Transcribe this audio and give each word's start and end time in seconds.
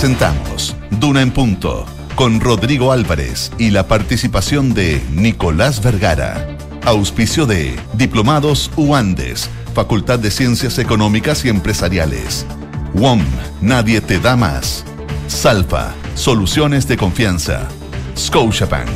Presentamos 0.00 0.74
Duna 0.92 1.20
en 1.20 1.30
Punto 1.30 1.84
con 2.14 2.40
Rodrigo 2.40 2.90
Álvarez 2.90 3.52
y 3.58 3.68
la 3.68 3.86
participación 3.86 4.72
de 4.72 5.02
Nicolás 5.12 5.82
Vergara. 5.82 6.56
Auspicio 6.86 7.44
de 7.44 7.78
Diplomados 7.92 8.70
UANDES, 8.78 9.50
Facultad 9.74 10.18
de 10.18 10.30
Ciencias 10.30 10.78
Económicas 10.78 11.44
y 11.44 11.50
Empresariales. 11.50 12.46
WOM, 12.94 13.20
Nadie 13.60 14.00
te 14.00 14.18
da 14.18 14.36
más. 14.36 14.86
Salfa, 15.28 15.92
Soluciones 16.14 16.88
de 16.88 16.96
Confianza. 16.96 17.68
Scotiabank 18.16 18.88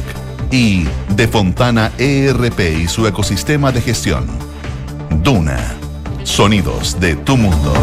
y 0.50 0.86
De 1.14 1.28
Fontana 1.28 1.92
ERP 1.98 2.60
y 2.82 2.88
su 2.88 3.06
ecosistema 3.06 3.72
de 3.72 3.82
gestión. 3.82 4.26
Duna, 5.22 5.74
sonidos 6.22 6.98
de 6.98 7.14
tu 7.14 7.36
mundo. 7.36 7.74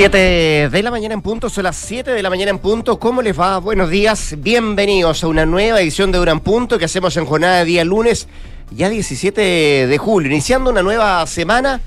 7 0.00 0.68
de 0.70 0.82
la 0.84 0.92
mañana 0.92 1.14
en 1.14 1.22
punto, 1.22 1.50
son 1.50 1.64
las 1.64 1.74
7 1.74 2.12
de 2.12 2.22
la 2.22 2.30
mañana 2.30 2.52
en 2.52 2.60
punto. 2.60 3.00
¿Cómo 3.00 3.20
les 3.20 3.36
va? 3.36 3.58
Buenos 3.58 3.90
días, 3.90 4.36
bienvenidos 4.38 5.24
a 5.24 5.26
una 5.26 5.44
nueva 5.44 5.80
edición 5.80 6.12
de 6.12 6.18
Duran 6.18 6.38
Punto 6.38 6.78
que 6.78 6.84
hacemos 6.84 7.16
en 7.16 7.26
jornada 7.26 7.58
de 7.58 7.64
día 7.64 7.84
lunes, 7.84 8.28
ya 8.70 8.90
17 8.90 9.40
de 9.88 9.98
julio, 9.98 10.30
iniciando 10.30 10.70
una 10.70 10.84
nueva 10.84 11.26
semana 11.26 11.80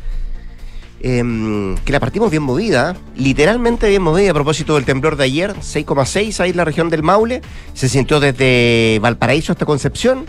em, 0.99 1.77
que 1.85 1.93
la 1.93 2.01
partimos 2.01 2.29
bien 2.31 2.43
movida, 2.43 2.97
literalmente 3.15 3.87
bien 3.87 4.01
movida 4.01 4.31
a 4.31 4.33
propósito 4.33 4.75
del 4.75 4.83
temblor 4.83 5.15
de 5.15 5.23
ayer, 5.23 5.55
6,6 5.61 6.41
ahí 6.41 6.49
en 6.49 6.57
la 6.57 6.65
región 6.65 6.89
del 6.89 7.03
Maule, 7.03 7.41
se 7.73 7.87
sintió 7.87 8.19
desde 8.19 8.99
Valparaíso 9.01 9.53
hasta 9.53 9.65
Concepción. 9.65 10.25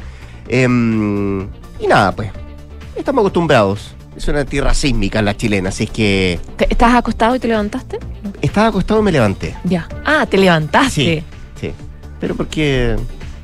Em, 0.47 1.49
y 1.81 1.89
nada, 1.89 2.13
pues, 2.13 2.31
estamos 2.95 3.23
acostumbrados 3.23 3.97
es 4.23 4.29
una 4.29 4.45
tierra 4.45 4.73
sísmica 4.73 5.21
la 5.21 5.37
chilena, 5.37 5.71
así 5.71 5.85
es 5.85 5.91
que. 5.91 6.41
¿Estás 6.71 6.95
acostado 6.95 7.35
y 7.35 7.41
te 7.41 7.49
levantaste? 7.49 7.99
Estaba 8.41 8.69
acostado 8.69 9.01
y 9.01 9.03
me 9.05 9.13
levanté. 9.13 9.57
Ya. 9.65 9.89
Ah, 10.05 10.27
te 10.27 10.39
levantaste. 10.39 10.91
Sí, 10.91 11.25
sí. 11.61 11.73
Pero 12.21 12.37
porque 12.37 12.97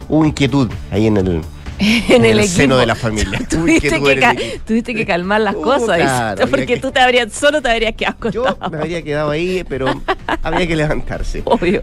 hubo 0.08 0.24
inquietud 0.24 0.70
ahí 0.92 1.08
en 1.08 1.16
el, 1.16 1.42
en, 2.08 2.24
el, 2.24 2.46
seno 2.48 2.76
de 2.76 2.86
la 2.86 2.94
familia. 2.94 3.38
tuviste, 3.48 4.00
que 4.00 4.60
tuviste 4.66 4.94
que 4.94 5.06
calmar 5.06 5.40
las 5.40 5.54
uh, 5.54 5.62
cosas. 5.62 6.40
porque 6.50 6.78
tú 6.78 6.90
te 6.90 7.00
habrías, 7.00 7.32
solo 7.32 7.62
te 7.62 7.70
habrías 7.70 7.94
quedado 7.94 8.16
acostado. 8.16 8.58
Yo 8.60 8.70
me 8.70 8.78
habría 8.78 9.02
quedado 9.02 9.30
ahí, 9.30 9.64
pero 9.68 9.86
habría 10.42 10.66
que 10.66 10.74
levantarse. 10.74 11.42
Obvio. 11.44 11.82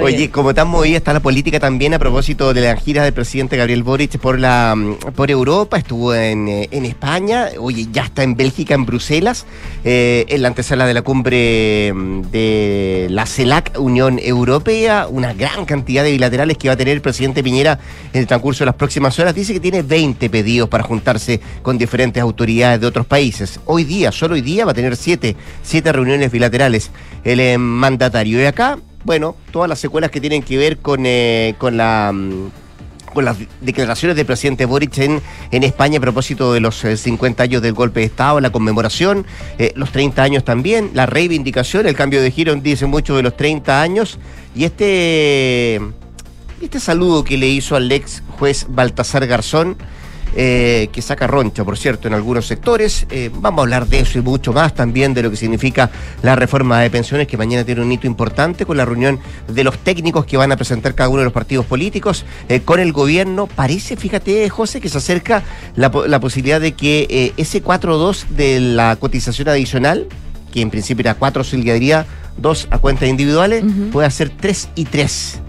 Oye, 0.00 0.30
como 0.30 0.54
tan 0.54 0.68
movida 0.68 0.96
está 0.98 1.12
la 1.12 1.20
política 1.20 1.58
también 1.58 1.94
a 1.94 1.98
propósito 1.98 2.54
de 2.54 2.60
la 2.60 2.76
gira 2.76 3.02
del 3.02 3.12
presidente 3.12 3.56
Gabriel 3.56 3.82
Boric 3.82 4.18
por 4.18 4.38
la 4.38 4.76
por 5.16 5.30
Europa, 5.30 5.76
estuvo 5.76 6.14
en, 6.14 6.48
eh, 6.48 6.68
en 6.70 6.84
España, 6.84 7.48
oye, 7.58 7.88
ya 7.90 8.04
está 8.04 8.22
en 8.22 8.36
Bélgica, 8.36 8.74
en 8.74 8.86
Bruselas, 8.86 9.46
eh, 9.84 10.24
en 10.28 10.42
la 10.42 10.48
antesala 10.48 10.86
de 10.86 10.94
la 10.94 11.02
cumbre 11.02 11.92
mm, 11.92 12.22
de 12.30 13.06
la 13.10 13.26
CELAC, 13.26 13.78
Unión 13.78 14.20
Europea, 14.22 15.06
una 15.08 15.32
gran 15.32 15.64
cantidad 15.64 16.04
de 16.04 16.12
bilaterales 16.12 16.58
que 16.58 16.68
va 16.68 16.74
a 16.74 16.76
tener 16.76 16.94
el 16.94 17.00
presidente 17.00 17.42
Piñera 17.42 17.78
en 18.12 18.20
el 18.20 18.26
transcurso 18.26 18.60
de 18.60 18.66
las 18.66 18.74
próximas 18.74 18.83
horas, 19.18 19.34
dice 19.34 19.52
que 19.52 19.60
tiene 19.60 19.82
20 19.82 20.30
pedidos 20.30 20.68
para 20.68 20.84
juntarse 20.84 21.40
con 21.62 21.78
diferentes 21.78 22.22
autoridades 22.22 22.80
de 22.80 22.86
otros 22.86 23.06
países. 23.06 23.60
Hoy 23.64 23.84
día, 23.84 24.12
solo 24.12 24.34
hoy 24.34 24.40
día, 24.40 24.64
va 24.64 24.72
a 24.72 24.74
tener 24.74 24.96
7, 24.96 25.36
siete 25.62 25.92
reuniones 25.92 26.30
bilaterales 26.30 26.90
el 27.24 27.40
eh, 27.40 27.58
mandatario. 27.58 28.40
Y 28.40 28.44
acá, 28.44 28.78
bueno, 29.04 29.36
todas 29.50 29.68
las 29.68 29.78
secuelas 29.78 30.10
que 30.10 30.20
tienen 30.20 30.42
que 30.42 30.56
ver 30.56 30.78
con, 30.78 31.02
eh, 31.04 31.54
con 31.58 31.76
la 31.76 32.12
mm, 32.12 32.50
con 33.14 33.24
las 33.24 33.36
declaraciones 33.60 34.16
del 34.16 34.26
presidente 34.26 34.64
Boric 34.64 34.98
en, 34.98 35.22
en 35.52 35.62
España 35.62 35.98
a 35.98 36.00
propósito 36.00 36.52
de 36.52 36.58
los 36.58 36.84
50 36.96 37.40
eh, 37.40 37.46
años 37.46 37.62
del 37.62 37.72
golpe 37.72 38.00
de 38.00 38.06
Estado, 38.06 38.40
la 38.40 38.50
conmemoración, 38.50 39.24
los 39.76 39.92
30 39.92 40.20
años 40.20 40.44
también, 40.44 40.90
la 40.94 41.06
reivindicación, 41.06 41.86
el 41.86 41.94
cambio 41.94 42.20
de 42.20 42.32
giro 42.32 42.52
dice 42.56 42.86
mucho 42.86 43.14
de 43.14 43.22
los 43.22 43.36
30 43.36 43.80
años, 43.80 44.18
y 44.56 44.64
este 44.64 45.80
este 46.64 46.80
saludo 46.80 47.24
que 47.24 47.36
le 47.36 47.48
hizo 47.48 47.76
al 47.76 47.90
ex 47.92 48.22
juez 48.38 48.66
Baltasar 48.68 49.26
Garzón, 49.26 49.76
eh, 50.34 50.88
que 50.92 51.02
saca 51.02 51.26
roncha, 51.26 51.62
por 51.62 51.76
cierto, 51.76 52.08
en 52.08 52.14
algunos 52.14 52.46
sectores. 52.46 53.06
Eh, 53.10 53.30
vamos 53.32 53.58
a 53.58 53.62
hablar 53.62 53.86
de 53.86 54.00
eso 54.00 54.18
y 54.18 54.22
mucho 54.22 54.52
más 54.52 54.74
también 54.74 55.14
de 55.14 55.22
lo 55.22 55.30
que 55.30 55.36
significa 55.36 55.90
la 56.22 56.34
reforma 56.36 56.80
de 56.80 56.90
pensiones, 56.90 57.28
que 57.28 57.36
mañana 57.36 57.64
tiene 57.64 57.82
un 57.82 57.92
hito 57.92 58.06
importante 58.06 58.64
con 58.64 58.78
la 58.78 58.84
reunión 58.84 59.20
de 59.46 59.62
los 59.62 59.78
técnicos 59.78 60.24
que 60.24 60.36
van 60.36 60.52
a 60.52 60.56
presentar 60.56 60.94
cada 60.94 61.10
uno 61.10 61.18
de 61.18 61.24
los 61.24 61.32
partidos 61.32 61.66
políticos 61.66 62.24
eh, 62.48 62.60
con 62.60 62.80
el 62.80 62.92
gobierno. 62.92 63.46
Parece, 63.46 63.96
fíjate, 63.96 64.48
José, 64.48 64.80
que 64.80 64.88
se 64.88 64.98
acerca 64.98 65.42
la, 65.76 65.90
posibilidad 65.90 66.60
de 66.60 66.72
que 66.72 67.34
ese 67.36 67.62
4-2 67.62 68.28
de 68.28 68.58
la 68.58 68.96
cotización 68.96 69.48
adicional, 69.50 70.08
que 70.52 70.62
en 70.62 70.70
principio 70.70 71.02
era 71.02 71.14
4 71.14 71.44
diría 71.52 72.06
2 72.38 72.68
a 72.70 72.78
cuentas 72.78 73.08
individuales, 73.08 73.64
pueda 73.92 74.10
ser 74.10 74.30
3 74.30 74.70
y 74.74 74.86
3 74.86 75.42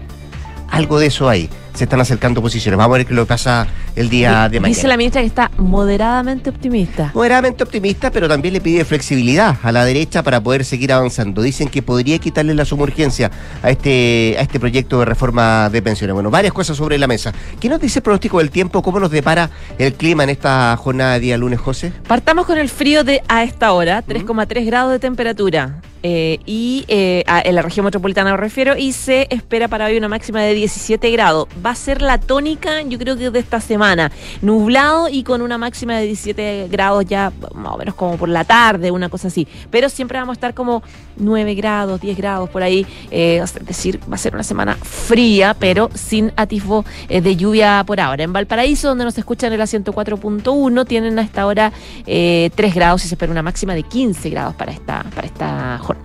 algo 0.70 0.98
de 0.98 1.06
eso 1.06 1.28
hay. 1.28 1.48
Se 1.74 1.84
están 1.84 2.00
acercando 2.00 2.40
posiciones. 2.40 2.78
Vamos 2.78 2.94
a 2.94 2.98
ver 2.98 3.06
qué 3.06 3.12
lo 3.12 3.26
pasa 3.26 3.66
el 3.96 4.08
día 4.08 4.48
de 4.48 4.60
mañana. 4.60 4.74
Dice 4.74 4.88
la 4.88 4.96
ministra 4.96 5.20
que 5.20 5.26
está 5.26 5.50
moderadamente 5.58 6.48
optimista. 6.48 7.10
Moderadamente 7.14 7.64
optimista, 7.64 8.10
pero 8.10 8.28
también 8.28 8.54
le 8.54 8.62
pide 8.62 8.82
flexibilidad 8.86 9.58
a 9.62 9.72
la 9.72 9.84
derecha 9.84 10.22
para 10.22 10.40
poder 10.40 10.64
seguir 10.64 10.90
avanzando. 10.94 11.42
Dicen 11.42 11.68
que 11.68 11.82
podría 11.82 12.18
quitarle 12.18 12.54
la 12.54 12.64
sumurgencia 12.64 13.30
a 13.62 13.70
este, 13.70 14.36
a 14.38 14.40
este 14.40 14.58
proyecto 14.58 15.00
de 15.00 15.04
reforma 15.04 15.68
de 15.68 15.82
pensiones. 15.82 16.14
Bueno, 16.14 16.30
varias 16.30 16.54
cosas 16.54 16.78
sobre 16.78 16.96
la 16.96 17.06
mesa. 17.06 17.34
¿Qué 17.60 17.68
nos 17.68 17.78
dice 17.78 17.98
el 17.98 18.02
pronóstico 18.02 18.38
del 18.38 18.50
tiempo? 18.50 18.82
¿Cómo 18.82 18.98
nos 18.98 19.10
depara 19.10 19.50
el 19.78 19.92
clima 19.92 20.24
en 20.24 20.30
esta 20.30 20.74
jornada 20.78 21.14
de 21.14 21.20
día 21.20 21.36
lunes, 21.36 21.60
José? 21.60 21.92
Partamos 22.08 22.46
con 22.46 22.56
el 22.56 22.70
frío 22.70 23.04
de 23.04 23.22
a 23.28 23.42
esta 23.42 23.72
hora, 23.72 24.02
3,3 24.02 24.64
grados 24.64 24.92
de 24.92 24.98
temperatura. 24.98 25.82
Eh, 26.08 26.38
y 26.46 26.84
eh, 26.86 27.24
en 27.26 27.56
la 27.56 27.62
región 27.62 27.84
metropolitana 27.84 28.30
me 28.30 28.36
refiero, 28.36 28.76
y 28.76 28.92
se 28.92 29.26
espera 29.28 29.66
para 29.66 29.86
hoy 29.86 29.96
una 29.96 30.06
máxima 30.06 30.40
de 30.40 30.54
17 30.54 31.10
grados. 31.10 31.48
Va 31.64 31.70
a 31.70 31.74
ser 31.74 32.00
la 32.00 32.20
tónica, 32.20 32.80
yo 32.82 32.96
creo 32.96 33.16
que 33.16 33.28
de 33.30 33.40
esta 33.40 33.60
semana. 33.60 34.12
Nublado 34.40 35.08
y 35.08 35.24
con 35.24 35.42
una 35.42 35.58
máxima 35.58 35.98
de 35.98 36.06
17 36.06 36.68
grados 36.70 37.06
ya 37.06 37.32
más 37.54 37.72
o 37.72 37.76
menos 37.76 37.96
como 37.96 38.16
por 38.18 38.28
la 38.28 38.44
tarde, 38.44 38.92
una 38.92 39.08
cosa 39.08 39.26
así. 39.26 39.48
Pero 39.68 39.88
siempre 39.88 40.16
vamos 40.20 40.34
a 40.34 40.36
estar 40.36 40.54
como 40.54 40.84
9 41.16 41.56
grados, 41.56 42.00
10 42.00 42.16
grados 42.16 42.50
por 42.50 42.62
ahí. 42.62 42.86
Eh, 43.10 43.40
es 43.42 43.66
decir, 43.66 43.98
va 44.08 44.14
a 44.14 44.18
ser 44.18 44.32
una 44.34 44.44
semana 44.44 44.76
fría, 44.76 45.56
pero 45.58 45.90
sin 45.92 46.32
atisbo 46.36 46.84
de 47.08 47.36
lluvia 47.36 47.82
por 47.84 47.98
ahora. 47.98 48.22
En 48.22 48.32
Valparaíso, 48.32 48.86
donde 48.86 49.02
nos 49.02 49.18
escuchan 49.18 49.52
el 49.52 49.60
104.1, 49.60 50.86
tienen 50.86 51.18
a 51.18 51.22
esta 51.22 51.46
hora 51.46 51.72
3 52.04 52.52
grados 52.76 53.04
y 53.04 53.08
se 53.08 53.14
espera 53.14 53.32
una 53.32 53.42
máxima 53.42 53.74
de 53.74 53.82
15 53.82 54.30
grados 54.30 54.54
para 54.54 54.70
esta, 54.70 55.02
para 55.12 55.26
esta 55.26 55.78
jornada. 55.78 55.95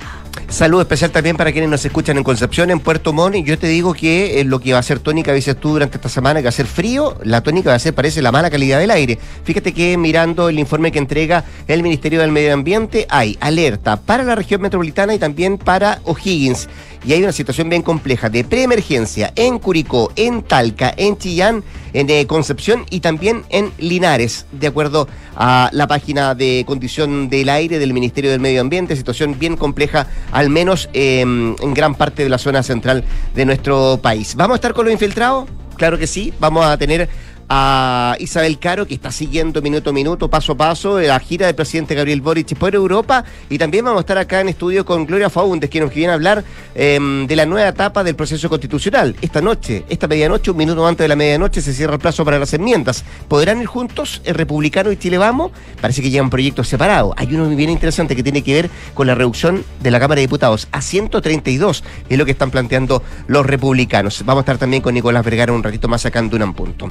Salud 0.52 0.82
especial 0.82 1.12
también 1.12 1.38
para 1.38 1.54
quienes 1.54 1.70
nos 1.70 1.86
escuchan 1.86 2.18
en 2.18 2.26
Concepción, 2.26 2.72
en 2.72 2.82
Puerto 2.82 3.14
Montt. 3.14 3.36
Y 3.36 3.44
yo 3.44 3.58
te 3.58 3.68
digo 3.68 3.94
que 3.94 4.42
eh, 4.42 4.44
lo 4.44 4.60
que 4.60 4.74
va 4.74 4.80
a 4.80 4.84
ser 4.84 5.00
tónica, 5.00 5.32
dices 5.32 5.58
tú, 5.58 5.70
durante 5.70 5.96
esta 5.96 6.10
semana, 6.10 6.42
que 6.42 6.44
va 6.44 6.50
a 6.50 6.52
ser 6.52 6.68
frío, 6.68 7.18
la 7.24 7.42
tónica 7.42 7.70
va 7.70 7.78
a 7.78 7.80
ser, 7.80 7.96
parece, 7.96 8.22
la 8.22 8.34
mala 8.34 8.50
calidad 8.50 8.78
del 8.78 8.92
aire. 8.92 9.18
Fíjate 9.46 9.72
que 9.72 9.98
mirando 9.98 10.50
el 10.50 10.60
informe 10.60 10.92
que 10.92 11.00
entrega 11.00 11.46
el 11.68 11.84
Ministerio 11.84 12.20
del 12.20 12.34
Medio 12.34 12.54
Ambiente, 12.54 13.08
hay 13.10 13.38
alerta 13.40 13.96
para 13.96 14.24
la 14.24 14.36
región 14.36 14.62
metropolitana 14.62 15.14
y 15.14 15.20
también 15.20 15.58
para 15.58 16.02
O'Higgins 16.04 16.68
y 17.04 17.14
hay 17.14 17.24
una 17.24 17.32
situación 17.32 17.70
bien 17.70 17.82
compleja 17.82 18.30
de 18.30 18.44
preemergencia 18.44 19.34
en 19.36 19.60
Curicó, 19.60 20.12
en 20.16 20.44
Talca, 20.44 20.94
en 20.96 21.18
Chillán, 21.18 21.64
en 21.94 22.10
eh, 22.10 22.28
Concepción 22.28 22.86
y 22.90 23.00
también 23.00 23.44
en 23.50 23.72
Linares, 23.78 24.46
de 24.52 24.68
acuerdo 24.68 25.08
a 25.36 25.70
la 25.74 25.88
página 25.88 26.36
de 26.36 26.64
condición 26.68 27.30
del 27.30 27.50
aire 27.50 27.80
del 27.80 27.94
Ministerio 27.94 28.32
del 28.32 28.40
Medio 28.40 28.62
Ambiente, 28.62 28.96
situación 28.96 29.38
bien 29.40 29.58
compleja, 29.58 30.08
al 30.32 30.50
menos 30.50 30.90
em, 30.94 31.56
en 31.62 31.74
gran 31.74 31.96
parte 31.96 32.24
de 32.24 32.30
la 32.30 32.38
zona 32.38 32.64
central 32.64 33.04
de 33.34 33.46
nuestro 33.46 34.00
país. 34.02 34.36
¿Vamos 34.36 34.56
a 34.56 34.56
estar 34.56 34.74
con 34.74 34.86
los 34.86 34.94
infiltrados? 34.94 35.50
Claro 35.78 35.98
que 35.98 36.06
sí, 36.06 36.32
vamos 36.40 36.64
a 36.66 36.78
tener 36.78 37.10
a 37.54 38.16
Isabel 38.20 38.60
Caro, 38.60 38.88
que 38.88 38.94
está 38.94 39.12
siguiendo 39.12 39.62
minuto 39.62 39.90
a 39.90 39.94
minuto, 39.94 40.30
paso 40.30 40.54
a 40.54 40.56
paso, 40.56 41.02
la 41.02 41.20
gira 41.20 41.48
del 41.48 41.56
presidente 41.56 41.96
Gabriel 41.96 42.22
Boric 42.22 42.56
por 42.56 42.74
Europa. 42.74 43.26
Y 43.50 43.58
también 43.58 43.84
vamos 43.84 44.00
a 44.00 44.02
estar 44.02 44.18
acá 44.18 44.40
en 44.40 44.48
estudio 44.48 44.86
con 44.86 45.06
Gloria 45.06 45.30
Faundes, 45.30 45.70
que 45.70 45.82
nos 45.82 45.94
viene 45.94 46.12
a 46.12 46.16
hablar 46.16 46.46
em, 46.74 47.28
de 47.28 47.36
la 47.36 47.46
nueva 47.46 47.68
etapa 47.68 48.06
del 48.06 48.16
proceso 48.16 48.48
constitucional. 48.48 49.18
Esta 49.22 49.42
noche, 49.42 49.84
esta 49.90 50.08
medianoche, 50.08 50.50
un 50.52 50.56
minuto 50.56 50.88
antes 50.88 51.04
de 51.04 51.10
la 51.10 51.18
medianoche, 51.18 51.62
se 51.62 51.74
cierra 51.74 51.96
el 51.96 52.00
plazo 52.00 52.24
para 52.24 52.40
las 52.40 52.54
enmiendas. 52.54 53.04
¿Podrán 53.28 53.60
ir 53.60 53.68
juntos 53.68 54.22
el 54.24 54.36
republicano 54.36 54.90
y 54.90 54.96
Chile 54.96 55.18
Vamos? 55.18 55.52
Parece 55.82 56.02
que 56.02 56.10
llevan 56.10 56.30
proyectos 56.30 56.70
separados. 56.70 57.14
Hay 57.18 57.36
uno 57.36 57.50
bien 57.50 57.70
interesante 57.70 58.16
que 58.16 58.24
tiene 58.24 58.44
que 58.44 58.54
ver 58.54 58.70
con 58.94 59.08
la 59.08 59.16
reducción 59.16 59.66
de 59.82 59.92
la 59.92 60.00
Cámara 60.00 60.20
de 60.20 60.28
Diputados 60.28 60.70
a 60.72 60.82
132, 60.82 61.84
es 62.08 62.18
lo 62.18 62.24
que 62.24 62.32
están 62.32 62.50
planteando 62.50 63.04
los 63.28 63.46
republicanos. 63.46 64.24
Vamos 64.24 64.40
a 64.40 64.44
estar 64.44 64.58
también 64.58 64.82
con 64.82 64.94
Nicolás 64.94 65.26
Vergara 65.26 65.52
un 65.52 65.64
ratito 65.64 65.90
más 65.90 66.06
acá 66.06 66.20
en 66.20 66.30
Dunan 66.30 66.54
Punto. 66.54 66.90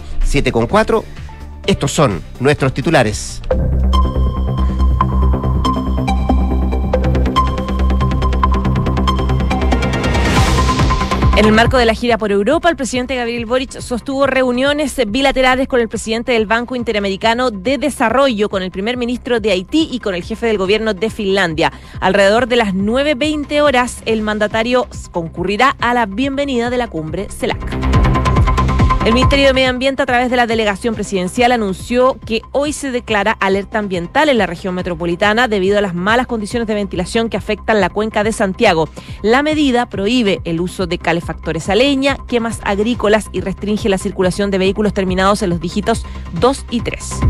Con 0.52 0.66
cuatro. 0.66 1.04
Estos 1.66 1.92
son 1.92 2.22
nuestros 2.40 2.72
titulares. 2.74 3.40
En 11.40 11.46
el 11.46 11.52
marco 11.52 11.78
de 11.78 11.86
la 11.86 11.94
gira 11.94 12.18
por 12.18 12.32
Europa, 12.32 12.68
el 12.68 12.76
presidente 12.76 13.16
Gabriel 13.16 13.46
Boric 13.46 13.80
sostuvo 13.80 14.26
reuniones 14.26 15.00
bilaterales 15.06 15.68
con 15.68 15.80
el 15.80 15.88
presidente 15.88 16.32
del 16.32 16.44
Banco 16.44 16.76
Interamericano 16.76 17.50
de 17.50 17.78
Desarrollo, 17.78 18.50
con 18.50 18.62
el 18.62 18.70
primer 18.70 18.98
ministro 18.98 19.40
de 19.40 19.50
Haití 19.50 19.88
y 19.90 20.00
con 20.00 20.14
el 20.14 20.22
jefe 20.22 20.44
del 20.44 20.58
gobierno 20.58 20.92
de 20.92 21.08
Finlandia. 21.08 21.72
Alrededor 22.00 22.46
de 22.46 22.56
las 22.56 22.74
9.20 22.74 23.62
horas, 23.62 24.02
el 24.04 24.20
mandatario 24.20 24.86
concurrirá 25.12 25.76
a 25.80 25.94
la 25.94 26.04
bienvenida 26.04 26.68
de 26.68 26.76
la 26.76 26.88
cumbre 26.88 27.28
CELAC. 27.30 27.89
El 29.04 29.14
Ministerio 29.14 29.46
de 29.46 29.54
Medio 29.54 29.70
Ambiente, 29.70 30.02
a 30.02 30.06
través 30.06 30.30
de 30.30 30.36
la 30.36 30.46
delegación 30.46 30.94
presidencial, 30.94 31.52
anunció 31.52 32.18
que 32.26 32.42
hoy 32.52 32.74
se 32.74 32.90
declara 32.90 33.32
alerta 33.40 33.78
ambiental 33.78 34.28
en 34.28 34.36
la 34.36 34.46
región 34.46 34.74
metropolitana 34.74 35.48
debido 35.48 35.78
a 35.78 35.80
las 35.80 35.94
malas 35.94 36.26
condiciones 36.26 36.68
de 36.68 36.74
ventilación 36.74 37.30
que 37.30 37.38
afectan 37.38 37.80
la 37.80 37.88
cuenca 37.88 38.24
de 38.24 38.32
Santiago. 38.32 38.90
La 39.22 39.42
medida 39.42 39.88
prohíbe 39.88 40.42
el 40.44 40.60
uso 40.60 40.86
de 40.86 40.98
calefactores 40.98 41.70
a 41.70 41.74
leña, 41.74 42.18
quemas 42.28 42.60
agrícolas 42.62 43.30
y 43.32 43.40
restringe 43.40 43.88
la 43.88 43.96
circulación 43.96 44.50
de 44.50 44.58
vehículos 44.58 44.92
terminados 44.92 45.42
en 45.42 45.48
los 45.48 45.60
dígitos 45.60 46.04
2 46.38 46.66
y 46.70 46.82
3. 46.82 47.20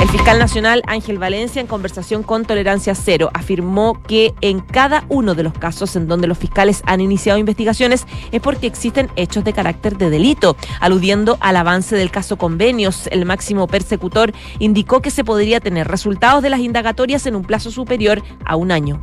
El 0.00 0.08
fiscal 0.08 0.38
nacional 0.38 0.82
Ángel 0.86 1.18
Valencia, 1.18 1.60
en 1.60 1.66
conversación 1.66 2.22
con 2.22 2.46
Tolerancia 2.46 2.94
Cero, 2.94 3.30
afirmó 3.34 4.02
que 4.02 4.32
en 4.40 4.60
cada 4.60 5.04
uno 5.10 5.34
de 5.34 5.42
los 5.42 5.52
casos 5.52 5.94
en 5.94 6.08
donde 6.08 6.26
los 6.26 6.38
fiscales 6.38 6.82
han 6.86 7.02
iniciado 7.02 7.38
investigaciones 7.38 8.06
es 8.32 8.40
porque 8.40 8.66
existen 8.66 9.10
hechos 9.16 9.44
de 9.44 9.52
carácter 9.52 9.98
de 9.98 10.08
delito. 10.08 10.56
Aludiendo 10.80 11.36
al 11.40 11.56
avance 11.56 11.96
del 11.96 12.10
caso 12.10 12.38
Convenios, 12.38 13.08
el 13.08 13.26
máximo 13.26 13.66
persecutor 13.66 14.32
indicó 14.58 15.02
que 15.02 15.10
se 15.10 15.22
podría 15.22 15.60
tener 15.60 15.86
resultados 15.86 16.42
de 16.42 16.48
las 16.48 16.60
indagatorias 16.60 17.26
en 17.26 17.36
un 17.36 17.42
plazo 17.42 17.70
superior 17.70 18.22
a 18.46 18.56
un 18.56 18.72
año. 18.72 19.02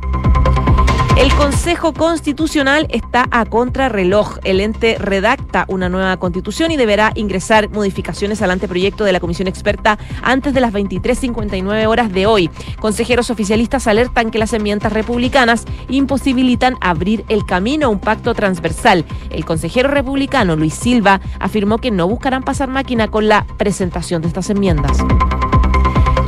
El 1.18 1.34
Consejo 1.34 1.92
Constitucional 1.92 2.86
está 2.90 3.26
a 3.32 3.44
contrarreloj. 3.44 4.38
El 4.44 4.60
ente 4.60 4.96
redacta 5.00 5.64
una 5.66 5.88
nueva 5.88 6.16
constitución 6.16 6.70
y 6.70 6.76
deberá 6.76 7.10
ingresar 7.16 7.68
modificaciones 7.70 8.40
al 8.40 8.52
anteproyecto 8.52 9.02
de 9.02 9.10
la 9.10 9.18
comisión 9.18 9.48
experta 9.48 9.98
antes 10.22 10.54
de 10.54 10.60
las 10.60 10.72
23.59 10.72 11.86
horas 11.88 12.12
de 12.12 12.26
hoy. 12.26 12.48
Consejeros 12.78 13.30
oficialistas 13.30 13.88
alertan 13.88 14.30
que 14.30 14.38
las 14.38 14.52
enmiendas 14.52 14.92
republicanas 14.92 15.64
imposibilitan 15.88 16.76
abrir 16.80 17.24
el 17.28 17.44
camino 17.44 17.86
a 17.86 17.90
un 17.90 17.98
pacto 17.98 18.32
transversal. 18.32 19.04
El 19.30 19.44
consejero 19.44 19.88
republicano 19.88 20.54
Luis 20.54 20.74
Silva 20.74 21.20
afirmó 21.40 21.78
que 21.78 21.90
no 21.90 22.06
buscarán 22.06 22.44
pasar 22.44 22.68
máquina 22.68 23.08
con 23.08 23.26
la 23.26 23.44
presentación 23.56 24.22
de 24.22 24.28
estas 24.28 24.50
enmiendas. 24.50 24.98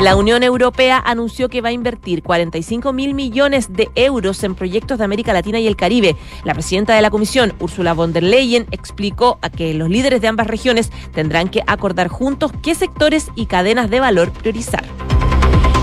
La 0.00 0.16
Unión 0.16 0.42
Europea 0.42 1.02
anunció 1.04 1.50
que 1.50 1.60
va 1.60 1.68
a 1.68 1.72
invertir 1.72 2.22
45 2.22 2.94
mil 2.94 3.12
millones 3.12 3.74
de 3.74 3.90
euros 3.94 4.42
en 4.44 4.54
proyectos 4.54 4.96
de 4.96 5.04
América 5.04 5.34
Latina 5.34 5.60
y 5.60 5.66
el 5.66 5.76
Caribe. 5.76 6.16
La 6.42 6.54
presidenta 6.54 6.94
de 6.94 7.02
la 7.02 7.10
Comisión, 7.10 7.52
Ursula 7.60 7.92
von 7.92 8.14
der 8.14 8.22
Leyen, 8.22 8.66
explicó 8.70 9.38
a 9.42 9.50
que 9.50 9.74
los 9.74 9.90
líderes 9.90 10.22
de 10.22 10.28
ambas 10.28 10.46
regiones 10.46 10.90
tendrán 11.12 11.50
que 11.50 11.62
acordar 11.66 12.08
juntos 12.08 12.50
qué 12.62 12.74
sectores 12.74 13.28
y 13.34 13.44
cadenas 13.44 13.90
de 13.90 14.00
valor 14.00 14.32
priorizar. 14.32 14.84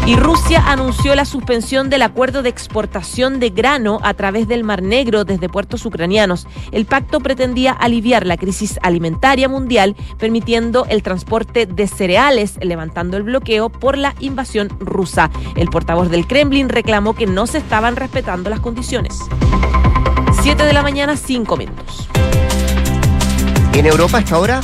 Y 0.07 0.15
Rusia 0.15 0.63
anunció 0.65 1.15
la 1.15 1.25
suspensión 1.25 1.89
del 1.89 2.01
acuerdo 2.01 2.42
de 2.42 2.48
exportación 2.48 3.42
de 3.42 3.50
grano 3.50 4.00
a 4.04 4.13
través 4.13 4.48
del 4.48 4.63
Mar 4.63 4.81
Negro 4.81 5.25
desde 5.25 5.50
puertos 5.50 5.86
ucranianos. 5.86 6.48
El 6.71 6.86
pacto 6.86 7.19
pretendía 7.19 7.74
aliviar 7.74 8.25
la 8.25 8.38
crisis 8.38 8.80
alimentaria 8.83 9.50
mundial, 9.50 9.98
permitiendo 10.18 10.86
el 10.86 11.04
transporte 11.04 11.65
de 11.65 11.88
cereales, 11.88 12.57
levantando 12.62 13.18
el 13.18 13.24
bloqueo 13.24 13.68
por 13.68 13.98
la 13.98 14.15
invasión 14.21 14.69
rusa. 14.80 15.30
El 15.57 15.68
portavoz 15.68 16.10
del 16.10 16.25
Kremlin 16.25 16.69
reclamó 16.69 17.13
que 17.13 17.27
no 17.27 17.45
se 17.45 17.57
estaban 17.57 17.98
respetando 17.98 18.50
las 18.50 18.62
condiciones. 18.62 19.19
Siete 20.42 20.63
de 20.63 20.71
la 20.71 20.83
mañana, 20.83 21.18
cinco 21.18 21.57
minutos. 21.57 22.07
En 23.74 23.86
Europa 23.86 24.19
hasta 24.19 24.36
ahora 24.36 24.62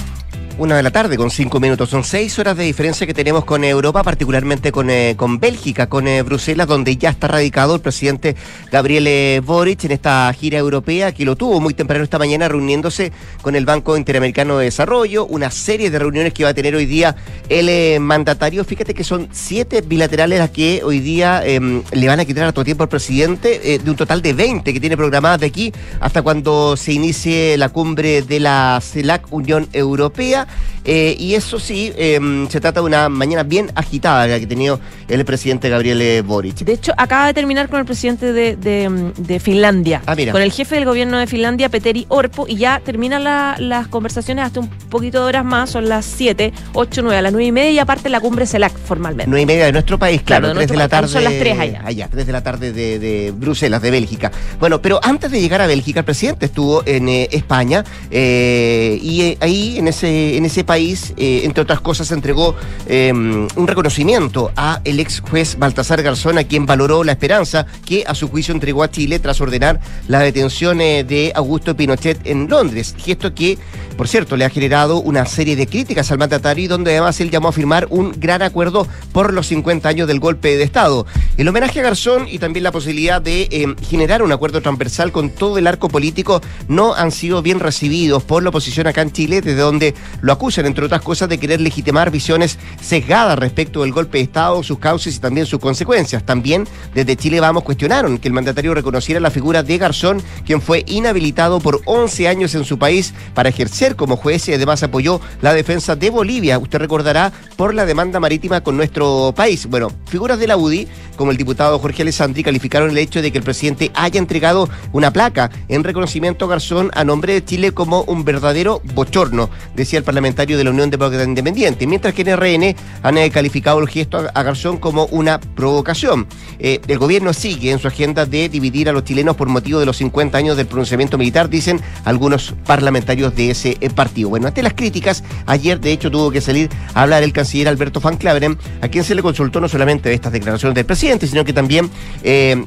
una 0.58 0.76
de 0.78 0.84
la 0.84 0.92
tarde 0.92 1.18
con 1.18 1.32
cinco 1.32 1.60
minutos. 1.60 1.90
Son 1.90 2.04
seis 2.04 2.38
horas 2.38 2.56
de 2.58 2.64
diferencia 2.64 3.08
que 3.08 3.14
tenemos 3.14 3.46
con 3.46 3.64
Europa, 3.64 4.04
particularmente 4.04 4.72
con, 4.72 4.90
eh, 4.90 5.16
con 5.18 5.40
Bélgica, 5.40 5.88
con 5.88 6.08
eh, 6.08 6.22
Bruselas, 6.22 6.68
donde 6.68 6.96
ya 6.98 7.10
está 7.10 7.28
radicado 7.28 7.76
el 7.76 7.82
presidente 7.82 8.36
Gabriel 8.72 9.08
eh, 9.08 9.42
Boric 9.44 9.86
en 9.86 9.92
esta 9.92 10.32
gira 10.34 10.58
europea, 10.60 11.12
que 11.12 11.26
lo 11.26 11.36
tuvo 11.36 11.60
muy 11.60 11.74
temprano 11.74 12.04
esta 12.04 12.20
mañana 12.20 12.48
reuniéndose 12.48 13.12
con 13.42 13.56
el 13.56 13.66
Banco 13.66 13.98
Interamericano 13.98 14.58
de 14.58 14.66
Desarrollo, 14.66 15.26
una 15.26 15.50
serie 15.50 15.90
de 15.90 16.00
reuniones 16.00 16.34
que 16.34 16.44
va 16.44 16.52
a 16.52 16.54
tener 16.54 16.76
hoy 16.76 16.86
día 16.86 17.16
el 17.50 18.00
mandatario. 18.00 18.64
Fíjate 18.64 18.94
que 18.94 19.04
son 19.04 19.30
siete 19.32 19.82
bilaterales 19.82 20.40
las 20.40 20.52
que 20.52 20.82
hoy 20.84 21.00
día 21.00 21.44
em, 21.46 21.84
le 21.92 22.08
van 22.08 22.20
a 22.20 22.26
quitar 22.26 22.46
a 22.46 22.52
todo 22.52 22.66
tiempo 22.66 22.84
al 22.84 22.90
presidente, 22.90 23.80
de 23.84 23.90
un 23.90 23.96
total 23.96 24.22
de 24.22 24.34
20 24.34 24.74
que 24.74 24.80
tiene 24.80 24.98
programadas 24.98 25.40
de 25.40 25.48
aquí 25.48 25.74
hasta 26.00 26.22
cuando 26.22 26.78
se 26.78 26.94
inicie 26.94 27.58
la 27.58 27.70
cumbre 27.70 28.22
de 28.22 28.40
la 28.40 28.80
CELAC 28.82 29.32
Unión 29.32 29.68
Europea. 29.74 30.43
Eh, 30.86 31.16
y 31.18 31.36
eso 31.36 31.60
sí, 31.60 31.94
em, 31.96 32.48
se 32.50 32.60
trata 32.60 32.82
de 32.82 32.86
una 32.86 33.10
mañana 33.10 33.44
bien 33.44 33.72
agitada 33.76 34.28
la 34.28 34.38
que 34.38 34.46
ha 34.46 34.48
tenido 34.48 34.80
el 35.08 35.24
presidente 35.26 35.70
Gabriel 35.70 36.02
eh, 36.02 36.22
Boric. 36.22 36.58
De 36.58 36.74
hecho, 36.74 36.94
acaba 36.98 37.28
de 37.28 37.34
terminar 37.34 37.70
con 37.70 37.80
el 37.80 37.86
presidente 37.86 38.34
de, 38.34 39.40
Finlandia, 39.40 40.02
ah, 40.06 40.16
con 40.32 40.42
el 40.42 40.52
jefe 40.52 40.76
del 40.76 40.86
gobierno 40.86 41.18
de 41.18 41.28
Finlandia, 41.28 41.70
Peteri 41.70 42.06
Orpo, 42.10 42.48
y 42.48 42.56
ya 42.56 42.82
terminan 42.84 43.24
las 43.24 43.88
conversaciones 43.88 44.46
hasta 44.46 44.60
un 44.60 44.70
poquito 44.90 45.22
de 45.22 45.26
horas 45.26 45.46
más, 45.46 45.70
son 45.70 45.88
las 45.88 46.06
7, 46.06 46.54
8, 46.74 47.02
9, 47.02 47.18
a 47.18 47.22
las 47.22 47.32
9 47.32 47.46
y 47.46 47.52
media, 47.52 47.72
y 47.72 47.80
aparte 47.80 48.10
la 48.10 48.20
cumbre 48.20 48.46
CELAC 48.46 48.78
formalmente. 48.78 49.30
9 49.30 49.42
y 49.42 49.46
media 49.46 49.66
de 49.66 49.72
nuestro 49.72 49.98
país, 49.98 50.22
claro, 50.22 50.54
3 50.54 50.68
de 50.68 50.78
la 50.78 50.90
tarde. 50.90 51.08
Son 51.08 51.24
las 51.24 51.34
3 51.34 51.60
allá. 51.60 51.82
Allá, 51.86 52.08
3 52.10 52.26
de 52.26 52.32
la 52.32 52.44
tarde 52.44 52.74
de, 52.74 53.34
Bruselas, 53.36 53.82
de 53.82 53.92
Bélgica. 53.92 54.32
Bueno, 54.60 54.82
pero 54.82 55.00
antes 55.02 55.32
de 55.32 55.42
llegar 55.42 55.62
a 55.62 55.68
Bélgica, 55.68 56.00
el 56.00 56.06
presidente 56.06 56.46
estuvo 56.46 56.84
en 56.86 57.08
eh, 57.08 57.30
España, 57.32 57.84
y 58.12 59.38
ahí 59.40 59.78
en 59.78 59.88
ese 59.88 60.33
en 60.38 60.46
ese 60.46 60.64
país, 60.64 61.14
eh, 61.18 61.42
entre 61.44 61.64
otras 61.64 61.82
cosas, 61.82 62.12
entregó 62.12 62.56
em, 62.88 63.48
un 63.56 63.68
reconocimiento 63.68 64.52
a 64.56 64.82
el 64.84 65.00
ex 65.00 65.20
juez 65.22 65.58
Baltasar 65.58 66.02
Garzón, 66.02 66.38
a 66.38 66.44
quien 66.44 66.66
valoró 66.66 67.04
la 67.04 67.14
esperanza 67.14 67.66
que 67.86 68.04
a 68.08 68.16
su 68.16 68.30
juicio 68.30 68.54
entregó 68.54 68.84
a 68.84 68.92
Chile 68.92 69.20
tras 69.20 69.42
ordenar 69.42 69.80
la 70.08 70.20
detención 70.20 70.82
eh, 70.82 71.04
de 71.04 71.32
Augusto 71.36 71.76
Pinochet 71.76 72.26
en 72.26 72.50
Londres. 72.50 72.96
Gesto 72.98 73.34
que, 73.34 73.58
por 73.98 74.08
cierto, 74.08 74.38
le 74.38 74.46
ha 74.46 74.50
generado 74.50 75.00
una 75.00 75.26
serie 75.26 75.56
de 75.56 75.68
críticas 75.68 76.12
al 76.12 76.18
mandatario, 76.18 76.70
donde 76.70 76.92
además 76.92 77.20
él 77.22 77.30
llamó 77.30 77.50
a 77.50 77.52
firmar 77.52 77.88
un 77.90 78.14
gran 78.18 78.42
acuerdo 78.42 78.88
por 79.12 79.34
los 79.34 79.48
50 79.48 79.88
años 79.90 80.08
del 80.08 80.20
golpe 80.20 80.58
de 80.58 80.64
Estado. 80.64 81.06
El 81.38 81.48
homenaje 81.48 81.80
a 81.80 81.84
Garzón 81.84 82.28
y 82.30 82.40
también 82.40 82.64
la 82.64 82.72
posibilidad 82.72 83.22
de 83.22 83.48
em, 83.52 83.76
generar 83.78 84.24
un 84.24 84.32
acuerdo 84.32 84.62
transversal 84.62 85.12
con 85.12 85.30
todo 85.30 85.58
el 85.58 85.68
arco 85.68 85.90
político 85.90 86.42
no 86.68 86.94
han 86.94 87.12
sido 87.12 87.42
bien 87.42 87.60
recibidos 87.60 88.24
por 88.24 88.44
la 88.44 88.50
oposición 88.50 88.88
acá 88.88 89.02
en 89.02 89.12
Chile, 89.12 89.42
desde 89.42 89.62
donde 89.62 89.94
lo 90.24 90.32
acusan, 90.32 90.66
entre 90.66 90.86
otras 90.86 91.02
cosas, 91.02 91.28
de 91.28 91.38
querer 91.38 91.60
legitimar 91.60 92.10
visiones 92.10 92.58
sesgadas 92.82 93.38
respecto 93.38 93.82
del 93.82 93.92
golpe 93.92 94.20
de 94.20 94.24
Estado, 94.24 94.64
sus 94.64 94.80
causas 94.80 95.14
y 95.14 95.20
también 95.20 95.46
sus 95.46 95.60
consecuencias. 95.60 96.24
También 96.24 96.66
desde 96.94 97.18
Chile 97.18 97.42
Vamos 97.42 97.64
cuestionaron 97.64 98.18
que 98.18 98.30
el 98.30 98.34
mandatario 98.34 98.74
reconociera 98.74 99.20
la 99.20 99.32
figura 99.32 99.64
de 99.64 99.78
Garzón, 99.78 100.24
quien 100.46 100.62
fue 100.62 100.86
inhabilitado 100.88 101.60
por 101.60 101.82
11 101.84 102.30
años 102.30 102.56
en 102.56 102.64
su 102.64 102.80
país 102.80 103.14
para 103.34 103.50
ejercer 103.50 103.98
como 103.98 104.16
juez 104.16 104.48
y 104.48 104.54
además 104.54 104.82
apoyó 104.82 105.20
la 105.42 105.54
defensa 105.54 105.98
de 105.98 106.10
Bolivia, 106.10 106.58
usted 106.58 106.80
recordará, 106.80 107.34
por 107.58 107.74
la 107.74 107.86
demanda 107.86 108.22
marítima 108.22 108.62
con 108.62 108.78
nuestro 108.78 109.34
país. 109.36 109.66
Bueno, 109.66 109.92
figuras 110.06 110.40
de 110.40 110.48
la 110.48 110.56
UDI, 110.56 110.88
como 111.18 111.32
el 111.32 111.38
diputado 111.38 111.80
Jorge 111.80 112.04
Alessandri, 112.04 112.44
calificaron 112.44 112.92
el 112.92 112.98
hecho 112.98 113.22
de 113.22 113.30
que 113.30 113.40
el 113.40 113.44
presidente 113.44 113.92
haya 113.94 114.20
entregado 114.20 114.70
una 114.94 115.12
placa 115.12 115.52
en 115.68 115.84
reconocimiento 115.84 116.46
a 116.46 116.48
Garzón 116.48 116.92
a 116.94 117.04
nombre 117.04 117.34
de 117.34 117.44
Chile 117.44 117.74
como 117.74 118.04
un 118.04 118.24
verdadero 118.24 118.82
bochorno, 118.94 119.50
decía 119.76 120.00
el 120.00 120.06
parlamentario 120.14 120.60
de 120.60 120.64
la 120.64 120.70
Unión 120.70 120.92
Demócrata 120.92 121.24
Independiente, 121.24 121.88
mientras 121.88 122.14
que 122.14 122.22
en 122.22 122.38
RN 122.38 122.76
han 123.02 123.18
eh, 123.18 123.32
calificado 123.32 123.80
el 123.80 123.88
gesto 123.88 124.30
a 124.32 124.44
Garzón 124.44 124.78
como 124.78 125.06
una 125.06 125.40
provocación. 125.40 126.28
Eh, 126.60 126.80
el 126.88 127.00
gobierno 127.00 127.34
sigue 127.34 127.72
en 127.72 127.80
su 127.80 127.88
agenda 127.88 128.28
de 128.28 128.48
dividir 128.48 128.90
a 128.90 128.92
los 128.92 129.06
chilenos 129.06 129.36
por 129.36 129.50
motivo 129.50 129.80
de 129.80 129.88
los 129.88 129.98
50 129.98 130.38
años 130.38 130.56
del 130.56 130.68
pronunciamiento 130.68 131.18
militar, 131.18 131.50
dicen 131.50 131.82
algunos 132.06 132.54
parlamentarios 132.68 133.36
de 133.36 133.50
ese 133.50 133.76
eh, 133.82 133.90
partido. 133.90 134.30
Bueno, 134.30 134.46
ante 134.46 134.62
las 134.62 134.76
críticas, 134.76 135.24
ayer 135.48 135.80
de 135.80 135.92
hecho 135.92 136.12
tuvo 136.12 136.30
que 136.30 136.42
salir 136.42 136.70
a 136.94 137.02
hablar 137.02 137.24
el 137.24 137.34
canciller 137.34 137.68
Alberto 137.68 138.00
Van 138.00 138.18
Claveren, 138.18 138.56
a 138.82 138.90
quien 138.90 139.04
se 139.04 139.16
le 139.16 139.24
consultó 139.24 139.60
no 139.62 139.68
solamente 139.68 140.10
de 140.10 140.16
estas 140.16 140.32
declaraciones 140.32 140.76
del 140.76 140.86
presidente, 140.86 141.26
sino 141.26 141.44
que 141.44 141.54
también 141.54 141.90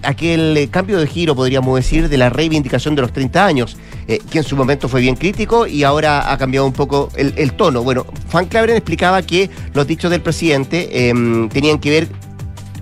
aquel 0.03 0.69
cambio 0.73 0.99
de 0.99 1.07
giro, 1.07 1.37
podríamos 1.37 1.77
decir, 1.77 2.09
de 2.09 2.17
la 2.17 2.29
reivindicación 2.29 2.97
de 2.97 3.03
los 3.03 3.13
30 3.13 3.47
años, 3.47 3.77
que 4.07 4.39
en 4.39 4.45
su 4.45 4.57
momento 4.57 4.89
fue 4.89 5.01
bien 5.01 5.15
crítico 5.15 5.67
y 5.67 5.85
ahora 5.85 6.33
ha 6.33 6.39
cambiado 6.39 6.67
un 6.67 6.73
poco 6.73 7.11
el, 7.17 7.36
el 7.37 7.53
tono. 7.53 7.83
Bueno, 7.83 8.07
Juan 8.31 8.47
Claveren 8.47 8.77
explicaba 8.77 9.23
que 9.23 9.51
los 9.75 9.87
dichos 9.87 10.11
del 10.11 10.21
presidente 10.21 11.09
em, 11.09 11.49
tenían 11.49 11.79
que 11.79 11.91
ver 11.91 12.09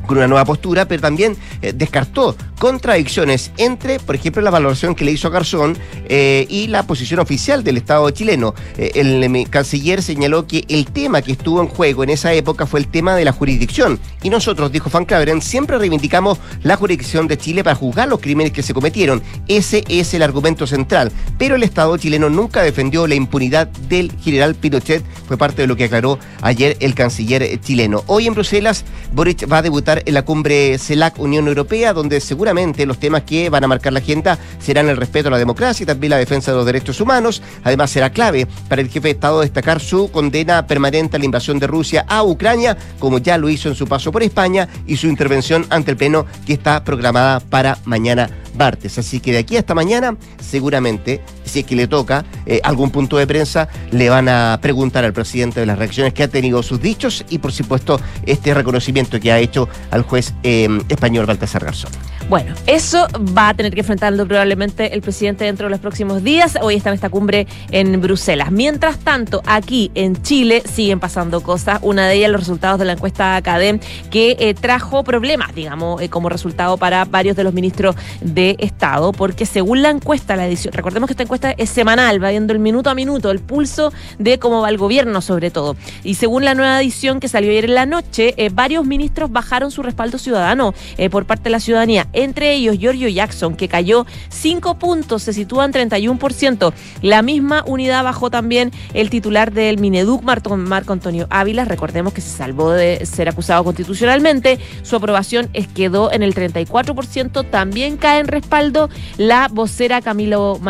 con 0.07 0.19
una 0.19 0.27
nueva 0.27 0.45
postura, 0.45 0.87
pero 0.87 1.01
también 1.01 1.37
eh, 1.63 1.73
descartó 1.75 2.37
contradicciones 2.59 3.53
entre, 3.59 4.01
por 4.01 4.15
ejemplo, 4.15 4.43
la 4.43 4.51
valoración 4.51 4.95
que 4.95 5.05
le 5.05 5.13
hizo 5.13 5.29
a 5.29 5.31
Garzón 5.31 5.77
eh, 6.09 6.47
y 6.49 6.69
la 6.69 6.87
posición 6.87 7.21
oficial 7.21 7.65
del 7.65 7.77
Estado 7.77 8.09
chileno. 8.11 8.55
Eh, 8.79 8.93
el, 8.95 9.49
canciller 9.51 10.03
señaló 10.03 10.47
que 10.47 10.65
el 10.69 10.87
tema 10.87 11.23
que 11.23 11.33
estuvo 11.33 11.61
en 11.61 11.69
juego 11.69 12.05
en 12.05 12.11
esa 12.11 12.33
época 12.33 12.67
fue 12.67 12.81
el 12.81 12.89
tema 12.89 13.17
de 13.17 13.25
la 13.25 13.33
jurisdicción. 13.33 13.99
Y 14.23 14.31
nosotros, 14.31 14.73
dijo 14.73 14.91
Van 14.91 15.05
Claveren, 15.05 15.43
siempre 15.43 15.79
reivindicamos 15.79 16.39
la 16.63 16.77
jurisdicción 16.77 17.27
de 17.27 17.39
Chile 17.39 17.65
para 17.65 17.77
juzgar 17.77 18.09
los 18.09 18.21
crímenes 18.21 18.53
que 18.53 18.63
se 18.63 18.75
cometieron. 18.75 19.23
Ese 19.49 19.85
es 19.89 20.15
el 20.15 20.23
argumento 20.23 20.67
central. 20.67 21.13
Pero 21.39 21.57
el 21.57 21.63
Estado 21.63 21.97
chileno 21.97 22.31
nunca 22.31 22.63
defendió 22.63 23.07
la 23.07 23.15
impunidad 23.15 23.67
del 23.67 24.13
general 24.23 24.55
Pinochet, 24.55 25.05
fue 25.27 25.37
parte 25.37 25.63
de 25.63 25.69
lo 25.69 25.77
que 25.77 25.85
aclaró 25.85 26.19
ayer 26.43 26.77
el 26.81 26.95
canciller 26.95 27.61
chileno. 27.61 28.03
Hoy 28.07 28.27
en 28.27 28.35
Bruselas, 28.35 28.85
Boric 29.13 29.51
va 29.51 29.59
a 29.59 29.63
debutar 29.63 29.94
en 30.05 30.15
la 30.15 30.23
cumbre 30.23 30.79
CELAC 30.79 31.19
Unión 31.19 31.47
Europea, 31.49 31.93
donde 31.93 32.21
seguramente 32.21 32.87
los 32.87 32.99
temas 32.99 33.23
que 33.23 33.51
van 33.51 33.65
a 33.65 33.69
marcar 33.69 33.93
la 33.93 34.01
agenda 34.01 34.39
serán 34.59 34.89
el 34.89 34.97
respeto 34.97 35.29
a 35.29 35.31
la 35.31 35.39
democracia 35.39 35.85
y 35.85 35.87
también 35.87 36.11
la 36.11 36.19
defensa 36.19 36.51
de 36.51 36.57
los 36.57 36.67
derechos 36.67 37.01
humanos. 37.01 37.43
Además, 37.63 37.91
será 37.91 38.11
clave 38.11 38.47
para 38.69 38.83
el 38.83 38.89
jefe 38.89 39.09
de 39.09 39.13
Estado 39.13 39.41
destacar 39.41 39.81
su 39.81 40.11
condena 40.11 40.67
permanente 40.67 41.17
a 41.17 41.19
la 41.19 41.25
invasión 41.25 41.59
de 41.59 41.67
Rusia 41.67 42.05
a 42.09 42.23
Ucrania, 42.25 42.77
como 42.99 43.19
ya 43.19 43.39
lo 43.39 43.49
hizo 43.49 43.69
en 43.69 43.75
su 43.75 43.87
paso 43.87 44.11
por 44.13 44.23
España, 44.23 44.69
y 44.87 44.97
su 44.97 45.07
intervención 45.07 45.67
ante 45.71 45.91
el 45.91 45.97
Pleno 45.97 46.27
que 46.47 46.55
está 46.55 46.85
programada 46.85 47.41
para 47.41 47.79
mañana 47.85 48.29
martes. 48.57 48.99
Así 48.99 49.21
que 49.21 49.33
de 49.33 49.39
aquí 49.39 49.57
hasta 49.57 49.75
mañana, 49.75 50.17
seguramente, 50.41 51.21
si 51.45 51.61
es 51.61 51.67
que 51.67 51.77
le 51.77 51.87
toca 51.87 52.25
eh, 52.47 52.61
algún 52.63 52.91
punto 52.91 53.17
de 53.17 53.27
prensa, 53.27 53.69
le 53.91 54.09
van 54.09 54.29
a 54.29 54.59
preguntar 54.63 55.05
al 55.05 55.13
presidente 55.13 55.61
de 55.61 55.67
las 55.67 55.79
reacciones 55.79 56.15
que 56.15 56.23
ha 56.23 56.29
tenido 56.29 56.63
sus 56.63 56.81
dichos 56.81 57.25
y, 57.29 57.39
por 57.39 57.53
supuesto, 57.53 58.01
este 58.27 58.55
reconocimiento 58.55 59.21
que 59.21 59.33
ha 59.33 59.39
hecho 59.39 59.69
al 59.91 60.03
juez 60.03 60.35
eh, 60.43 60.69
español 60.89 61.27
Baltasar 61.27 61.65
Garzón. 61.65 61.91
Bueno, 62.29 62.55
eso 62.67 63.07
va 63.37 63.51
a 63.51 63.55
tener 63.55 63.75
que 63.75 63.81
enfrentarlo 63.81 64.27
probablemente 64.27 64.95
el 64.95 65.03
presidente 65.03 65.45
dentro 65.45 65.67
de 65.67 65.71
los 65.71 65.81
próximos 65.81 66.25
días. 66.25 66.57
Hoy 66.63 66.75
está 66.75 66.89
en 66.89 66.95
esta 66.95 67.11
cumbre 67.11 67.47
en 67.71 68.01
Bruselas. 68.01 68.51
Mientras 68.51 68.99
tanto, 68.99 69.43
aquí 69.45 69.91
en 69.95 70.23
Chile 70.23 70.63
siguen 70.65 71.01
pasando 71.01 71.43
cosas. 71.43 71.81
Una 71.83 72.09
de 72.09 72.15
ellas, 72.15 72.31
los 72.31 72.41
resultados 72.41 72.79
de 72.79 72.87
la 72.87 72.93
encuesta 72.93 73.37
Academ, 73.37 73.79
que 74.11 74.37
eh, 74.39 74.55
trajo 74.55 75.05
problemas, 75.05 75.55
digamos, 75.55 76.01
como 76.09 76.31
resultado 76.31 76.79
para 76.79 77.05
varios 77.05 77.37
de 77.37 77.45
los 77.45 77.53
ministros 77.53 77.95
de 78.23 78.57
Estado, 78.59 79.13
porque 79.13 79.45
según 79.45 79.83
la 79.83 79.91
encuesta, 79.91 80.35
la 80.35 80.47
edición, 80.47 80.73
recordemos 80.73 81.09
que 81.09 81.13
esta 81.13 81.25
encuesta 81.25 81.51
es 81.53 81.69
semanal, 81.69 82.23
va 82.23 82.31
viendo 82.31 82.55
el 82.55 82.59
minuto 82.59 82.89
a 82.89 82.95
minuto, 82.95 83.31
el 83.31 83.41
pulso 83.41 83.93
de 84.19 84.39
cómo 84.39 84.63
va 84.63 84.71
el 84.71 84.79
gobierno 84.79 85.21
sobre 85.21 85.51
todo. 85.51 85.77
Y 86.03 86.15
según 86.15 86.45
la 86.45 86.55
nueva 86.55 86.81
edición 86.81 87.21
que 87.21 87.29
salió 87.29 87.51
ayer 87.51 87.67
en 87.67 87.75
la 87.75 87.87
noche, 87.87 88.35
eh, 88.37 88.51
varios 88.53 88.87
ministros 88.87 89.31
bajaron 89.31 89.71
su 89.75 89.83
respaldo 89.83 90.19
ciudadano 90.19 90.75
eh, 90.97 91.11
por 91.11 91.27
parte 91.27 91.45
de 91.45 91.51
la 91.51 91.61
ciudadanía, 91.61 92.07
entre 92.13 92.53
ellos 92.53 92.79
Giorgio 92.79 93.09
Jackson, 93.09 93.57
que 93.57 93.69
cayó 93.69 94.07
5 94.31 94.79
puntos, 94.79 95.23
se 95.23 95.33
sitúa 95.33 95.65
en 95.65 95.73
31%. 95.73 96.73
La 97.03 97.23
misma 97.23 97.65
unidad 97.67 98.05
bajó 98.05 98.31
también 98.31 98.71
el 98.95 99.11
titular 99.11 99.53
del 99.53 99.79
Mineduc, 99.79 100.23
Marco, 100.23 100.57
Marco 100.57 100.93
Antonio 100.93 101.27
Ávila, 101.31 101.65
recordemos 101.65 102.13
que 102.13 102.21
se 102.21 102.37
salvó 102.37 102.71
de 102.73 103.05
ser 103.05 103.29
acusado 103.29 103.65
constitucionalmente, 103.65 104.59
su 104.83 104.97
aprobación 104.97 105.51
quedó 105.75 106.13
en 106.13 106.23
el 106.23 106.35
34%, 106.35 107.51
también 107.51 107.97
cae 107.97 108.21
en 108.21 108.29
respaldo 108.29 108.89
la 109.17 109.49
vocera 109.51 110.01
Camilo 110.01 110.61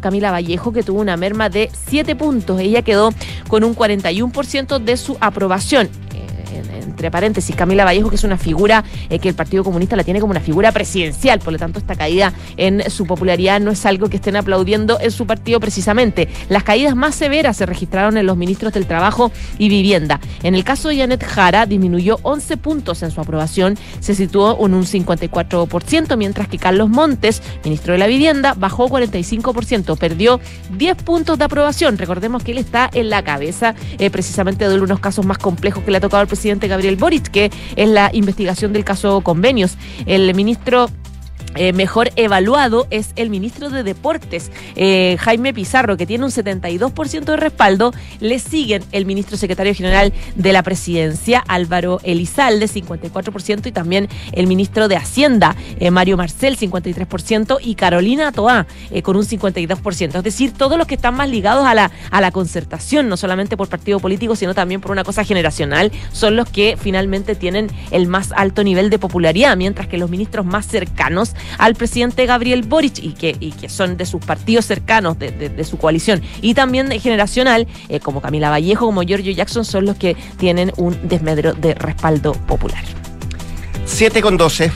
Camila 0.00 0.30
Vallejo, 0.30 0.72
que 0.72 0.82
tuvo 0.82 1.00
una 1.00 1.16
merma 1.16 1.48
de 1.48 1.70
7 1.88 2.16
puntos. 2.16 2.60
Ella 2.60 2.82
quedó 2.82 3.10
con 3.48 3.64
un 3.64 3.74
41% 3.74 4.78
de 4.78 4.96
su 4.96 5.16
aprobación 5.20 5.88
entre 6.50 7.10
paréntesis, 7.10 7.54
Camila 7.54 7.84
Vallejo, 7.84 8.10
que 8.10 8.16
es 8.16 8.24
una 8.24 8.36
figura 8.36 8.84
eh, 9.08 9.18
que 9.18 9.28
el 9.28 9.34
Partido 9.34 9.64
Comunista 9.64 9.96
la 9.96 10.04
tiene 10.04 10.20
como 10.20 10.32
una 10.32 10.40
figura 10.40 10.72
presidencial, 10.72 11.38
por 11.40 11.52
lo 11.52 11.58
tanto 11.58 11.78
esta 11.78 11.94
caída 11.94 12.32
en 12.56 12.90
su 12.90 13.06
popularidad 13.06 13.60
no 13.60 13.70
es 13.70 13.86
algo 13.86 14.08
que 14.08 14.16
estén 14.16 14.36
aplaudiendo 14.36 14.98
en 15.00 15.10
su 15.10 15.26
partido 15.26 15.60
precisamente. 15.60 16.28
Las 16.48 16.64
caídas 16.64 16.96
más 16.96 17.14
severas 17.14 17.56
se 17.56 17.66
registraron 17.66 18.16
en 18.16 18.26
los 18.26 18.36
ministros 18.36 18.72
del 18.72 18.86
Trabajo 18.86 19.32
y 19.58 19.68
Vivienda. 19.68 20.20
En 20.42 20.54
el 20.54 20.64
caso 20.64 20.88
de 20.88 20.98
Janet 20.98 21.24
Jara 21.24 21.66
disminuyó 21.66 22.18
11 22.22 22.56
puntos 22.56 23.02
en 23.02 23.10
su 23.10 23.20
aprobación, 23.20 23.78
se 24.00 24.14
situó 24.14 24.58
en 24.64 24.74
un 24.74 24.84
54%, 24.84 26.16
mientras 26.16 26.48
que 26.48 26.58
Carlos 26.58 26.88
Montes, 26.88 27.42
ministro 27.64 27.92
de 27.92 27.98
la 27.98 28.06
Vivienda, 28.06 28.54
bajó 28.56 28.88
45%, 28.88 29.96
perdió 29.96 30.40
10 30.76 30.96
puntos 31.02 31.38
de 31.38 31.44
aprobación. 31.44 31.98
Recordemos 31.98 32.42
que 32.42 32.52
él 32.52 32.58
está 32.58 32.90
en 32.92 33.10
la 33.10 33.22
cabeza 33.22 33.74
eh, 33.98 34.10
precisamente 34.10 34.68
de 34.68 34.80
unos 34.80 35.00
casos 35.00 35.24
más 35.24 35.38
complejos 35.38 35.84
que 35.84 35.90
le 35.90 35.98
ha 35.98 36.00
tocado 36.00 36.20
al 36.20 36.26
presidente 36.26 36.39
Gabriel 36.40 36.68
Gabriel 36.68 36.96
Boric, 36.96 37.28
que 37.28 37.50
es 37.76 37.88
la 37.88 38.10
investigación 38.12 38.72
del 38.72 38.84
caso 38.84 39.20
convenios. 39.20 39.76
El 40.06 40.34
ministro 40.34 40.88
eh, 41.56 41.72
mejor 41.72 42.10
evaluado 42.16 42.86
es 42.90 43.10
el 43.16 43.28
ministro 43.28 43.70
de 43.70 43.82
Deportes, 43.82 44.52
eh, 44.76 45.16
Jaime 45.18 45.52
Pizarro, 45.52 45.96
que 45.96 46.06
tiene 46.06 46.24
un 46.24 46.30
72% 46.30 47.24
de 47.24 47.36
respaldo. 47.36 47.92
Le 48.20 48.38
siguen 48.38 48.84
el 48.92 49.04
ministro 49.04 49.36
secretario 49.36 49.74
general 49.74 50.12
de 50.36 50.52
la 50.52 50.62
presidencia, 50.62 51.42
Álvaro 51.48 52.00
Elizalde, 52.04 52.66
54%, 52.66 53.66
y 53.66 53.72
también 53.72 54.08
el 54.32 54.46
ministro 54.46 54.88
de 54.88 54.96
Hacienda, 54.96 55.56
eh, 55.78 55.90
Mario 55.90 56.16
Marcel, 56.16 56.56
53%, 56.56 57.58
y 57.60 57.74
Carolina 57.74 58.32
Toá, 58.32 58.66
con 59.02 59.16
un 59.16 59.24
52%. 59.24 60.18
Es 60.18 60.24
decir, 60.24 60.52
todos 60.52 60.78
los 60.78 60.86
que 60.86 60.94
están 60.94 61.14
más 61.14 61.28
ligados 61.28 61.66
a 61.66 61.74
la, 61.74 61.90
a 62.10 62.20
la 62.20 62.30
concertación, 62.30 63.08
no 63.08 63.16
solamente 63.16 63.56
por 63.56 63.68
partido 63.68 63.98
político, 63.98 64.36
sino 64.36 64.54
también 64.54 64.80
por 64.80 64.92
una 64.92 65.04
cosa 65.04 65.24
generacional, 65.24 65.90
son 66.12 66.36
los 66.36 66.48
que 66.48 66.76
finalmente 66.80 67.34
tienen 67.34 67.68
el 67.90 68.06
más 68.06 68.32
alto 68.36 68.62
nivel 68.62 68.90
de 68.90 68.98
popularidad, 68.98 69.56
mientras 69.56 69.88
que 69.88 69.98
los 69.98 70.10
ministros 70.10 70.46
más 70.46 70.66
cercanos 70.66 71.34
al 71.58 71.74
presidente 71.74 72.26
Gabriel 72.26 72.62
Boric 72.62 72.98
y 72.98 73.10
que, 73.10 73.36
y 73.40 73.52
que 73.52 73.68
son 73.68 73.96
de 73.96 74.06
sus 74.06 74.24
partidos 74.24 74.66
cercanos, 74.66 75.18
de, 75.18 75.64
su 75.64 75.78
coalición, 75.78 76.22
y 76.42 76.54
también 76.54 76.88
de 76.88 76.98
generacional, 76.98 77.66
eh, 77.88 78.00
como 78.00 78.20
Camila 78.20 78.50
Vallejo, 78.50 78.86
como 78.86 79.02
Giorgio 79.02 79.32
Jackson, 79.32 79.64
son 79.64 79.84
los 79.84 79.96
que 79.96 80.16
tienen 80.38 80.72
un 80.76 80.96
desmedro 81.08 81.52
de 81.52 81.74
respaldo 81.74 82.32
popular. 82.32 82.82
7 83.86 84.22
con 84.22 84.36
12. 84.36 84.70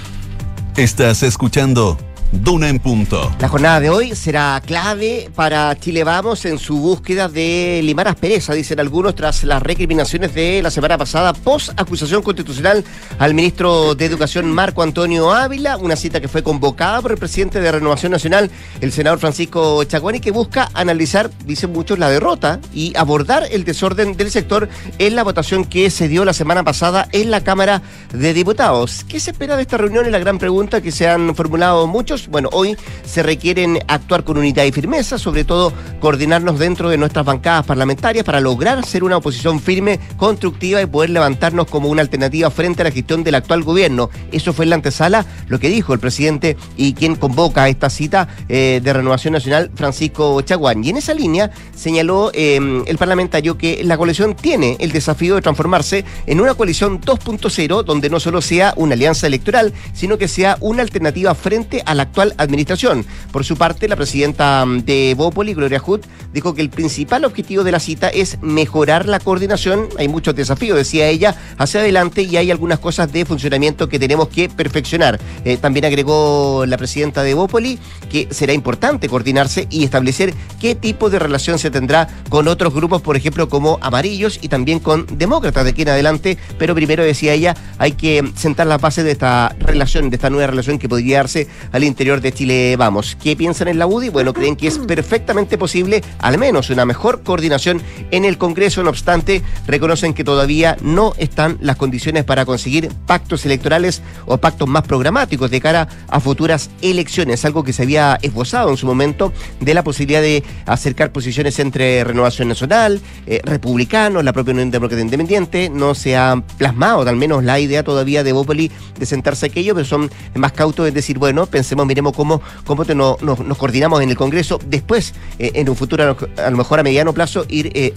Estás 0.76 1.22
escuchando 1.22 1.96
Duna 2.42 2.68
en 2.68 2.80
punto. 2.80 3.32
La 3.38 3.48
jornada 3.48 3.80
de 3.80 3.90
hoy 3.90 4.14
será 4.16 4.60
clave 4.66 5.30
para 5.34 5.78
Chile 5.78 6.02
Vamos 6.02 6.44
en 6.44 6.58
su 6.58 6.76
búsqueda 6.76 7.28
de 7.28 7.80
limar 7.84 8.08
aspereza, 8.08 8.54
dicen 8.54 8.80
algunos, 8.80 9.14
tras 9.14 9.44
las 9.44 9.62
recriminaciones 9.62 10.34
de 10.34 10.60
la 10.60 10.70
semana 10.70 10.98
pasada, 10.98 11.32
post 11.32 11.70
acusación 11.76 12.22
constitucional 12.22 12.84
al 13.18 13.34
ministro 13.34 13.94
de 13.94 14.06
Educación 14.06 14.50
Marco 14.50 14.82
Antonio 14.82 15.32
Ávila, 15.32 15.76
una 15.76 15.94
cita 15.94 16.20
que 16.20 16.28
fue 16.28 16.42
convocada 16.42 17.00
por 17.00 17.12
el 17.12 17.18
presidente 17.18 17.60
de 17.60 17.70
Renovación 17.70 18.10
Nacional, 18.10 18.50
el 18.80 18.90
senador 18.90 19.20
Francisco 19.20 19.84
Chaguani, 19.84 20.18
que 20.18 20.32
busca 20.32 20.70
analizar, 20.74 21.30
dicen 21.46 21.72
muchos, 21.72 21.98
la 21.98 22.10
derrota 22.10 22.58
y 22.74 22.94
abordar 22.96 23.46
el 23.50 23.64
desorden 23.64 24.16
del 24.16 24.30
sector 24.30 24.68
en 24.98 25.14
la 25.14 25.22
votación 25.22 25.64
que 25.64 25.88
se 25.88 26.08
dio 26.08 26.24
la 26.24 26.32
semana 26.32 26.64
pasada 26.64 27.08
en 27.12 27.30
la 27.30 27.44
Cámara 27.44 27.80
de 28.12 28.34
Diputados. 28.34 29.04
¿Qué 29.08 29.20
se 29.20 29.30
espera 29.30 29.56
de 29.56 29.62
esta 29.62 29.76
reunión? 29.76 30.04
Es 30.04 30.12
la 30.12 30.18
gran 30.18 30.38
pregunta 30.38 30.80
que 30.80 30.90
se 30.90 31.08
han 31.08 31.34
formulado 31.36 31.86
muchos 31.86 32.23
bueno, 32.28 32.48
hoy 32.52 32.76
se 33.04 33.22
requieren 33.22 33.78
actuar 33.88 34.24
con 34.24 34.38
unidad 34.38 34.64
y 34.64 34.72
firmeza, 34.72 35.18
sobre 35.18 35.44
todo 35.44 35.72
coordinarnos 36.00 36.58
dentro 36.58 36.88
de 36.88 36.98
nuestras 36.98 37.24
bancadas 37.24 37.66
parlamentarias 37.66 38.24
para 38.24 38.40
lograr 38.40 38.84
ser 38.84 39.04
una 39.04 39.16
oposición 39.16 39.60
firme, 39.60 40.00
constructiva 40.16 40.82
y 40.82 40.86
poder 40.86 41.10
levantarnos 41.10 41.66
como 41.66 41.88
una 41.88 42.02
alternativa 42.02 42.50
frente 42.50 42.82
a 42.82 42.84
la 42.84 42.90
gestión 42.90 43.24
del 43.24 43.34
actual 43.34 43.62
gobierno. 43.62 44.10
Eso 44.32 44.52
fue 44.52 44.64
en 44.64 44.70
la 44.70 44.76
antesala 44.76 45.26
lo 45.48 45.58
que 45.58 45.68
dijo 45.68 45.92
el 45.92 46.00
presidente 46.00 46.56
y 46.76 46.94
quien 46.94 47.16
convoca 47.16 47.68
esta 47.68 47.90
cita 47.90 48.28
eh, 48.48 48.80
de 48.82 48.92
Renovación 48.92 49.32
Nacional, 49.32 49.70
Francisco 49.74 50.40
Chaguán. 50.42 50.84
Y 50.84 50.90
en 50.90 50.96
esa 50.96 51.14
línea 51.14 51.50
señaló 51.74 52.30
em, 52.34 52.82
el 52.86 52.98
parlamentario 52.98 53.56
que 53.58 53.82
la 53.84 53.96
coalición 53.96 54.34
tiene 54.34 54.76
el 54.80 54.92
desafío 54.92 55.34
de 55.34 55.42
transformarse 55.42 56.04
en 56.26 56.40
una 56.40 56.54
coalición 56.54 57.00
2.0 57.00 57.84
donde 57.84 58.10
no 58.10 58.20
solo 58.20 58.40
sea 58.40 58.74
una 58.76 58.94
alianza 58.94 59.26
electoral, 59.26 59.72
sino 59.92 60.18
que 60.18 60.28
sea 60.28 60.56
una 60.60 60.82
alternativa 60.82 61.34
frente 61.34 61.82
a 61.86 61.94
la 61.94 62.03
actual 62.04 62.34
administración. 62.38 63.04
Por 63.32 63.44
su 63.44 63.56
parte, 63.56 63.88
la 63.88 63.96
presidenta 63.96 64.64
de 64.66 65.14
Bópoli, 65.16 65.54
Gloria 65.54 65.80
Hood, 65.80 66.00
dijo 66.32 66.54
que 66.54 66.62
el 66.62 66.70
principal 66.70 67.24
objetivo 67.24 67.64
de 67.64 67.72
la 67.72 67.80
cita 67.80 68.08
es 68.08 68.38
mejorar 68.42 69.06
la 69.06 69.20
coordinación. 69.20 69.88
Hay 69.98 70.08
muchos 70.08 70.34
desafíos, 70.34 70.76
decía 70.76 71.08
ella, 71.08 71.36
hacia 71.58 71.80
adelante 71.80 72.22
y 72.22 72.36
hay 72.36 72.50
algunas 72.50 72.78
cosas 72.78 73.12
de 73.12 73.24
funcionamiento 73.24 73.88
que 73.88 73.98
tenemos 73.98 74.28
que 74.28 74.48
perfeccionar. 74.48 75.18
Eh, 75.44 75.56
también 75.56 75.84
agregó 75.84 76.64
la 76.66 76.76
presidenta 76.76 77.22
de 77.22 77.34
Bópoli 77.34 77.78
que 78.10 78.28
será 78.30 78.52
importante 78.52 79.08
coordinarse 79.08 79.66
y 79.70 79.84
establecer 79.84 80.34
qué 80.60 80.74
tipo 80.74 81.10
de 81.10 81.18
relación 81.18 81.58
se 81.58 81.70
tendrá 81.70 82.08
con 82.28 82.48
otros 82.48 82.74
grupos, 82.74 83.02
por 83.02 83.16
ejemplo, 83.16 83.48
como 83.48 83.78
amarillos 83.80 84.38
y 84.42 84.48
también 84.48 84.78
con 84.78 85.06
demócratas 85.18 85.64
de 85.64 85.70
aquí 85.70 85.82
en 85.82 85.88
adelante. 85.90 86.38
Pero 86.58 86.74
primero, 86.74 87.02
decía 87.02 87.32
ella, 87.32 87.56
hay 87.78 87.92
que 87.92 88.22
sentar 88.36 88.66
la 88.66 88.78
base 88.78 89.02
de 89.02 89.12
esta 89.12 89.54
relación, 89.58 90.10
de 90.10 90.16
esta 90.16 90.30
nueva 90.30 90.48
relación 90.48 90.78
que 90.78 90.88
podría 90.88 91.18
darse 91.18 91.48
al 91.72 91.84
interior 91.84 91.93
interior 91.94 92.20
de 92.20 92.32
Chile 92.32 92.74
Vamos. 92.76 93.16
¿Qué 93.22 93.36
piensan 93.36 93.68
en 93.68 93.78
la 93.78 93.86
UDI? 93.86 94.08
Bueno, 94.08 94.32
creen 94.32 94.56
que 94.56 94.66
es 94.66 94.78
perfectamente 94.78 95.56
posible 95.56 96.02
al 96.18 96.38
menos 96.38 96.68
una 96.70 96.84
mejor 96.84 97.22
coordinación 97.22 97.80
en 98.10 98.24
el 98.24 98.36
Congreso, 98.36 98.82
no 98.82 98.90
obstante, 98.90 99.42
reconocen 99.68 100.12
que 100.12 100.24
todavía 100.24 100.76
no 100.82 101.14
están 101.18 101.56
las 101.60 101.76
condiciones 101.76 102.24
para 102.24 102.44
conseguir 102.44 102.90
pactos 103.06 103.46
electorales 103.46 104.02
o 104.26 104.38
pactos 104.38 104.68
más 104.68 104.82
programáticos 104.82 105.52
de 105.52 105.60
cara 105.60 105.86
a 106.08 106.18
futuras 106.18 106.68
elecciones, 106.82 107.44
algo 107.44 107.62
que 107.62 107.72
se 107.72 107.84
había 107.84 108.18
esbozado 108.22 108.70
en 108.70 108.76
su 108.76 108.86
momento 108.86 109.32
de 109.60 109.72
la 109.72 109.84
posibilidad 109.84 110.20
de 110.20 110.42
acercar 110.66 111.12
posiciones 111.12 111.60
entre 111.60 112.02
Renovación 112.02 112.48
Nacional, 112.48 113.00
eh, 113.28 113.40
republicanos, 113.44 114.24
la 114.24 114.32
propia 114.32 114.52
Unión 114.52 114.72
Democrática 114.72 115.04
Independiente, 115.04 115.70
no 115.70 115.94
se 115.94 116.16
ha 116.16 116.42
plasmado 116.58 117.02
al 117.02 117.16
menos 117.16 117.44
la 117.44 117.60
idea 117.60 117.84
todavía 117.84 118.24
de 118.24 118.32
Bópoli 118.32 118.72
de 118.98 119.06
sentarse 119.06 119.46
aquello, 119.46 119.74
pero 119.74 119.86
son 119.86 120.10
más 120.34 120.50
cautos 120.50 120.88
en 120.88 120.94
decir, 120.94 121.18
bueno, 121.18 121.46
pensemos, 121.46 121.83
miremos 121.86 122.14
cómo, 122.14 122.40
cómo 122.64 122.84
nos 122.84 123.58
coordinamos 123.58 124.02
en 124.02 124.10
el 124.10 124.16
Congreso, 124.16 124.58
después, 124.66 125.14
eh, 125.38 125.52
en 125.54 125.68
un 125.68 125.76
futuro, 125.76 126.16
a 126.36 126.50
lo 126.50 126.56
mejor 126.56 126.80
a 126.80 126.82
mediano 126.82 127.12
plazo, 127.12 127.44
ir 127.48 127.70
eh, 127.74 127.94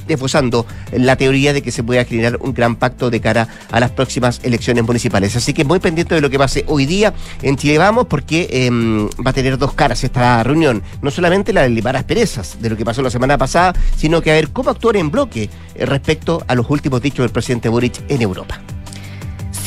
la 0.93 1.15
teoría 1.15 1.53
de 1.53 1.61
que 1.61 1.71
se 1.71 1.83
pueda 1.83 2.03
generar 2.05 2.37
un 2.39 2.53
gran 2.53 2.75
pacto 2.75 3.09
de 3.09 3.21
cara 3.21 3.47
a 3.71 3.79
las 3.79 3.91
próximas 3.91 4.41
elecciones 4.43 4.83
municipales. 4.83 5.35
Así 5.35 5.53
que 5.53 5.63
muy 5.63 5.79
pendiente 5.79 6.15
de 6.15 6.21
lo 6.21 6.29
que 6.29 6.37
pase 6.37 6.63
hoy 6.67 6.85
día 6.85 7.13
en 7.41 7.55
Chile 7.57 7.77
Vamos, 7.77 8.07
porque 8.07 8.47
em, 8.51 9.07
va 9.25 9.31
a 9.31 9.33
tener 9.33 9.57
dos 9.57 9.73
caras 9.73 10.03
esta 10.03 10.43
reunión. 10.43 10.83
No 11.01 11.11
solamente 11.11 11.53
la 11.53 11.63
de 11.63 11.69
liberar 11.69 11.97
asperezas 11.97 12.57
de 12.61 12.69
lo 12.69 12.77
que 12.77 12.85
pasó 12.85 13.01
la 13.01 13.09
semana 13.09 13.37
pasada, 13.37 13.73
sino 13.95 14.21
que 14.21 14.31
a 14.31 14.35
ver 14.35 14.49
cómo 14.49 14.69
actuar 14.69 14.97
en 14.97 15.11
bloque 15.11 15.49
eh, 15.75 15.85
respecto 15.85 16.43
a 16.47 16.55
los 16.55 16.69
últimos 16.69 17.01
dichos 17.01 17.23
del 17.23 17.31
presidente 17.31 17.69
Boric 17.69 18.01
en 18.09 18.21
Europa. 18.21 18.59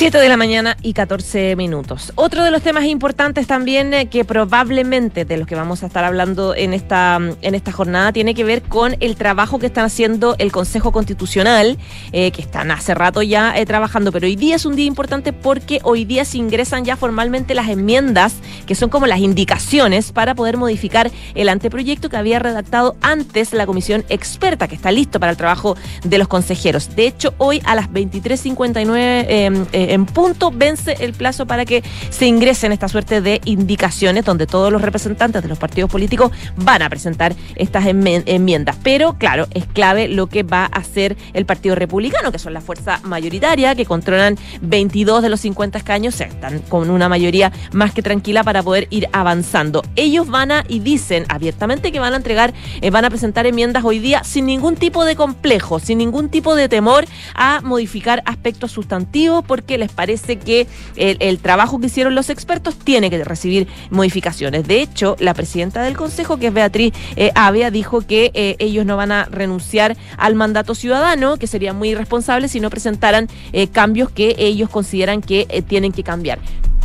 7 0.00 0.16
de 0.16 0.30
la 0.30 0.38
mañana 0.38 0.78
y 0.80 0.95
14 0.95 1.57
minutos. 1.57 2.14
Otro 2.14 2.42
de 2.42 2.50
los 2.50 2.62
temas 2.62 2.85
importantes 2.85 3.47
también 3.47 3.92
eh, 3.92 4.09
que 4.09 4.25
probablemente 4.25 5.26
de 5.26 5.37
los 5.37 5.47
que 5.47 5.54
vamos 5.54 5.83
a 5.83 5.88
estar 5.88 6.04
hablando 6.04 6.54
en 6.54 6.73
esta, 6.73 7.21
en 7.42 7.54
esta 7.54 7.71
jornada 7.71 8.11
tiene 8.11 8.35
que 8.35 8.42
ver 8.42 8.62
con 8.62 8.97
el 9.00 9.16
trabajo 9.16 9.59
que 9.59 9.66
están 9.66 9.85
haciendo 9.85 10.37
el 10.38 10.52
Consejo 10.52 10.90
Constitucional, 10.90 11.76
eh, 12.12 12.30
que 12.30 12.40
están 12.40 12.71
hace 12.71 12.95
rato 12.95 13.21
ya 13.21 13.54
eh, 13.54 13.66
trabajando, 13.66 14.11
pero 14.11 14.26
hoy 14.26 14.37
día 14.37 14.57
es 14.57 14.64
un 14.64 14.75
día 14.75 14.87
importante 14.87 15.35
porque 15.35 15.80
hoy 15.83 16.07
día 16.07 16.25
se 16.25 16.38
ingresan 16.38 16.87
ya 16.87 16.97
formalmente 16.97 17.52
las 17.52 17.69
enmiendas, 17.69 18.37
que 18.66 18.75
son 18.75 18.88
como 18.88 19.07
las 19.07 19.19
indicaciones 19.19 20.12
para 20.12 20.35
poder 20.35 20.57
modificar 20.57 21.11
el 21.35 21.50
anteproyecto 21.50 22.09
que 22.09 22.16
había 22.16 22.38
redactado 22.38 22.97
antes 23.02 23.52
la 23.52 23.66
comisión 23.66 24.07
experta, 24.09 24.66
que 24.66 24.76
está 24.76 24.92
listo 24.92 25.21
para 25.21 25.33
el 25.33 25.37
trabajo 25.37 25.76
de 26.04 26.16
los 26.16 26.26
consejeros. 26.26 26.97
De 26.97 27.07
hecho, 27.07 27.35
hoy 27.37 27.61
a 27.66 27.75
las 27.75 27.90
23.59 27.90 29.90
en 29.91 30.07
punto 30.07 30.51
vence 30.51 30.97
el 31.01 31.13
plazo 31.13 31.47
para 31.47 31.65
que 31.65 31.83
se 32.11 32.27
ingresen 32.27 32.73
esta 32.73 32.89
suerte 32.89 33.21
de 33.21 33.41
indicaciones 33.45 34.25
donde 34.25 34.47
todos 34.47 34.73
los 34.73 34.83
representantes 34.83 35.43
de 35.43 35.49
los 35.49 35.59
partidos 35.59 35.91
políticos 35.91 36.33
van 36.57 36.83
a 36.83 36.89
presentar 36.89 37.35
estas 37.57 37.87
enmiendas. 37.87 38.77
Pero 38.83 39.15
claro, 39.19 39.47
es 39.53 39.67
clave 39.67 40.09
lo 40.09 40.29
que 40.29 40.43
va 40.43 40.65
a 40.65 40.79
hacer 40.79 41.17
el 41.33 41.45
Partido 41.45 41.75
Republicano, 41.75 42.33
que 42.33 42.39
son 42.39 42.55
la 42.55 42.61
fuerza 42.61 43.01
mayoritaria, 43.03 43.75
que 43.75 43.85
controlan 43.85 44.39
22 44.63 45.23
de 45.23 45.29
los 45.29 45.41
50 45.41 45.79
escaños, 45.79 46.21
están 46.21 46.61
con 46.61 46.91
una 46.91 47.09
mayoría 47.09 47.53
más 47.73 47.93
que 47.93 48.03
tranquila 48.03 48.45
para 48.45 48.63
poder 48.63 48.87
ir 48.91 49.09
avanzando. 49.13 49.83
Ellos 49.97 50.29
van 50.29 50.53
a 50.53 50.65
y 50.69 50.81
dicen 50.81 51.25
abiertamente 51.29 51.93
que 51.93 52.01
van 52.01 52.13
a 52.13 52.17
entregar, 52.17 52.55
eh, 52.81 52.91
van 52.91 53.05
a 53.05 53.11
presentar 53.11 53.47
enmiendas 53.47 53.85
hoy 53.85 53.99
día 53.99 54.23
sin 54.25 54.47
ningún 54.47 54.77
tipo 54.77 55.05
de 55.05 55.17
complejo, 55.17 55.79
sin 55.79 55.99
ningún 55.99 56.29
tipo 56.29 56.55
de 56.55 56.69
temor 56.69 57.07
a 57.35 57.61
modificar 57.63 58.23
aspectos 58.27 58.73
sustantivos, 58.73 59.45
porque 59.45 59.79
les 59.81 59.91
parece 59.91 60.39
que 60.39 60.67
el, 60.97 61.39
trabajo 61.39 61.81
que 61.81 61.87
hicieron 61.87 62.15
los 62.15 62.31
expertos 62.31 62.77
tiene 62.79 63.11
que 63.11 63.25
recibir 63.25 63.67
modificaciones. 63.91 64.69
De 64.69 64.81
hecho, 64.81 65.17
la 65.19 65.35
presidenta 65.35 65.83
del 65.83 65.97
Consejo, 65.97 66.37
que 66.37 66.49
es 66.49 66.55
Beatriz 66.55 66.93
eh, 67.17 67.33
dijo 67.73 68.03
que 68.03 68.31
eh, 68.35 68.57
ellos 68.59 68.87
no 68.87 68.97
van 68.97 69.13
a 69.13 69.25
renunciar 69.25 69.97
al 70.17 70.35
mandato 70.35 70.75
ciudadano, 70.75 71.37
que 71.37 71.47
sería 71.47 71.73
muy 71.73 71.91
irresponsable 71.91 72.49
si 72.49 72.61
no 72.61 72.71
presentaran 72.71 73.29
eh, 73.53 73.69
cambios 73.69 74.11
que 74.11 74.37
ellos 74.39 74.71
consideran 74.71 75.21
que 75.21 75.65
tienen 75.67 75.93
que 75.93 76.03
cambiar. 76.03 76.39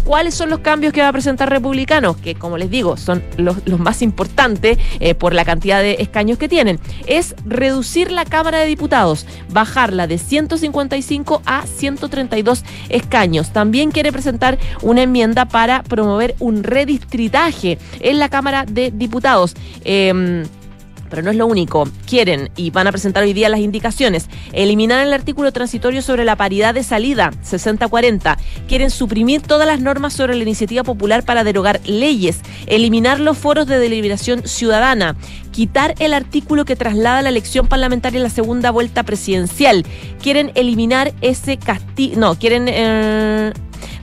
¿Cuáles 0.06 0.36
son 0.36 0.52
los 0.52 0.60
cambios 0.60 0.94
que 0.94 1.02
va 1.02 1.08
a 1.08 1.12
presentar 1.12 1.50
Republicanos? 1.50 2.16
Que, 2.18 2.36
como 2.36 2.60
les 2.60 2.70
digo, 2.70 2.96
son 2.96 3.24
los, 3.38 3.58
más 3.80 4.04
importantes 4.04 4.78
eh, 5.00 5.16
por 5.16 5.34
la 5.34 5.44
cantidad 5.44 5.82
de 5.82 5.98
escaños 6.00 6.38
que 6.38 6.48
tienen. 6.48 6.80
Es 7.08 7.36
reducir 7.44 8.12
la 8.12 8.24
Cámara 8.24 8.60
de 8.60 8.68
Diputados, 8.68 9.26
bajarla 9.50 10.06
de 10.06 10.20
155 10.20 11.42
a 11.46 11.66
132 11.66 12.64
escaños. 12.90 13.52
También 13.52 13.90
quiere 13.90 14.12
presentar 14.12 14.60
una 14.84 15.02
enmienda 15.02 15.46
para 15.46 15.82
promover 15.82 16.36
un 16.38 16.64
redistritaje 16.64 17.80
en 18.00 18.20
la 18.20 18.30
Cámara 18.30 18.66
de 18.66 18.92
Diputados. 18.92 19.56
Em, 19.84 20.44
pero 21.10 21.22
no 21.22 21.32
es 21.32 21.38
lo 21.38 21.48
único. 21.48 21.88
Quieren 22.06 22.50
y 22.56 22.72
van 22.72 22.88
a 22.88 22.92
presentar 22.92 23.24
hoy 23.24 23.34
día 23.34 23.50
las 23.50 23.60
indicaciones. 23.60 24.28
Eliminar 24.54 25.06
el 25.06 25.14
artículo 25.14 25.52
transitorio 25.52 26.02
sobre 26.02 26.26
la 26.26 26.36
paridad 26.36 26.74
de 26.74 26.84
salida, 26.84 27.32
60-40. 27.44 28.38
Quieren 28.68 28.90
suprimir 28.90 29.42
todas 29.42 29.68
las 29.68 29.80
normas 29.80 30.14
sobre 30.14 30.36
la 30.36 30.44
iniciativa 30.44 30.84
popular 30.84 31.24
para 31.24 31.44
derogar 31.44 31.82
leyes. 31.86 32.40
Eliminar 32.68 33.20
los 33.20 33.38
foros 33.38 33.68
de 33.68 33.80
deliberación 33.80 34.48
ciudadana. 34.48 35.16
Quitar 35.52 35.96
el 36.00 36.14
artículo 36.14 36.66
que 36.66 36.76
traslada 36.76 37.22
la 37.22 37.30
elección 37.30 37.68
parlamentaria 37.68 38.18
en 38.18 38.24
la 38.24 38.30
segunda 38.30 38.72
vuelta 38.72 39.04
presidencial. 39.04 39.86
Quieren 40.22 40.52
eliminar 40.56 41.14
ese 41.22 41.58
castigo. 41.58 42.20
No, 42.20 42.38
quieren. 42.38 42.66
Eh, 42.68 43.54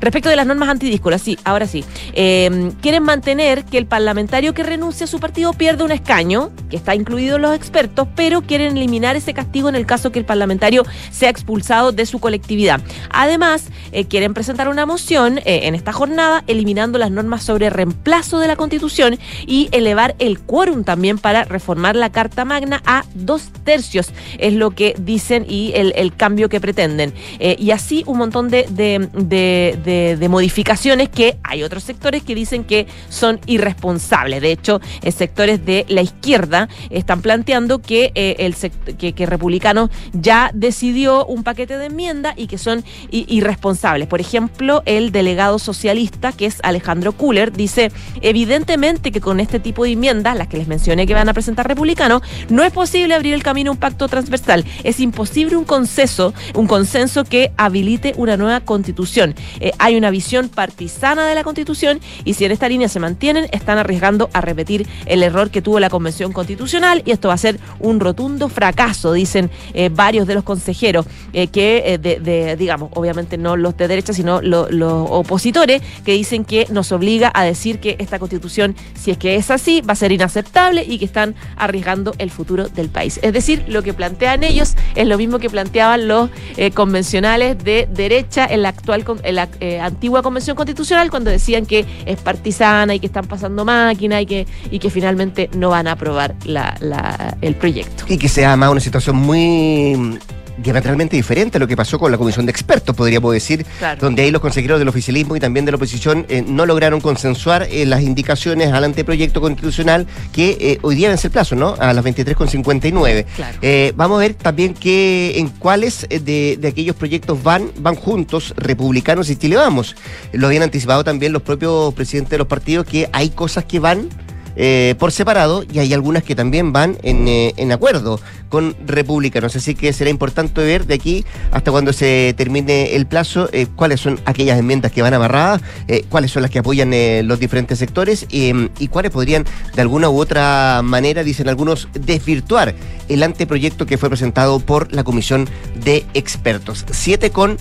Respecto 0.02 0.28
de 0.28 0.34
las 0.34 0.46
normas 0.46 0.68
antidíscolas, 0.68 1.22
sí, 1.22 1.38
ahora 1.44 1.68
sí. 1.68 1.84
Em, 2.12 2.72
quieren 2.72 3.04
mantener 3.04 3.64
que 3.64 3.78
el 3.78 3.86
parlamentario 3.86 4.52
que 4.52 4.64
renuncia 4.64 5.04
a 5.04 5.06
su 5.06 5.20
partido 5.20 5.52
pierda 5.52 5.84
un 5.84 5.92
escaño, 5.92 6.50
que 6.68 6.76
está 6.76 6.96
incluido 6.96 7.36
en 7.36 7.42
los 7.42 7.54
expertos, 7.54 8.08
pero 8.16 8.42
quieren 8.42 8.76
eliminar 8.76 9.14
ese 9.14 9.32
castigo 9.32 9.68
en 9.68 9.76
el 9.76 9.86
caso 9.86 10.10
que 10.10 10.18
el 10.18 10.24
parlamentario 10.24 10.84
sea 11.12 11.30
expulsado 11.30 11.92
de 11.92 12.04
su 12.04 12.18
colectividad. 12.18 12.80
Además, 13.10 13.68
eh, 13.92 14.06
quieren 14.06 14.34
presentar 14.34 14.68
una 14.68 14.86
moción 14.86 15.38
eh, 15.38 15.60
en 15.64 15.76
esta 15.76 15.92
jornada 15.92 16.42
eliminando 16.48 16.98
las 16.98 17.12
normas 17.12 17.44
sobre 17.44 17.70
reemplazo 17.70 18.40
de 18.40 18.48
la 18.48 18.56
Constitución 18.56 19.20
y 19.46 19.68
elevar 19.70 20.16
el 20.18 20.40
quórum 20.40 20.82
también 20.82 21.18
para 21.18 21.44
reformar 21.44 21.94
la 21.94 22.10
Carta 22.10 22.44
Magna 22.44 22.82
a 22.86 23.04
dos 23.14 23.50
tercios, 23.64 24.10
es 24.38 24.52
lo 24.54 24.72
que 24.72 24.96
dicen 24.98 25.46
y 25.48 25.72
el, 25.76 26.12
cambio 26.16 26.48
que 26.48 26.60
pretenden. 26.60 27.14
Eh, 27.38 27.54
y 27.58 27.70
así 27.70 28.02
un 28.06 28.18
montón 28.18 28.48
de 28.48 28.66
de, 28.68 29.91
modificaciones 30.28 31.08
que 31.08 31.38
hay 31.42 31.62
otros 31.62 31.82
sectores 31.82 32.22
que 32.22 32.34
dicen 32.34 32.64
que 32.64 32.86
son 33.08 33.40
irresponsables. 33.46 34.40
De 34.40 34.52
hecho, 34.52 34.80
en 35.02 35.12
sectores 35.12 35.64
de 35.64 35.84
la 35.88 36.02
izquierda 36.02 36.68
están 36.90 37.22
planteando 37.22 37.80
que 37.80 38.12
eh, 38.14 38.36
el 38.38 38.54
que, 38.96 39.12
que 39.12 39.26
Republicano 39.26 39.90
ya 40.12 40.50
decidió 40.54 41.24
un 41.26 41.42
paquete 41.42 41.78
de 41.78 41.86
enmienda 41.86 42.34
y 42.36 42.46
que 42.46 42.58
son 42.58 42.84
irresponsables. 43.10 44.08
Por 44.08 44.20
ejemplo, 44.20 44.82
el 44.86 45.12
delegado 45.12 45.58
socialista, 45.58 46.32
que 46.32 46.46
es 46.46 46.58
Alejandro 46.62 47.12
Kuller, 47.12 47.52
dice 47.52 47.90
evidentemente 48.20 49.12
que 49.12 49.20
con 49.20 49.40
este 49.40 49.60
tipo 49.60 49.84
de 49.84 49.92
enmiendas, 49.92 50.36
las 50.36 50.48
que 50.48 50.56
les 50.56 50.68
mencioné 50.68 51.06
que 51.06 51.14
van 51.14 51.28
a 51.28 51.34
presentar 51.34 51.66
republicanos, 51.68 52.22
no 52.48 52.64
es 52.64 52.72
posible 52.72 53.14
abrir 53.14 53.34
el 53.34 53.42
camino 53.42 53.70
a 53.70 53.74
un 53.74 53.78
pacto 53.78 54.08
transversal. 54.08 54.64
Es 54.84 55.00
imposible 55.00 55.56
un 55.56 55.64
consenso, 55.64 56.34
un 56.54 56.66
consenso 56.66 57.24
que 57.24 57.52
habilite 57.56 58.14
una 58.16 58.36
nueva 58.36 58.60
constitución. 58.60 59.34
Eh, 59.60 59.72
hay 59.82 59.96
una 59.96 60.10
visión 60.10 60.48
partisana 60.48 61.26
de 61.26 61.34
la 61.34 61.42
Constitución 61.42 62.00
y 62.24 62.34
si 62.34 62.44
en 62.44 62.52
esta 62.52 62.68
línea 62.68 62.88
se 62.88 63.00
mantienen, 63.00 63.48
están 63.50 63.78
arriesgando 63.78 64.30
a 64.32 64.40
repetir 64.40 64.86
el 65.06 65.24
error 65.24 65.50
que 65.50 65.60
tuvo 65.60 65.80
la 65.80 65.90
Convención 65.90 66.32
Constitucional 66.32 67.02
y 67.04 67.10
esto 67.10 67.28
va 67.28 67.34
a 67.34 67.38
ser 67.38 67.58
un 67.80 67.98
rotundo 67.98 68.48
fracaso, 68.48 69.12
dicen 69.12 69.50
eh, 69.74 69.90
varios 69.92 70.28
de 70.28 70.34
los 70.34 70.44
consejeros, 70.44 71.06
eh, 71.32 71.48
que 71.48 71.98
de, 72.00 72.56
digamos, 72.56 72.92
obviamente 72.94 73.36
no 73.38 73.56
los 73.56 73.76
de 73.76 73.88
derecha, 73.88 74.12
sino 74.12 74.40
los 74.40 74.70
opositores, 75.10 75.82
que 76.04 76.12
dicen 76.12 76.44
que 76.44 76.68
nos 76.70 76.92
obliga 76.92 77.32
a 77.34 77.42
decir 77.42 77.80
que 77.80 77.96
esta 77.98 78.20
Constitución, 78.20 78.76
si 78.94 79.10
es 79.10 79.18
que 79.18 79.34
es 79.34 79.50
así, 79.50 79.80
va 79.80 79.94
a 79.94 79.96
ser 79.96 80.12
inaceptable 80.12 80.84
y 80.84 80.98
que 80.98 81.04
están 81.04 81.34
arriesgando 81.56 82.14
el 82.18 82.30
futuro 82.30 82.68
del 82.68 82.88
país. 82.88 83.18
Es 83.22 83.32
decir, 83.32 83.64
lo 83.66 83.82
que 83.82 83.94
plantean 83.94 84.44
ellos 84.44 84.76
es 84.94 85.08
lo 85.08 85.18
mismo 85.18 85.40
que 85.40 85.50
planteaban 85.50 86.06
los 86.06 86.30
convencionales 86.74 87.58
de 87.64 87.88
derecha 87.90 88.46
en 88.46 88.62
la 88.62 88.68
actual 88.68 89.04
en 89.24 89.34
antigua 89.80 90.22
convención 90.22 90.56
constitucional 90.56 91.10
cuando 91.10 91.30
decían 91.30 91.66
que 91.66 91.84
es 92.06 92.20
partisana 92.20 92.94
y 92.94 93.00
que 93.00 93.06
están 93.06 93.26
pasando 93.26 93.64
máquina 93.64 94.20
y 94.20 94.26
que, 94.26 94.46
y 94.70 94.78
que 94.78 94.90
finalmente 94.90 95.50
no 95.54 95.70
van 95.70 95.86
a 95.86 95.92
aprobar 95.92 96.34
la, 96.44 97.36
el 97.40 97.54
proyecto. 97.54 98.04
Y 98.08 98.18
que 98.18 98.28
sea 98.28 98.56
más 98.56 98.70
una 98.70 98.80
situación 98.80 99.16
muy 99.16 100.18
diametralmente 100.58 101.16
diferente 101.16 101.58
a 101.58 101.60
lo 101.60 101.66
que 101.66 101.76
pasó 101.76 101.98
con 101.98 102.10
la 102.10 102.18
comisión 102.18 102.46
de 102.46 102.52
expertos, 102.52 102.94
podríamos 102.94 103.32
decir, 103.32 103.64
donde 104.00 104.22
ahí 104.22 104.30
los 104.30 104.40
consejeros 104.40 104.78
del 104.78 104.88
oficialismo 104.88 105.36
y 105.36 105.40
también 105.40 105.64
de 105.64 105.72
la 105.72 105.76
oposición 105.76 106.26
eh, 106.28 106.44
no 106.46 106.66
lograron 106.66 107.00
consensuar 107.00 107.66
eh, 107.70 107.86
las 107.86 108.02
indicaciones 108.02 108.72
al 108.72 108.84
anteproyecto 108.84 109.40
constitucional 109.40 110.06
que 110.32 110.56
eh, 110.60 110.78
hoy 110.82 110.96
día 110.96 111.08
vence 111.08 111.28
el 111.28 111.32
plazo, 111.32 111.56
¿no? 111.56 111.74
A 111.78 111.92
las 111.92 112.04
23.59. 112.04 113.24
Claro. 113.36 113.58
vamos 113.96 114.16
a 114.16 114.20
ver 114.20 114.34
también 114.34 114.74
que 114.74 115.38
en 115.38 115.48
cuáles 115.48 116.06
de, 116.08 116.56
de, 116.58 116.68
aquellos 116.68 116.96
proyectos 116.96 117.42
van, 117.42 117.70
van 117.78 117.94
juntos, 117.94 118.54
republicanos 118.56 119.30
y 119.30 119.36
Chile 119.36 119.56
Vamos. 119.56 119.96
Lo 120.32 120.46
habían 120.46 120.62
anticipado 120.62 121.04
también 121.04 121.32
los 121.32 121.42
propios 121.42 121.94
presidentes 121.94 122.30
de 122.30 122.38
los 122.38 122.46
partidos 122.46 122.86
que 122.86 123.08
hay 123.12 123.30
cosas 123.30 123.64
que 123.64 123.78
van 123.78 124.08
eh, 124.56 124.94
por 124.98 125.12
separado 125.12 125.64
y 125.70 125.78
hay 125.78 125.94
algunas 125.94 126.22
que 126.22 126.34
también 126.34 126.72
van 126.72 126.98
en, 127.02 127.26
eh, 127.28 127.54
en, 127.56 127.72
acuerdo 127.72 128.20
con 128.48 128.76
republicanos. 128.86 129.56
Así 129.56 129.74
que 129.74 129.92
será 129.92 130.10
importante 130.10 130.62
ver 130.62 130.86
de 130.86 130.94
aquí 130.94 131.24
hasta 131.50 131.70
cuando 131.70 131.92
se 131.92 132.34
termine 132.36 132.94
el 132.94 133.06
plazo 133.06 133.48
eh, 133.52 133.66
cuáles 133.74 134.00
son 134.00 134.20
aquellas 134.24 134.58
enmiendas 134.58 134.92
que 134.92 135.02
van 135.02 135.14
amarradas, 135.14 135.62
cuáles 136.08 136.30
son 136.30 136.42
las 136.42 136.50
que 136.50 136.58
apoyan 136.58 136.92
los 137.26 137.38
diferentes 137.38 137.78
sectores 137.78 138.26
y 138.30 138.88
cuáles 138.88 139.10
podrían 139.10 139.44
de 139.74 139.82
alguna 139.82 140.08
u 140.10 140.20
otra 140.20 140.80
manera, 140.82 141.24
dicen 141.24 141.48
algunos, 141.48 141.88
desvirtuar 141.92 142.74
el 143.08 143.22
anteproyecto 143.22 143.86
que 143.86 143.98
fue 143.98 144.08
presentado 144.08 144.60
por 144.60 144.92
la 144.92 145.04
Comisión 145.04 145.48
de 145.84 146.04
Expertos. 146.14 146.84
7 146.90 147.30
con 147.30 147.56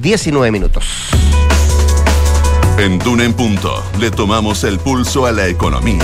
19 0.00 0.50
minutos. 0.50 0.84
En 2.78 2.98
Duna 2.98 3.24
en 3.24 3.32
Punto 3.32 3.84
le 4.00 4.10
tomamos 4.10 4.64
el 4.64 4.80
pulso 4.80 5.26
a 5.26 5.32
la 5.32 5.46
economía. 5.46 6.02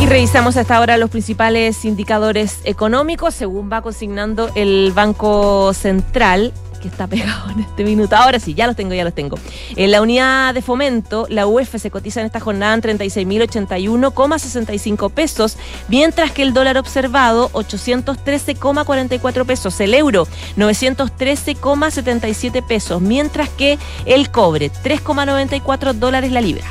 Y 0.00 0.06
revisamos 0.06 0.56
hasta 0.56 0.76
ahora 0.76 0.96
los 0.96 1.10
principales 1.10 1.84
indicadores 1.84 2.60
económicos 2.64 3.34
según 3.34 3.70
va 3.70 3.82
consignando 3.82 4.50
el 4.54 4.92
Banco 4.94 5.74
Central 5.74 6.54
que 6.80 6.88
está 6.88 7.06
pegado 7.06 7.50
en 7.50 7.60
este 7.60 7.84
minuto. 7.84 8.16
Ahora 8.16 8.40
sí, 8.40 8.54
ya 8.54 8.66
los 8.66 8.76
tengo, 8.76 8.94
ya 8.94 9.04
los 9.04 9.12
tengo. 9.14 9.38
En 9.76 9.90
la 9.90 10.00
unidad 10.00 10.54
de 10.54 10.62
fomento, 10.62 11.26
la 11.28 11.46
UF 11.46 11.76
se 11.76 11.90
cotiza 11.90 12.20
en 12.20 12.26
esta 12.26 12.40
jornada 12.40 12.72
en 12.72 12.80
36.081,65 12.80 15.10
pesos, 15.10 15.58
mientras 15.88 16.32
que 16.32 16.40
el 16.42 16.54
dólar 16.54 16.78
observado 16.78 17.50
813,44 17.50 19.44
pesos, 19.44 19.78
el 19.80 19.92
euro 19.92 20.26
913,77 20.56 22.66
pesos, 22.66 23.02
mientras 23.02 23.50
que 23.50 23.78
el 24.06 24.30
cobre 24.30 24.72
3,94 24.72 25.92
dólares 25.92 26.32
la 26.32 26.40
libra. 26.40 26.64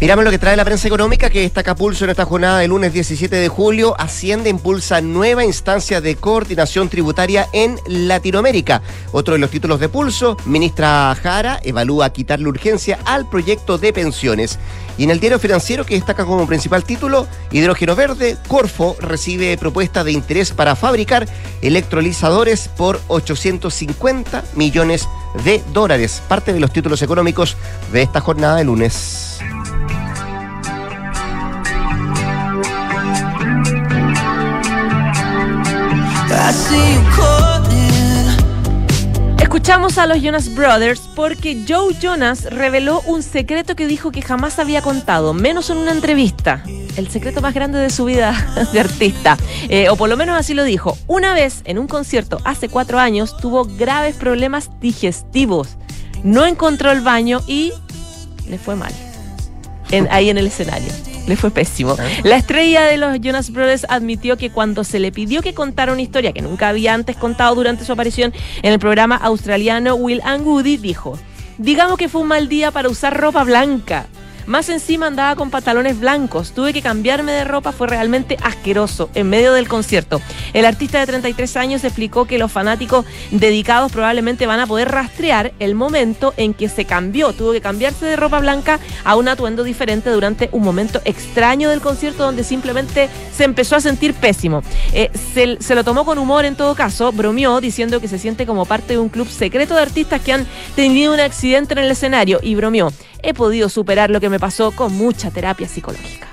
Miramos 0.00 0.24
lo 0.24 0.32
que 0.32 0.38
trae 0.38 0.56
la 0.56 0.64
prensa 0.64 0.88
económica 0.88 1.30
que 1.30 1.42
destaca 1.42 1.76
pulso 1.76 2.04
en 2.04 2.10
esta 2.10 2.24
jornada 2.24 2.58
del 2.58 2.70
lunes 2.70 2.92
17 2.92 3.36
de 3.36 3.48
julio. 3.48 3.94
Hacienda 4.00 4.48
impulsa 4.48 5.00
nueva 5.00 5.44
instancia 5.44 6.00
de 6.00 6.16
coordinación 6.16 6.88
tributaria 6.88 7.48
en 7.52 7.78
Latinoamérica. 7.86 8.82
Otro 9.12 9.34
de 9.34 9.40
los 9.40 9.50
títulos 9.50 9.78
de 9.78 9.88
pulso, 9.88 10.36
ministra 10.44 11.16
Jara 11.22 11.60
evalúa 11.62 12.12
quitarle 12.12 12.48
urgencia 12.48 12.98
al 13.04 13.28
proyecto 13.28 13.78
de 13.78 13.92
pensiones. 13.92 14.58
Y 14.98 15.04
en 15.04 15.10
el 15.10 15.20
diario 15.20 15.38
financiero 15.38 15.84
que 15.84 15.94
destaca 15.94 16.24
como 16.24 16.46
principal 16.46 16.84
título, 16.84 17.26
hidrógeno 17.50 17.96
verde, 17.96 18.36
Corfo 18.48 18.96
recibe 19.00 19.56
propuesta 19.56 20.04
de 20.04 20.12
interés 20.12 20.52
para 20.52 20.76
fabricar 20.76 21.26
electrolizadores 21.62 22.68
por 22.68 23.00
850 23.08 24.44
millones 24.54 25.08
de 25.44 25.62
dólares. 25.72 26.22
Parte 26.28 26.52
de 26.52 26.60
los 26.60 26.72
títulos 26.72 27.02
económicos 27.02 27.56
de 27.92 28.02
esta 28.02 28.20
jornada 28.20 28.56
de 28.56 28.64
lunes. 28.64 29.40
Escuchamos 39.52 39.98
a 39.98 40.06
los 40.06 40.22
Jonas 40.22 40.54
Brothers 40.54 41.00
porque 41.14 41.62
Joe 41.68 41.94
Jonas 42.00 42.44
reveló 42.44 43.02
un 43.02 43.22
secreto 43.22 43.76
que 43.76 43.86
dijo 43.86 44.10
que 44.10 44.22
jamás 44.22 44.58
había 44.58 44.80
contado, 44.80 45.34
menos 45.34 45.68
en 45.68 45.76
una 45.76 45.92
entrevista. 45.92 46.64
El 46.96 47.10
secreto 47.10 47.42
más 47.42 47.52
grande 47.52 47.78
de 47.78 47.90
su 47.90 48.06
vida 48.06 48.32
de 48.72 48.80
artista. 48.80 49.36
Eh, 49.68 49.90
o 49.90 49.96
por 49.96 50.08
lo 50.08 50.16
menos 50.16 50.38
así 50.38 50.54
lo 50.54 50.64
dijo. 50.64 50.96
Una 51.06 51.34
vez 51.34 51.60
en 51.66 51.78
un 51.78 51.86
concierto 51.86 52.38
hace 52.46 52.70
cuatro 52.70 52.98
años 52.98 53.36
tuvo 53.36 53.66
graves 53.66 54.16
problemas 54.16 54.70
digestivos. 54.80 55.76
No 56.24 56.46
encontró 56.46 56.90
el 56.90 57.02
baño 57.02 57.42
y 57.46 57.74
le 58.48 58.56
fue 58.56 58.74
mal. 58.74 58.94
Ahí 60.10 60.30
en 60.30 60.38
el 60.38 60.46
escenario 60.46 60.92
le 61.26 61.36
fue 61.36 61.50
pésimo. 61.50 61.96
Ah. 61.98 62.04
La 62.24 62.36
estrella 62.36 62.84
de 62.84 62.96
los 62.96 63.20
Jonas 63.20 63.50
Brothers 63.50 63.86
admitió 63.88 64.36
que 64.36 64.50
cuando 64.50 64.84
se 64.84 64.98
le 64.98 65.12
pidió 65.12 65.42
que 65.42 65.54
contara 65.54 65.92
una 65.92 66.02
historia 66.02 66.32
que 66.32 66.42
nunca 66.42 66.68
había 66.68 66.94
antes 66.94 67.16
contado 67.16 67.54
durante 67.54 67.84
su 67.84 67.92
aparición 67.92 68.32
en 68.62 68.72
el 68.72 68.78
programa 68.78 69.16
australiano 69.16 69.94
Will 69.94 70.20
and 70.24 70.46
Woody, 70.46 70.76
dijo, 70.76 71.18
digamos 71.58 71.98
que 71.98 72.08
fue 72.08 72.22
un 72.22 72.28
mal 72.28 72.48
día 72.48 72.70
para 72.70 72.88
usar 72.88 73.18
ropa 73.18 73.44
blanca. 73.44 74.06
Más 74.46 74.68
encima 74.68 75.06
andaba 75.06 75.36
con 75.36 75.50
pantalones 75.50 76.00
blancos. 76.00 76.52
Tuve 76.52 76.72
que 76.72 76.82
cambiarme 76.82 77.32
de 77.32 77.44
ropa, 77.44 77.72
fue 77.72 77.86
realmente 77.86 78.36
asqueroso 78.42 79.10
en 79.14 79.28
medio 79.30 79.52
del 79.52 79.68
concierto. 79.68 80.20
El 80.52 80.64
artista 80.64 80.98
de 80.98 81.06
33 81.06 81.56
años 81.56 81.84
explicó 81.84 82.26
que 82.26 82.38
los 82.38 82.50
fanáticos 82.50 83.06
dedicados 83.30 83.92
probablemente 83.92 84.46
van 84.46 84.60
a 84.60 84.66
poder 84.66 84.90
rastrear 84.90 85.52
el 85.58 85.74
momento 85.74 86.34
en 86.36 86.54
que 86.54 86.68
se 86.68 86.84
cambió. 86.84 87.32
Tuvo 87.32 87.52
que 87.52 87.60
cambiarse 87.60 88.06
de 88.06 88.16
ropa 88.16 88.40
blanca 88.40 88.80
a 89.04 89.16
un 89.16 89.28
atuendo 89.28 89.64
diferente 89.64 90.10
durante 90.10 90.48
un 90.52 90.62
momento 90.62 91.00
extraño 91.04 91.70
del 91.70 91.80
concierto 91.80 92.24
donde 92.24 92.44
simplemente 92.44 93.08
se 93.34 93.44
empezó 93.44 93.76
a 93.76 93.80
sentir 93.80 94.14
pésimo. 94.14 94.62
Eh, 94.92 95.10
se, 95.34 95.58
se 95.60 95.74
lo 95.74 95.84
tomó 95.84 96.04
con 96.04 96.18
humor 96.18 96.44
en 96.44 96.56
todo 96.56 96.74
caso, 96.74 97.12
bromeó 97.12 97.60
diciendo 97.60 98.00
que 98.00 98.08
se 98.08 98.18
siente 98.18 98.46
como 98.46 98.66
parte 98.66 98.94
de 98.94 98.98
un 98.98 99.08
club 99.08 99.28
secreto 99.28 99.74
de 99.74 99.82
artistas 99.82 100.20
que 100.20 100.32
han 100.32 100.46
tenido 100.74 101.12
un 101.14 101.20
accidente 101.20 101.74
en 101.74 101.78
el 101.78 101.90
escenario 101.90 102.40
y 102.42 102.54
bromeó 102.54 102.92
he 103.22 103.34
podido 103.34 103.68
superar 103.68 104.10
lo 104.10 104.20
que 104.20 104.28
me 104.28 104.40
pasó 104.40 104.72
con 104.72 104.92
mucha 104.96 105.30
terapia 105.30 105.68
psicológica. 105.68 106.28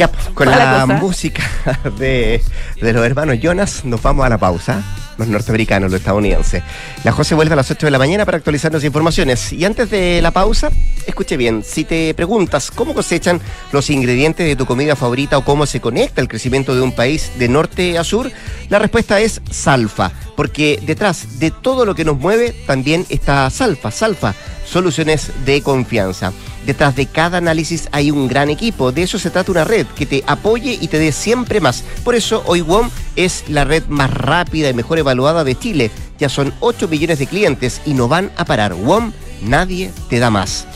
Ya, 0.00 0.08
pues, 0.08 0.28
con 0.28 0.48
la, 0.48 0.86
música 0.86 1.42
de, 1.98 2.42
de, 2.80 2.92
los 2.94 3.04
hermanos 3.04 3.38
Jonas 3.38 3.84
nos 3.84 4.00
vamos 4.00 4.24
a 4.24 4.30
la 4.30 4.38
pausa. 4.38 4.82
Los 5.18 5.28
norteamericanos, 5.28 5.90
los 5.90 6.00
estadounidenses. 6.00 6.62
La 7.04 7.12
José 7.12 7.34
vuelve 7.34 7.52
a 7.52 7.56
las 7.56 7.70
8 7.70 7.86
de 7.86 7.90
la 7.90 7.98
mañana 7.98 8.24
para 8.24 8.38
actualizarnos 8.38 8.82
informaciones. 8.82 9.52
Y 9.52 9.66
antes 9.66 9.90
de 9.90 10.22
la 10.22 10.30
pausa, 10.30 10.70
escuche 11.06 11.36
bien, 11.36 11.62
si 11.62 11.84
te 11.84 12.14
preguntas 12.14 12.70
cómo 12.70 12.94
cosechan 12.94 13.38
los 13.72 13.90
ingredientes 13.90 14.46
de 14.46 14.56
tu 14.56 14.64
comida 14.64 14.96
favorita 14.96 15.36
o 15.36 15.44
cómo 15.44 15.66
se 15.66 15.82
conecta 15.82 16.22
el 16.22 16.28
crecimiento 16.28 16.74
de 16.74 16.80
un 16.80 16.92
país 16.92 17.32
de 17.38 17.50
norte 17.50 17.98
a 17.98 18.04
sur, 18.04 18.32
la 18.70 18.78
respuesta 18.78 19.20
es 19.20 19.42
Salfa, 19.50 20.10
porque 20.34 20.80
detrás 20.86 21.38
de 21.38 21.50
todo 21.50 21.84
lo 21.84 21.94
que 21.94 22.06
nos 22.06 22.18
mueve 22.18 22.54
también 22.66 23.04
está 23.10 23.50
Salfa. 23.50 23.90
Salfa 23.90 24.34
soluciones 24.70 25.32
de 25.44 25.62
confianza. 25.62 26.32
Detrás 26.64 26.94
de 26.94 27.06
cada 27.06 27.38
análisis 27.38 27.88
hay 27.92 28.10
un 28.10 28.28
gran 28.28 28.50
equipo. 28.50 28.92
De 28.92 29.02
eso 29.02 29.18
se 29.18 29.30
trata 29.30 29.50
una 29.50 29.64
red 29.64 29.86
que 29.96 30.06
te 30.06 30.22
apoye 30.26 30.78
y 30.80 30.88
te 30.88 30.98
dé 30.98 31.12
siempre 31.12 31.60
más. 31.60 31.84
Por 32.04 32.14
eso 32.14 32.42
hoy 32.46 32.60
WOM 32.60 32.90
es 33.16 33.44
la 33.48 33.64
red 33.64 33.84
más 33.88 34.10
rápida 34.10 34.68
y 34.68 34.74
mejor 34.74 34.98
evaluada 34.98 35.44
de 35.44 35.58
Chile. 35.58 35.90
Ya 36.18 36.28
son 36.28 36.52
8 36.60 36.88
millones 36.88 37.18
de 37.18 37.26
clientes 37.26 37.80
y 37.84 37.94
no 37.94 38.08
van 38.08 38.30
a 38.36 38.44
parar. 38.44 38.74
WOM, 38.74 39.12
nadie 39.42 39.90
te 40.08 40.18
da 40.18 40.30
más. 40.30 40.66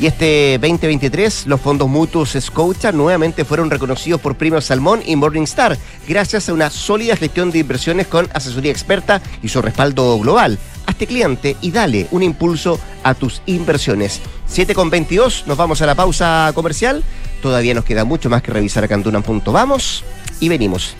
Y 0.00 0.06
este 0.06 0.58
2023, 0.60 1.46
los 1.48 1.60
fondos 1.60 1.88
mutuos 1.88 2.36
Scotia 2.38 2.92
nuevamente 2.92 3.44
fueron 3.44 3.68
reconocidos 3.68 4.20
por 4.20 4.36
Premio 4.36 4.60
Salmón 4.60 5.02
y 5.04 5.16
Morningstar, 5.16 5.76
gracias 6.06 6.48
a 6.48 6.52
una 6.52 6.70
sólida 6.70 7.16
gestión 7.16 7.50
de 7.50 7.58
inversiones 7.58 8.06
con 8.06 8.28
asesoría 8.32 8.70
experta 8.70 9.20
y 9.42 9.48
su 9.48 9.60
respaldo 9.60 10.16
global. 10.20 10.56
Hazte 10.88 11.06
cliente 11.06 11.54
y 11.60 11.70
dale 11.70 12.08
un 12.12 12.22
impulso 12.22 12.80
a 13.02 13.12
tus 13.12 13.42
inversiones. 13.44 14.22
7 14.46 14.74
con 14.74 14.88
22, 14.88 15.44
nos 15.46 15.58
vamos 15.58 15.82
a 15.82 15.86
la 15.86 15.94
pausa 15.94 16.50
comercial. 16.54 17.04
Todavía 17.42 17.74
nos 17.74 17.84
queda 17.84 18.04
mucho 18.04 18.30
más 18.30 18.40
que 18.40 18.52
revisar 18.52 18.84
acá 18.84 18.94
en. 18.94 19.52
Vamos 19.52 20.02
y 20.40 20.48
venimos. 20.48 20.96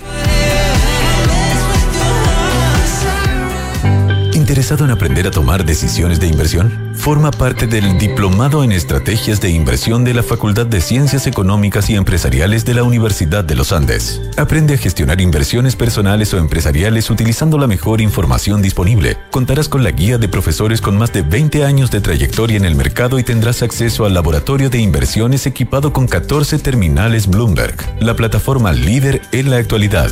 ¿Interesado 4.49 4.87
en 4.87 4.91
aprender 4.91 5.27
a 5.27 5.31
tomar 5.31 5.67
decisiones 5.67 6.21
de 6.21 6.27
inversión? 6.27 6.95
Forma 6.95 7.31
parte 7.31 7.67
del 7.67 7.99
Diplomado 7.99 8.65
en 8.65 8.73
Estrategias 8.73 9.43
de 9.43 9.51
Inversión 9.51 10.05
de 10.05 10.15
la 10.15 10.23
Facultad 10.23 10.65
de 10.65 10.81
Ciencias 10.81 11.27
Económicas 11.27 11.91
y 11.91 11.97
Empresariales 11.97 12.65
de 12.65 12.73
la 12.73 12.83
Universidad 12.83 13.45
de 13.45 13.55
los 13.55 13.73
Andes. 13.73 14.23
Aprende 14.39 14.73
a 14.73 14.79
gestionar 14.79 15.21
inversiones 15.21 15.77
personales 15.77 16.33
o 16.33 16.39
empresariales 16.39 17.11
utilizando 17.11 17.59
la 17.59 17.67
mejor 17.67 18.01
información 18.01 18.63
disponible. 18.63 19.19
Contarás 19.31 19.69
con 19.69 19.85
la 19.85 19.91
guía 19.91 20.17
de 20.17 20.29
profesores 20.29 20.81
con 20.81 20.97
más 20.97 21.13
de 21.13 21.21
20 21.21 21.67
años 21.67 21.91
de 21.91 22.01
trayectoria 22.01 22.57
en 22.57 22.65
el 22.65 22.75
mercado 22.75 23.19
y 23.19 23.25
tendrás 23.25 23.63
acceso 23.63 24.07
al 24.07 24.15
laboratorio 24.15 24.71
de 24.71 24.79
inversiones 24.79 25.47
equipado 25.47 25.93
con 25.93 26.09
14 26.09 26.59
terminales 26.61 27.27
Bloomberg, 27.27 27.77
la 28.01 28.17
plataforma 28.17 28.73
líder 28.73 29.21
en 29.33 29.51
la 29.51 29.59
actualidad. 29.59 30.11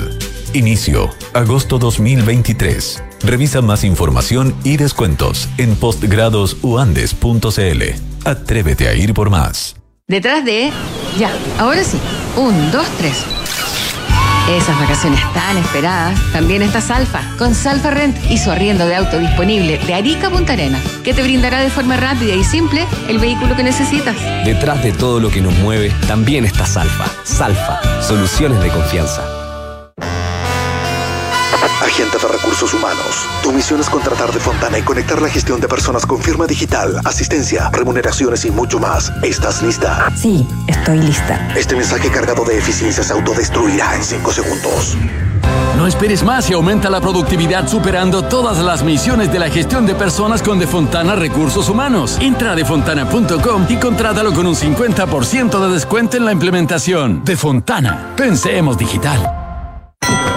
Inicio, 0.53 1.09
agosto 1.33 1.79
2023. 1.79 3.06
Revisa 3.23 3.63
más 3.63 3.85
información 3.85 4.55
y 4.65 4.77
descuentos 4.77 5.49
en 5.59 5.77
postgradosuandes.cl. 5.77 7.83
Atrévete 8.25 8.89
a 8.89 8.95
ir 8.95 9.15
por 9.15 9.31
más. 9.31 9.77
Detrás 10.09 10.45
de... 10.45 10.71
Ya, 11.19 11.31
ahora 11.59 11.83
sí. 11.83 11.99
Un, 12.37 12.71
dos, 12.71 12.87
tres. 12.99 13.25
Esas 14.49 14.79
vacaciones 14.79 15.19
tan 15.35 15.57
esperadas, 15.57 16.17
también 16.33 16.63
está 16.63 16.81
Salfa, 16.81 17.23
con 17.37 17.53
Salfa 17.53 17.91
Rent 17.91 18.17
y 18.31 18.39
su 18.39 18.53
arriendo 18.53 18.87
de 18.87 18.95
auto 18.95 19.19
disponible 19.19 19.79
de 19.79 19.95
Arica 19.95 20.29
a 20.29 20.31
Punta 20.31 20.53
Arena, 20.53 20.81
que 21.03 21.13
te 21.13 21.25
brindará 21.25 21.61
de 21.61 21.69
forma 21.69 21.97
rápida 21.97 22.33
y 22.33 22.45
simple 22.45 22.87
el 23.09 23.19
vehículo 23.19 23.57
que 23.57 23.65
necesitas. 23.65 24.15
Detrás 24.45 24.85
de 24.85 24.93
todo 24.93 25.19
lo 25.19 25.31
que 25.31 25.41
nos 25.41 25.53
mueve, 25.59 25.91
también 26.07 26.45
está 26.45 26.65
Salfa. 26.65 27.07
Salfa, 27.25 27.81
soluciones 28.01 28.63
de 28.63 28.69
confianza. 28.69 29.36
Agente 31.97 32.19
de 32.19 32.29
Recursos 32.29 32.75
Humanos. 32.75 33.27
Tu 33.43 33.51
misión 33.53 33.81
es 33.81 33.89
contratar 33.89 34.31
de 34.31 34.39
Fontana 34.39 34.79
y 34.79 34.83
conectar 34.83 35.23
la 35.23 35.31
gestión 35.31 35.63
de 35.63 35.67
personas 35.67 36.05
con 36.05 36.21
firma 36.21 36.47
digital, 36.47 37.01
asistencia, 37.07 37.71
remuneraciones 37.71 38.45
y 38.45 38.51
mucho 38.51 38.79
más. 38.79 39.11
¿Estás 39.23 39.63
lista? 39.63 40.13
Sí, 40.15 40.47
estoy 40.67 40.99
lista. 40.99 41.55
Este 41.57 41.75
mensaje 41.75 42.11
cargado 42.11 42.45
de 42.45 42.59
eficiencia 42.59 43.03
se 43.03 43.15
autodestruirá 43.15 43.97
en 43.97 44.05
5 44.05 44.31
segundos. 44.31 44.95
No 45.79 45.87
esperes 45.87 46.23
más 46.23 46.51
y 46.51 46.53
aumenta 46.53 46.91
la 46.91 47.01
productividad 47.01 47.67
superando 47.67 48.25
todas 48.25 48.59
las 48.59 48.83
misiones 48.83 49.33
de 49.33 49.39
la 49.39 49.49
gestión 49.49 49.87
de 49.87 49.95
personas 49.95 50.43
con 50.43 50.59
Defontana 50.59 51.17
Recursos 51.17 51.67
Humanos. 51.71 52.19
Entra 52.21 52.53
a 52.53 52.55
defontana.com 52.55 53.67
y 53.71 53.77
contrátalo 53.77 54.35
con 54.35 54.47
un 54.47 54.55
50% 54.55 55.67
de 55.67 55.73
descuento 55.73 56.19
en 56.19 56.27
la 56.27 56.33
implementación. 56.33 57.25
Defontana. 57.25 58.13
Pensemos 58.19 58.77
digital. 58.77 59.45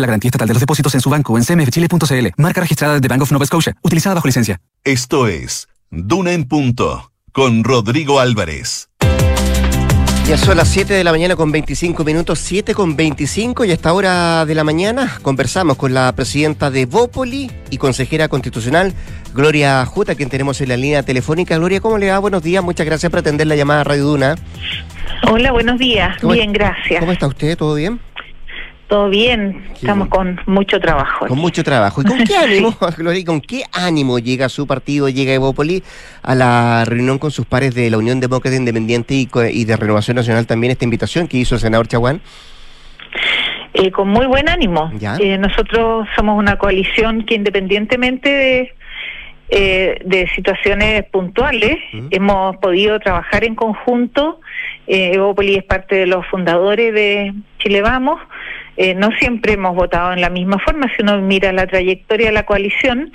la 0.00 0.06
garantía 0.06 0.28
estatal 0.28 0.48
de 0.48 0.54
los 0.54 0.60
depósitos 0.60 0.94
en 0.94 1.00
su 1.00 1.10
banco 1.10 1.32
o 1.32 1.38
en 1.38 1.44
cmfchile.cl. 1.44 2.26
Marca 2.36 2.60
registrada 2.60 3.00
de 3.00 3.08
Bank 3.08 3.22
of 3.22 3.32
Nova 3.32 3.46
Scotia, 3.46 3.76
utilizada 3.82 4.14
bajo 4.14 4.28
licencia. 4.28 4.60
Esto 4.84 5.28
es 5.28 5.68
Duna 5.90 6.32
en 6.32 6.44
Punto, 6.44 7.12
con 7.32 7.64
Rodrigo 7.64 8.20
Álvarez. 8.20 8.88
Ya 10.28 10.36
son 10.36 10.56
las 10.56 10.66
7 10.66 10.92
de 10.92 11.04
la 11.04 11.12
mañana 11.12 11.36
con 11.36 11.52
25 11.52 12.02
minutos, 12.02 12.40
7 12.40 12.74
con 12.74 12.96
25 12.96 13.64
y 13.64 13.70
a 13.70 13.74
esta 13.74 13.92
hora 13.92 14.44
de 14.44 14.56
la 14.56 14.64
mañana 14.64 15.18
conversamos 15.22 15.76
con 15.76 15.94
la 15.94 16.12
presidenta 16.16 16.68
de 16.68 16.84
Bópoli 16.84 17.48
y 17.70 17.78
consejera 17.78 18.26
constitucional, 18.26 18.92
Gloria 19.34 19.86
Juta, 19.86 20.16
quien 20.16 20.28
tenemos 20.28 20.60
en 20.60 20.70
la 20.70 20.76
línea 20.76 21.04
telefónica. 21.04 21.56
Gloria, 21.58 21.80
¿cómo 21.80 21.96
le 21.96 22.10
va? 22.10 22.18
Buenos 22.18 22.42
días, 22.42 22.64
muchas 22.64 22.86
gracias 22.86 23.08
por 23.08 23.20
atender 23.20 23.46
la 23.46 23.54
llamada 23.54 23.82
a 23.82 23.84
Radio 23.84 24.04
Duna. 24.04 24.34
Hola, 25.30 25.52
buenos 25.52 25.78
días. 25.78 26.16
Bien, 26.22 26.52
gracias. 26.52 26.98
¿Cómo 26.98 27.12
está 27.12 27.28
usted? 27.28 27.56
¿Todo 27.56 27.76
bien? 27.76 28.00
Todo 28.88 29.08
bien, 29.08 29.64
estamos 29.74 30.06
con 30.06 30.38
mucho 30.46 30.78
trabajo. 30.78 31.26
Con 31.26 31.38
mucho 31.38 31.64
trabajo. 31.64 32.02
¿Y 32.02 32.04
con 32.04 32.18
qué 32.24 32.36
ánimo, 32.36 32.72
Gloria, 32.96 33.24
con 33.24 33.40
qué 33.40 33.64
ánimo 33.72 34.20
llega 34.20 34.48
su 34.48 34.66
partido, 34.66 35.08
llega 35.08 35.32
Evópoli 35.32 35.82
a 36.22 36.36
la 36.36 36.84
reunión 36.84 37.18
con 37.18 37.32
sus 37.32 37.46
pares 37.46 37.74
de 37.74 37.90
la 37.90 37.98
Unión 37.98 38.20
Demócrata 38.20 38.56
Independiente 38.56 39.14
y, 39.14 39.64
de 39.64 39.76
Renovación 39.76 40.16
Nacional 40.16 40.46
también 40.46 40.70
esta 40.70 40.84
invitación 40.84 41.26
que 41.26 41.36
hizo 41.36 41.56
el 41.56 41.60
senador 41.60 41.88
Chaguán? 41.88 42.20
Eh, 43.74 43.90
con 43.90 44.08
muy 44.08 44.26
buen 44.26 44.48
ánimo. 44.48 44.92
Eh, 45.18 45.36
nosotros 45.36 46.06
somos 46.14 46.38
una 46.38 46.56
coalición 46.56 47.24
que 47.24 47.34
independientemente 47.34 48.30
de, 48.30 48.74
eh, 49.48 49.98
de 50.04 50.28
situaciones 50.36 51.04
puntuales, 51.06 51.76
hemos 52.12 52.56
podido 52.58 53.00
trabajar 53.00 53.42
en 53.42 53.56
conjunto. 53.56 54.40
Evópoli 54.86 55.56
es 55.56 55.64
parte 55.64 55.96
de 55.96 56.06
los 56.06 56.24
fundadores 56.28 56.94
de 56.94 57.34
Chile 57.58 57.82
Vamos 57.82 58.20
eh, 58.76 58.94
no 58.94 59.10
siempre 59.18 59.54
hemos 59.54 59.74
votado 59.74 60.12
en 60.12 60.20
la 60.20 60.30
misma 60.30 60.58
forma, 60.58 60.90
si 60.94 61.02
uno 61.02 61.20
mira 61.20 61.52
la 61.52 61.66
trayectoria 61.66 62.26
de 62.26 62.32
la 62.32 62.44
coalición 62.44 63.10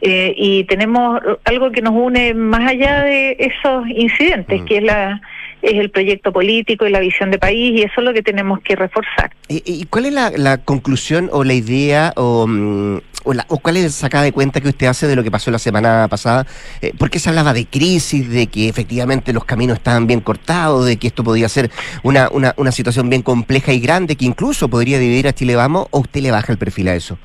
eh, 0.00 0.34
y 0.36 0.64
tenemos 0.64 1.20
algo 1.44 1.70
que 1.72 1.82
nos 1.82 1.94
une 1.94 2.34
más 2.34 2.70
allá 2.70 3.02
de 3.02 3.36
esos 3.38 3.88
incidentes, 3.88 4.62
mm. 4.62 4.64
que 4.64 4.76
es 4.78 4.82
la 4.82 5.20
es 5.62 5.74
el 5.74 5.90
proyecto 5.90 6.32
político 6.32 6.86
y 6.86 6.90
la 6.90 7.00
visión 7.00 7.30
de 7.30 7.38
país 7.38 7.78
y 7.78 7.82
eso 7.82 7.94
es 7.98 8.04
lo 8.04 8.12
que 8.12 8.22
tenemos 8.22 8.60
que 8.60 8.76
reforzar. 8.76 9.32
¿Y, 9.48 9.86
cuál 9.86 10.06
es 10.06 10.12
la, 10.12 10.58
conclusión 10.58 11.28
o 11.32 11.44
la 11.44 11.54
idea 11.54 12.12
o, 12.16 12.46
mm, 12.46 12.98
o, 13.24 13.58
cuál 13.58 13.76
es 13.76 13.84
la 13.84 13.90
sacada 13.90 14.24
de 14.24 14.32
cuenta 14.32 14.60
que 14.60 14.68
usted 14.68 14.86
hace 14.86 15.06
de 15.06 15.16
lo 15.16 15.22
que 15.22 15.30
pasó 15.30 15.50
la 15.50 15.58
semana 15.58 16.06
pasada? 16.08 16.46
Eh, 16.80 16.92
porque 16.98 17.18
se 17.18 17.28
hablaba 17.28 17.52
de 17.52 17.66
crisis, 17.66 18.28
de 18.28 18.46
que 18.46 18.68
efectivamente 18.68 19.32
los 19.32 19.44
caminos 19.44 19.78
estaban 19.78 20.06
bien 20.06 20.20
cortados, 20.20 20.86
de 20.86 20.96
que 20.96 21.08
esto 21.08 21.24
podía 21.24 21.48
ser 21.48 21.70
una, 22.02 22.28
una, 22.30 22.54
una 22.56 22.72
situación 22.72 23.10
bien 23.10 23.22
compleja 23.22 23.72
y 23.72 23.80
grande 23.80 24.16
que 24.16 24.24
incluso 24.24 24.68
podría 24.68 24.98
dividir 24.98 25.28
a 25.28 25.32
Chile 25.32 25.56
Vamos 25.56 25.88
o 25.90 26.00
usted 26.00 26.20
le 26.20 26.30
baja 26.30 26.52
el 26.52 26.58
perfil 26.58 26.88
a 26.88 26.94
eso? 26.94 27.18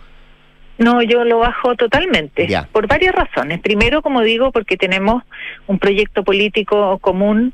No, 0.78 1.02
yo 1.04 1.24
lo 1.24 1.39
bajo 1.39 1.76
totalmente, 1.76 2.48
por 2.72 2.88
varias 2.88 3.13
razones. 3.13 3.62
Primero, 3.62 4.02
como 4.02 4.22
digo, 4.22 4.52
porque 4.52 4.76
tenemos 4.76 5.24
un 5.67 5.78
proyecto 5.78 6.24
político 6.24 6.98
común 6.98 7.54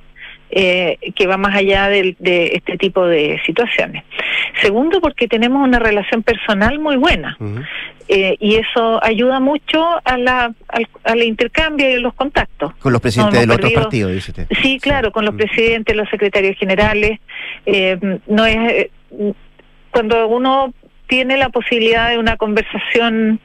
eh, 0.51 0.97
que 1.15 1.27
va 1.27 1.38
más 1.38 1.55
allá 1.55 1.89
de, 1.89 2.15
este 2.53 2.77
tipo 2.77 3.05
de 3.05 3.39
situaciones. 3.45 4.03
Segundo, 4.62 4.99
porque 4.99 5.27
tenemos 5.27 5.63
una 5.63 5.77
relación 5.77 6.23
personal 6.23 6.79
muy 6.79 6.95
buena 6.95 7.38
eh, 8.07 8.35
y 8.39 8.55
eso 8.55 9.03
ayuda 9.03 9.39
mucho 9.39 9.85
a 10.03 10.17
la, 10.17 10.53
al, 11.03 11.23
intercambio 11.23 11.89
y 11.89 12.01
los 12.01 12.13
contactos. 12.15 12.73
Con 12.75 12.93
los 12.93 13.01
presidentes 13.01 13.41
de 13.41 13.45
los 13.45 13.57
otros 13.57 13.73
partidos, 13.73 14.12
dice 14.12 14.31
usted. 14.31 14.47
Sí, 14.62 14.79
claro, 14.79 15.12
con 15.12 15.23
los 15.23 15.35
presidentes, 15.35 15.95
los 15.95 16.09
secretarios 16.09 16.57
generales. 16.57 17.19
Eh, 17.65 17.97
no 18.27 18.45
es 18.45 18.89
cuando 19.91 20.27
uno 20.27 20.73
tiene 21.07 21.38
la 21.38 21.49
posibilidad 21.49 22.09
de 22.09 22.17
una 22.17 22.38
conversación 22.38 23.39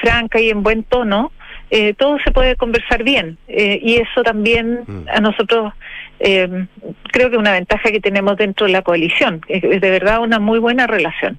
franca 0.00 0.40
y 0.40 0.50
en 0.50 0.62
buen 0.62 0.84
tono, 0.84 1.32
eh, 1.70 1.92
todo 1.94 2.18
se 2.24 2.30
puede 2.30 2.56
conversar 2.56 3.04
bien 3.04 3.36
eh, 3.46 3.78
y 3.82 3.96
eso 3.96 4.22
también 4.22 4.84
mm. 4.86 5.08
a 5.12 5.20
nosotros 5.20 5.74
eh, 6.20 6.66
creo 7.12 7.30
que 7.30 7.36
es 7.36 7.40
una 7.40 7.52
ventaja 7.52 7.90
que 7.90 8.00
tenemos 8.00 8.36
dentro 8.36 8.66
de 8.66 8.72
la 8.72 8.82
coalición 8.82 9.40
es, 9.48 9.62
de 9.62 9.90
verdad 9.90 10.20
una 10.20 10.38
muy 10.38 10.58
buena 10.58 10.86
relación 10.86 11.38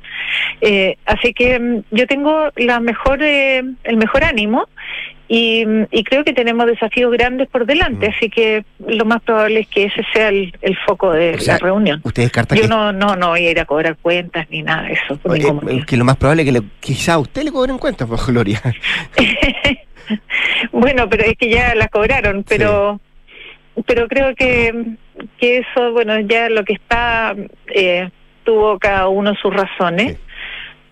eh, 0.62 0.98
así 1.06 1.34
que 1.34 1.60
mm, 1.60 1.84
yo 1.92 2.08
tengo 2.08 2.50
la 2.56 2.80
mejor 2.80 3.22
el 3.22 3.98
mejor 3.98 4.24
ánimo 4.24 4.68
y, 5.32 5.64
y, 5.92 6.04
creo 6.04 6.24
que 6.24 6.34
tenemos 6.34 6.66
desafíos 6.66 7.12
grandes 7.12 7.48
por 7.50 7.68
delante, 7.68 8.10
mm. 8.10 8.14
así 8.16 8.30
que 8.32 8.66
lo 8.80 9.06
más 9.06 9.22
probable 9.22 9.60
es 9.60 9.68
que 9.68 9.86
ese 9.86 10.04
sea 10.12 10.30
el, 10.30 10.52
foco 10.88 11.12
de 11.12 11.38
la 11.46 11.60
reunión. 11.60 12.02
¿Usted 12.04 12.24
descarta 12.24 12.56
Yo 12.56 12.64
que... 12.64 12.68
no, 12.68 12.92
no, 12.92 13.16
no 13.16 13.30
voy 13.30 13.46
a 13.46 13.52
ir 13.52 13.60
a 13.60 13.66
cobrar 13.66 13.96
cuentas 13.98 14.48
ni 14.50 14.64
nada 14.64 14.88
de 14.88 14.94
eso. 14.94 15.20
que 15.86 15.98
lo 15.98 16.04
más 16.04 16.18
probable 16.18 16.42
es 16.42 16.52
que 16.52 16.62
quizá 16.80 17.14
a 17.14 17.20
usted 17.20 17.44
le 17.44 17.52
cobren 17.52 17.78
cuentas, 17.78 18.08
pues, 18.08 18.26
Gloria. 18.26 18.60
bueno, 20.72 21.08
pero 21.08 21.26
es 21.26 21.38
que 21.38 21.52
ya 21.52 21.76
las 21.76 21.90
cobraron, 21.90 22.44
pero 22.44 23.00
pero 23.86 24.08
creo 24.08 24.36
que, 24.36 24.96
que 25.38 25.60
eso, 25.60 25.92
bueno, 25.92 26.20
ya 26.22 26.50
lo 26.50 26.64
que 26.64 26.74
está, 26.74 27.36
eh, 27.74 28.10
tuvo 28.44 28.80
cada 28.80 29.08
uno 29.10 29.36
sus 29.36 29.54
razones. 29.54 30.18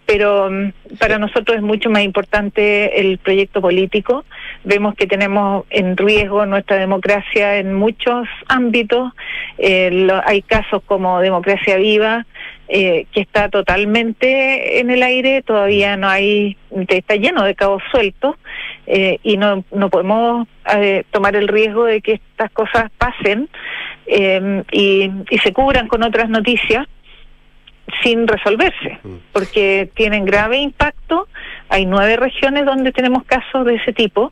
Pero 0.06 0.50
mm, 0.50 0.98
para 1.00 1.20
nosotros 1.20 1.58
es 1.58 1.64
mucho 1.64 1.90
más 1.90 2.04
importante 2.04 3.00
el 3.00 3.18
proyecto 3.18 3.62
político. 3.62 4.24
Vemos 4.64 4.96
que 4.96 5.06
tenemos 5.06 5.66
en 5.70 5.98
riesgo 5.98 6.46
nuestra 6.46 6.78
democracia 6.78 7.58
en 7.58 7.74
muchos 7.74 8.28
ámbitos. 8.48 9.12
Eh, 9.58 10.08
hay 10.26 10.42
casos 10.44 10.82
como 10.86 11.20
Democracia 11.20 11.76
Viva, 11.78 12.26
eh, 12.70 13.06
que 13.12 13.22
está 13.22 13.50
totalmente 13.50 14.80
en 14.80 14.90
el 14.90 15.04
aire, 15.04 15.42
todavía 15.42 15.96
no 15.96 16.10
hay, 16.10 16.58
está 16.90 17.16
lleno 17.16 17.44
de 17.44 17.56
cabos 17.56 17.82
sueltos 17.92 18.36
eh, 18.88 19.20
y 19.22 19.38
no, 19.38 19.64
no 19.72 19.90
podemos 19.90 20.48
eh, 20.74 21.04
tomar 21.12 21.36
el 21.36 21.48
riesgo 21.48 21.86
de 21.86 22.02
que 22.02 22.14
estas 22.14 22.52
cosas 22.52 22.90
pasen 22.98 23.50
y, 24.08 25.12
y 25.30 25.38
se 25.40 25.52
cubran 25.52 25.90
con 25.90 26.02
otras 26.02 26.30
noticias 26.30 26.88
sin 28.02 28.28
resolverse, 28.28 29.00
mm. 29.04 29.16
porque 29.34 29.90
tienen 29.96 30.26
grave 30.26 30.58
impacto. 30.58 31.28
Hay 31.70 31.86
nueve 31.86 32.16
regiones 32.16 32.66
donde 32.66 32.92
tenemos 32.92 33.24
casos 33.26 33.66
de 33.66 33.76
ese 33.76 33.94
tipo 33.94 34.32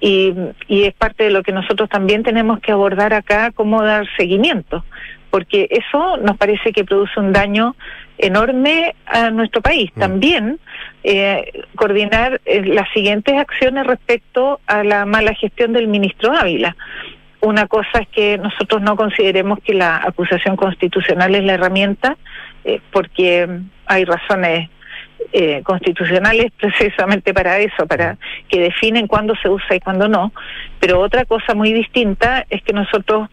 y, 0.00 0.32
y 0.68 0.84
es 0.84 0.94
parte 0.94 1.24
de 1.24 1.30
lo 1.30 1.42
que 1.42 1.52
nosotros 1.52 1.88
también 1.88 2.22
tenemos 2.22 2.60
que 2.60 2.72
abordar 2.72 3.12
acá, 3.14 3.50
cómo 3.52 3.82
dar 3.82 4.06
seguimiento 4.16 4.84
porque 5.30 5.68
eso 5.70 6.16
nos 6.18 6.36
parece 6.36 6.72
que 6.72 6.84
produce 6.84 7.18
un 7.20 7.32
daño 7.32 7.76
enorme 8.18 8.94
a 9.06 9.30
nuestro 9.30 9.60
país. 9.60 9.90
Mm. 9.94 10.00
También 10.00 10.58
eh, 11.04 11.52
coordinar 11.76 12.40
eh, 12.44 12.62
las 12.64 12.88
siguientes 12.92 13.36
acciones 13.36 13.86
respecto 13.86 14.60
a 14.66 14.82
la 14.84 15.04
mala 15.06 15.34
gestión 15.34 15.72
del 15.72 15.88
ministro 15.88 16.32
Ávila. 16.32 16.76
Una 17.40 17.66
cosa 17.66 18.00
es 18.00 18.08
que 18.08 18.36
nosotros 18.38 18.82
no 18.82 18.96
consideremos 18.96 19.60
que 19.60 19.74
la 19.74 19.96
acusación 19.98 20.56
constitucional 20.56 21.34
es 21.34 21.44
la 21.44 21.54
herramienta 21.54 22.16
eh, 22.64 22.80
porque 22.90 23.48
hay 23.86 24.04
razones 24.04 24.68
eh, 25.32 25.62
constitucionales 25.62 26.52
precisamente 26.58 27.32
para 27.32 27.58
eso, 27.58 27.86
para 27.86 28.16
que 28.48 28.60
definen 28.60 29.06
cuándo 29.06 29.34
se 29.42 29.48
usa 29.48 29.76
y 29.76 29.80
cuándo 29.80 30.08
no. 30.08 30.32
Pero 30.80 31.00
otra 31.00 31.24
cosa 31.24 31.54
muy 31.54 31.72
distinta 31.72 32.44
es 32.50 32.62
que 32.62 32.72
nosotros 32.72 33.28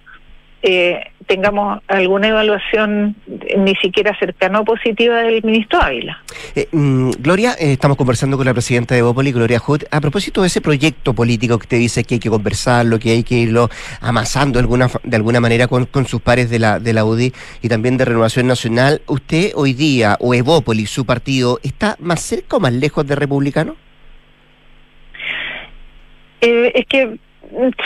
eh, 0.67 1.11
tengamos 1.27 1.79
alguna 1.87 2.29
evaluación 2.29 3.15
ni 3.55 3.75
siquiera 3.75 4.17
cercana 4.17 4.61
o 4.61 4.65
positiva 4.65 5.17
del 5.21 5.43
ministro 5.43 5.79
Ávila. 5.79 6.23
Eh, 6.55 6.67
mm, 6.71 7.11
Gloria, 7.19 7.51
eh, 7.59 7.73
estamos 7.73 7.95
conversando 7.97 8.35
con 8.35 8.47
la 8.47 8.53
presidenta 8.53 8.95
de 8.95 9.03
Bópoli, 9.03 9.31
Gloria 9.31 9.59
Hood, 9.59 9.83
a 9.91 10.01
propósito 10.01 10.41
de 10.41 10.47
ese 10.47 10.61
proyecto 10.61 11.13
político 11.13 11.59
que 11.59 11.65
usted 11.65 11.77
dice 11.77 12.03
que 12.03 12.15
hay 12.15 12.19
que 12.19 12.31
conversarlo, 12.31 12.97
que 12.97 13.11
hay 13.11 13.23
que 13.23 13.35
irlo 13.35 13.69
amasando 14.01 14.57
de 14.57 14.63
alguna, 14.63 14.89
de 15.03 15.15
alguna 15.15 15.39
manera 15.39 15.67
con, 15.67 15.85
con 15.85 16.07
sus 16.07 16.21
pares 16.21 16.49
de 16.49 16.57
la, 16.57 16.79
de 16.79 16.93
la 16.93 17.05
UDI 17.05 17.31
y 17.61 17.69
también 17.69 17.97
de 17.97 18.05
Renovación 18.05 18.47
Nacional. 18.47 19.03
¿Usted 19.05 19.51
hoy 19.53 19.73
día, 19.73 20.17
o 20.19 20.33
Evópoli, 20.33 20.87
su 20.87 21.05
partido, 21.05 21.59
está 21.61 21.95
más 21.99 22.21
cerca 22.21 22.57
o 22.57 22.59
más 22.59 22.73
lejos 22.73 23.05
de 23.05 23.13
republicano? 23.13 23.75
Eh, 26.41 26.71
es 26.73 26.85
que 26.87 27.19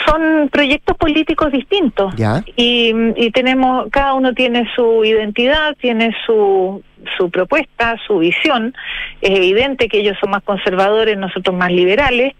son 0.06 0.48
proyectos 0.50 0.96
políticos 0.96 1.52
distintos. 1.52 2.14
Y, 2.56 2.92
y 3.16 3.30
tenemos 3.30 3.88
cada 3.90 4.14
uno 4.14 4.32
tiene 4.34 4.68
su 4.74 5.04
identidad 5.04 5.76
tiene 5.80 6.14
su 6.26 6.82
su 7.16 7.30
propuesta 7.30 7.96
su 8.06 8.18
visión. 8.18 8.74
Es 9.20 9.30
evidente 9.30 9.88
que 9.88 10.00
ellos 10.00 10.16
son 10.20 10.30
más 10.30 10.42
conservadores 10.42 11.16
nosotros 11.16 11.56
más 11.56 11.72
liberales. 11.72 12.34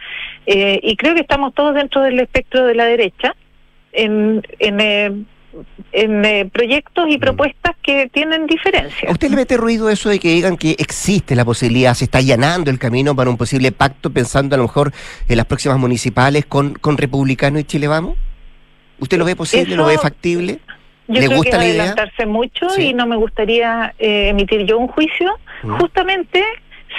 Eh, 0.47 0.81
y 0.83 0.97
creo 0.97 1.15
que 1.15 1.21
estamos 1.21 1.55
todos 1.55 1.75
dentro 1.75 2.03
del 2.03 2.21
espectro 2.21 2.67
de 2.67 2.75
la 2.75 2.85
derecha. 2.85 3.35
En, 3.93 4.43
en 4.59 4.81
eh, 4.81 5.13
en 5.93 6.25
eh, 6.25 6.49
proyectos 6.53 7.09
y 7.09 7.17
mm. 7.17 7.21
propuestas 7.21 7.77
que 7.83 8.09
tienen 8.13 8.47
diferencias. 8.47 9.09
¿A 9.09 9.13
usted 9.13 9.31
le 9.31 9.37
mete 9.37 9.57
ruido 9.57 9.89
eso 9.91 10.09
de 10.09 10.19
que 10.19 10.29
digan 10.29 10.57
que 10.57 10.77
existe 10.79 11.35
la 11.35 11.45
posibilidad, 11.45 11.95
se 11.95 12.05
está 12.05 12.19
allanando 12.19 12.71
el 12.71 12.79
camino 12.79 13.15
para 13.15 13.31
un 13.31 13.37
posible 13.37 13.73
pacto, 13.73 14.11
pensando 14.11 14.55
a 14.55 14.59
lo 14.59 14.65
mejor 14.65 14.93
en 15.29 15.37
las 15.37 15.47
próximas 15.47 15.79
municipales 15.79 16.47
con, 16.47 16.75
con 16.75 16.97
Republicano 16.97 17.59
y 17.59 17.65
Chile 17.65 17.89
Vamos? 17.89 18.17
¿Usted 18.99 19.19
lo 19.19 19.25
ve 19.25 19.35
posible, 19.35 19.77
lo 19.77 19.87
ve 19.87 19.99
factible? 19.99 20.61
¿Le 21.09 21.27
gusta 21.27 21.57
la 21.57 21.67
idea? 21.67 21.83
adelantarse 21.83 22.27
mucho 22.27 22.67
y 22.79 22.95
no 22.95 23.07
me 23.07 23.17
gustaría 23.17 23.95
eh, 23.99 24.29
emitir 24.29 24.65
yo 24.67 24.79
un 24.79 24.87
juicio, 24.87 25.33
mm. 25.63 25.79
justamente 25.79 26.45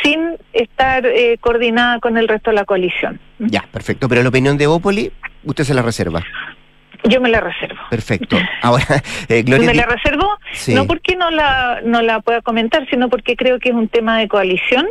sin 0.03 0.37
estar 0.53 1.05
eh, 1.05 1.37
coordinada 1.39 1.99
con 1.99 2.17
el 2.17 2.27
resto 2.27 2.49
de 2.49 2.55
la 2.55 2.65
coalición. 2.65 3.19
Ya, 3.39 3.63
perfecto. 3.71 4.09
Pero 4.09 4.23
la 4.23 4.29
opinión 4.29 4.57
de 4.57 4.67
Opoli, 4.67 5.11
usted 5.43 5.63
se 5.63 5.73
la 5.73 5.81
reserva. 5.81 6.23
Yo 7.03 7.19
me 7.19 7.29
la 7.29 7.39
reservo. 7.39 7.79
Perfecto. 7.89 8.37
Ahora, 8.61 8.85
eh, 9.29 9.43
Gloria. 9.43 9.67
Me 9.67 9.73
la 9.73 9.85
reservo, 9.85 10.37
no 10.67 10.85
porque 10.85 11.15
no 11.15 11.31
la, 11.31 11.81
no 11.83 12.01
la 12.01 12.19
pueda 12.19 12.41
comentar, 12.41 12.87
sino 12.89 13.09
porque 13.09 13.35
creo 13.35 13.59
que 13.59 13.69
es 13.69 13.75
un 13.75 13.87
tema 13.87 14.19
de 14.19 14.27
coalición 14.27 14.87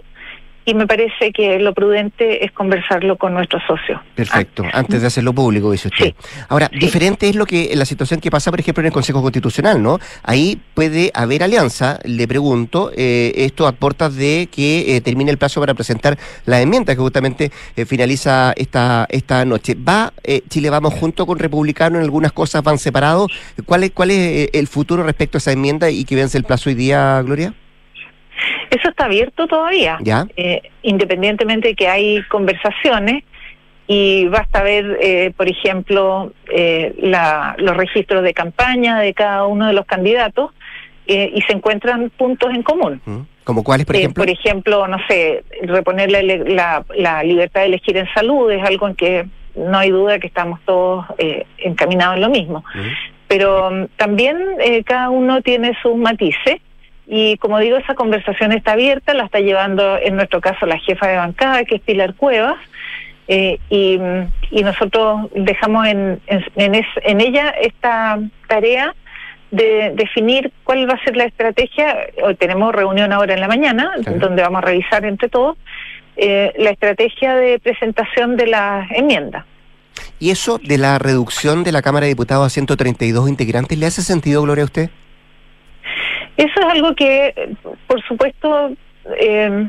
y 0.65 0.75
me 0.75 0.87
parece 0.87 1.33
que 1.33 1.59
lo 1.59 1.75
prudente 1.75 2.45
es 2.45 2.53
conversarlo 2.53 3.17
con 3.17 3.35
nuestros 3.35 3.63
socios. 3.67 4.01
Perfecto, 4.15 4.65
ah. 4.67 4.79
antes 4.79 5.01
de 5.01 5.07
hacerlo 5.07 5.33
público, 5.33 5.73
dice 5.73 5.89
usted. 5.89 6.15
Ahora, 6.49 6.71
diferente 6.73 7.29
es 7.29 7.37
lo 7.37 7.47
que 7.47 7.71
la 7.75 7.85
situación 7.85 8.21
que 8.21 8.31
pasa, 8.31 8.51
por 8.51 8.61
ejemplo, 8.61 8.83
en 8.83 8.87
el 8.87 8.93
Consejo 8.93 9.23
Constitucional, 9.23 9.83
¿no? 9.83 9.99
Ahí 10.23 10.61
puede 10.75 11.11
haber 11.15 11.43
alianza, 11.43 11.99
le 12.05 12.29
pregunto, 12.29 12.91
eh, 12.97 13.33
esto 13.37 13.67
a 13.67 13.75
de 14.11 14.49
que 14.53 14.97
eh, 14.97 15.01
termine 15.01 15.31
el 15.31 15.39
plazo 15.39 15.61
para 15.61 15.75
presentar 15.75 16.17
la 16.47 16.61
enmienda 16.61 16.95
que 16.95 17.01
justamente 17.01 17.51
eh, 17.77 17.85
finaliza 17.85 18.53
esta, 18.57 19.07
esta 19.09 19.45
noche. 19.45 19.75
¿Va 19.75 20.13
Chile 20.49 20.71
Vamos 20.71 20.95
junto 20.95 21.27
con 21.27 21.39
Republicano 21.39 21.99
en 21.99 22.05
algunas 22.05 22.33
cosas, 22.33 22.63
van 22.63 22.79
separados? 22.79 23.33
¿Cuál 23.67 23.85
es, 23.85 23.91
cuál 23.91 24.13
es 24.13 24.51
el 24.53 24.69
futuro 24.69 25.03
respecto 25.03 25.39
a 25.39 25.41
esa 25.41 25.53
enmienda 25.53 25.91
y 25.91 26.05
que 26.05 26.15
vence 26.15 26.39
el 26.39 26.45
plazo 26.45 26.71
hoy 26.71 26.77
día, 26.77 27.21
Gloria? 27.23 27.53
Eso 28.71 28.89
está 28.89 29.07
abierto 29.07 29.49
todavía, 29.49 29.99
eh, 30.37 30.63
independientemente 30.83 31.69
de 31.69 31.75
que 31.75 31.89
hay 31.89 32.23
conversaciones 32.25 33.25
y 33.89 34.27
basta 34.27 34.63
ver, 34.63 34.99
eh, 35.03 35.33
por 35.37 35.49
ejemplo, 35.49 36.33
eh, 36.53 36.95
los 37.59 37.77
registros 37.77 38.23
de 38.23 38.33
campaña 38.33 39.01
de 39.01 39.13
cada 39.13 39.47
uno 39.47 39.67
de 39.67 39.73
los 39.73 39.87
candidatos 39.87 40.53
y 41.07 41.43
se 41.49 41.55
encuentran 41.55 42.11
puntos 42.11 42.55
en 42.55 42.63
común. 42.63 43.01
¿Como 43.43 43.65
cuáles, 43.65 43.85
por 43.85 43.97
ejemplo? 43.97 44.23
por 44.23 44.31
ejemplo, 44.31 44.87
no 44.87 44.99
sé, 45.09 45.43
reponer 45.63 46.09
la, 46.13 46.85
la, 46.97 47.25
libertad 47.25 47.63
de 47.63 47.67
elegir 47.67 47.97
en 47.97 48.07
salud 48.15 48.49
es 48.53 48.63
algo 48.63 48.87
en 48.87 48.95
que 48.95 49.27
no 49.57 49.77
hay 49.77 49.91
duda 49.91 50.21
que 50.21 50.29
estamos 50.29 50.61
todos 50.65 51.05
encaminados 51.59 52.15
en 52.15 52.21
lo 52.21 52.29
mismo. 52.29 52.65
Pero 53.27 53.73
mm, 53.73 53.87
también 53.97 54.39
cada 54.85 55.11
uno 55.11 55.43
tiene 55.43 55.77
sus 55.83 55.97
matices 55.97 56.61
y 57.13 57.37
como 57.39 57.59
digo, 57.59 57.77
esa 57.77 57.97
conversación 57.97 58.53
está 58.53 58.73
abierta, 58.73 59.15
la 59.15 59.25
está 59.25 59.41
llevando 59.41 59.99
en 59.99 60.15
nuestro 60.15 60.41
caso 60.41 60.65
la 60.65 60.79
jefa 60.79 61.09
de 61.09 61.17
bancada, 61.17 61.65
que 61.65 61.75
es 61.75 61.81
Pilar 61.81 62.15
Cuevas, 62.15 62.57
eh, 63.27 63.59
y, 63.69 63.99
nosotros 64.63 65.29
dejamos 65.35 65.89
en, 65.89 66.21
en, 66.29 66.47
en, 66.55 67.21
ella 67.21 67.51
esta 67.61 68.21
tarea 68.47 68.95
de 69.51 69.93
definir 69.97 70.53
cuál 70.63 70.89
va 70.89 70.95
a 70.95 71.05
ser 71.05 71.17
la 71.17 71.25
estrategia. 71.25 71.97
Hoy 72.23 72.37
tenemos 72.37 72.73
reunión 72.73 73.13
ahora 73.13 73.35
en 73.35 73.41
la 73.41 73.49
mañana, 73.49 73.93
donde 74.05 74.43
vamos 74.43 74.63
a 74.63 74.67
revisar 74.67 75.05
entre 75.05 75.29
todos 75.29 75.57
eh, 76.17 76.53
la 76.59 76.71
estrategia 76.71 77.35
de 77.35 77.59
presentación 77.59 78.37
de 78.37 78.47
la 78.47 78.87
enmienda. 78.91 79.47
¿Y 80.21 80.31
eso 80.31 80.59
de 80.59 80.79
la 80.79 80.99
reducción 81.01 81.65
de 81.65 81.73
la 81.73 81.83
Cámara 81.83 82.05
de 82.05 82.11
Diputados 82.11 82.47
a 82.47 82.51
132 82.51 83.29
integrantes 83.29 83.77
le 83.77 83.87
hace 83.87 84.03
sentido, 84.03 84.43
Gloria, 84.43 84.63
a 84.63 84.67
usted? 84.67 84.91
Eso 86.41 86.59
es 86.59 86.67
algo 86.67 86.95
que, 86.95 87.55
por 87.87 88.03
supuesto, 88.05 88.73
eh, 89.19 89.69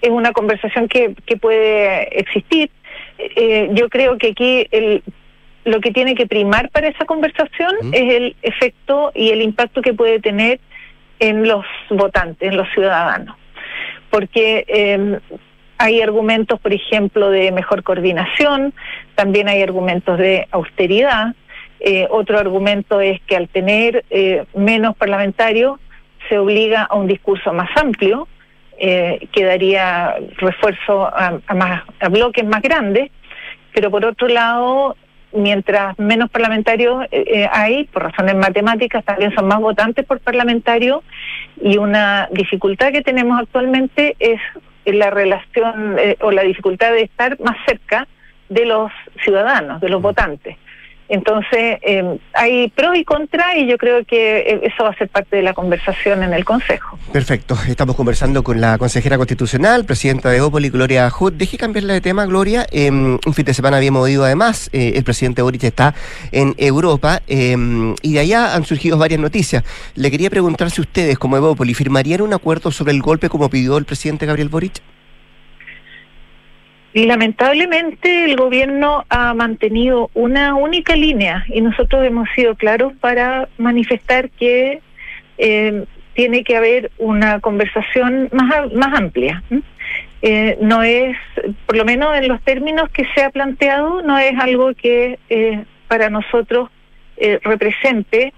es 0.00 0.10
una 0.10 0.30
conversación 0.30 0.86
que, 0.86 1.16
que 1.26 1.36
puede 1.36 2.20
existir. 2.20 2.70
Eh, 3.18 3.70
yo 3.72 3.88
creo 3.88 4.16
que 4.16 4.28
aquí 4.28 4.68
el, 4.70 5.02
lo 5.64 5.80
que 5.80 5.90
tiene 5.90 6.14
que 6.14 6.28
primar 6.28 6.70
para 6.70 6.86
esa 6.86 7.06
conversación 7.06 7.74
es 7.90 8.14
el 8.14 8.36
efecto 8.42 9.10
y 9.16 9.30
el 9.30 9.42
impacto 9.42 9.82
que 9.82 9.94
puede 9.94 10.20
tener 10.20 10.60
en 11.18 11.48
los 11.48 11.64
votantes, 11.90 12.50
en 12.50 12.56
los 12.56 12.68
ciudadanos. 12.72 13.36
Porque 14.08 14.64
eh, 14.68 15.18
hay 15.76 16.02
argumentos, 16.02 16.60
por 16.60 16.72
ejemplo, 16.72 17.30
de 17.30 17.50
mejor 17.50 17.82
coordinación, 17.82 18.74
también 19.16 19.48
hay 19.48 19.60
argumentos 19.60 20.18
de 20.18 20.46
austeridad. 20.52 21.34
otro 22.10 22.38
argumento 22.38 23.00
es 23.00 23.20
que 23.22 23.36
al 23.36 23.48
tener 23.48 24.04
menos 24.54 24.96
parlamentarios, 24.96 25.80
se 26.28 26.38
obliga 26.38 26.82
a 26.82 26.96
un 26.96 27.06
discurso 27.06 27.52
más 27.52 27.68
amplio, 27.76 28.28
eh, 28.78 29.28
que 29.32 29.44
daría 29.44 30.16
refuerzo 30.36 31.06
a, 31.06 31.40
más, 31.54 31.82
a 31.98 32.08
bloques 32.10 32.44
más 32.44 32.60
grandes, 32.60 33.10
pero 33.72 33.90
por 33.90 34.04
otro 34.04 34.28
lado, 34.28 34.96
mientras 35.32 35.98
menos 35.98 36.30
parlamentarios 36.30 37.04
eh, 37.10 37.24
eh, 37.26 37.48
hay, 37.50 37.84
por 37.84 38.02
razones 38.02 38.34
matemáticas, 38.34 39.02
también 39.02 39.34
son 39.34 39.48
más 39.48 39.60
votantes 39.60 40.04
por 40.04 40.20
parlamentario, 40.20 41.02
y 41.60 41.78
una 41.78 42.28
dificultad 42.32 42.92
que 42.92 43.00
tenemos 43.00 43.40
actualmente 43.40 44.14
es 44.18 44.40
la 44.84 45.08
relación 45.10 45.96
o 46.20 46.30
la 46.30 46.42
dificultad 46.42 46.92
de 46.92 47.02
estar 47.02 47.40
más 47.40 47.56
cerca 47.66 48.06
de 48.50 48.66
los 48.66 48.92
ciudadanos, 49.24 49.80
de 49.80 49.88
los 49.88 50.02
votantes. 50.02 50.56
Entonces, 51.08 51.78
eh, 51.82 52.18
hay 52.32 52.68
pros 52.70 52.96
y 52.96 53.04
contras 53.04 53.56
y 53.56 53.66
yo 53.66 53.78
creo 53.78 54.04
que 54.04 54.38
eh, 54.38 54.60
eso 54.64 54.84
va 54.84 54.90
a 54.90 54.94
ser 54.96 55.08
parte 55.08 55.36
de 55.36 55.42
la 55.42 55.54
conversación 55.54 56.22
en 56.22 56.32
el 56.32 56.44
Consejo. 56.44 56.98
Perfecto. 57.12 57.56
Estamos 57.68 57.96
conversando 57.96 58.42
con 58.42 58.60
la 58.60 58.78
consejera 58.78 59.16
constitucional, 59.16 59.84
presidenta 59.84 60.30
de 60.30 60.40
Opoli, 60.40 60.68
Gloria 60.68 61.08
Hood. 61.10 61.34
Deje 61.34 61.58
cambiarle 61.58 61.92
de 61.94 62.00
tema, 62.00 62.26
Gloria. 62.26 62.66
Eh, 62.70 62.90
un 62.90 63.34
fin 63.34 63.44
de 63.44 63.54
semana 63.54 63.76
habíamos 63.76 64.02
oído 64.02 64.24
además, 64.24 64.68
el 64.72 65.04
presidente 65.04 65.42
Boric 65.42 65.64
está 65.64 65.94
en 66.32 66.54
Europa 66.58 67.22
y 67.26 68.12
de 68.12 68.20
allá 68.20 68.54
han 68.54 68.64
surgido 68.64 68.98
varias 68.98 69.20
noticias. 69.20 69.64
Le 69.94 70.10
quería 70.10 70.30
preguntar 70.30 70.70
si 70.70 70.80
ustedes, 70.80 71.18
como 71.18 71.36
Evópoli, 71.36 71.74
firmarían 71.74 72.22
un 72.22 72.34
acuerdo 72.34 72.70
sobre 72.70 72.92
el 72.92 73.02
golpe 73.02 73.28
como 73.28 73.48
pidió 73.48 73.78
el 73.78 73.84
presidente 73.84 74.26
Gabriel 74.26 74.48
Boric. 74.48 74.82
Lamentablemente 77.04 78.24
el 78.24 78.36
gobierno 78.36 79.04
ha 79.10 79.34
mantenido 79.34 80.10
una 80.14 80.54
única 80.54 80.96
línea 80.96 81.44
y 81.48 81.60
nosotros 81.60 82.02
hemos 82.06 82.26
sido 82.34 82.54
claros 82.54 82.94
para 83.00 83.50
manifestar 83.58 84.30
que 84.30 84.80
eh, 85.36 85.84
tiene 86.14 86.42
que 86.42 86.56
haber 86.56 86.90
una 86.96 87.40
conversación 87.40 88.30
más, 88.32 88.72
más 88.72 88.98
amplia. 88.98 89.42
Eh, 90.22 90.56
no 90.62 90.82
es, 90.82 91.18
por 91.66 91.76
lo 91.76 91.84
menos 91.84 92.16
en 92.16 92.28
los 92.28 92.40
términos 92.40 92.88
que 92.88 93.04
se 93.14 93.22
ha 93.22 93.28
planteado, 93.28 94.00
no 94.00 94.18
es 94.18 94.32
algo 94.40 94.72
que 94.72 95.18
eh, 95.28 95.64
para 95.88 96.08
nosotros 96.08 96.70
represente 97.42 98.32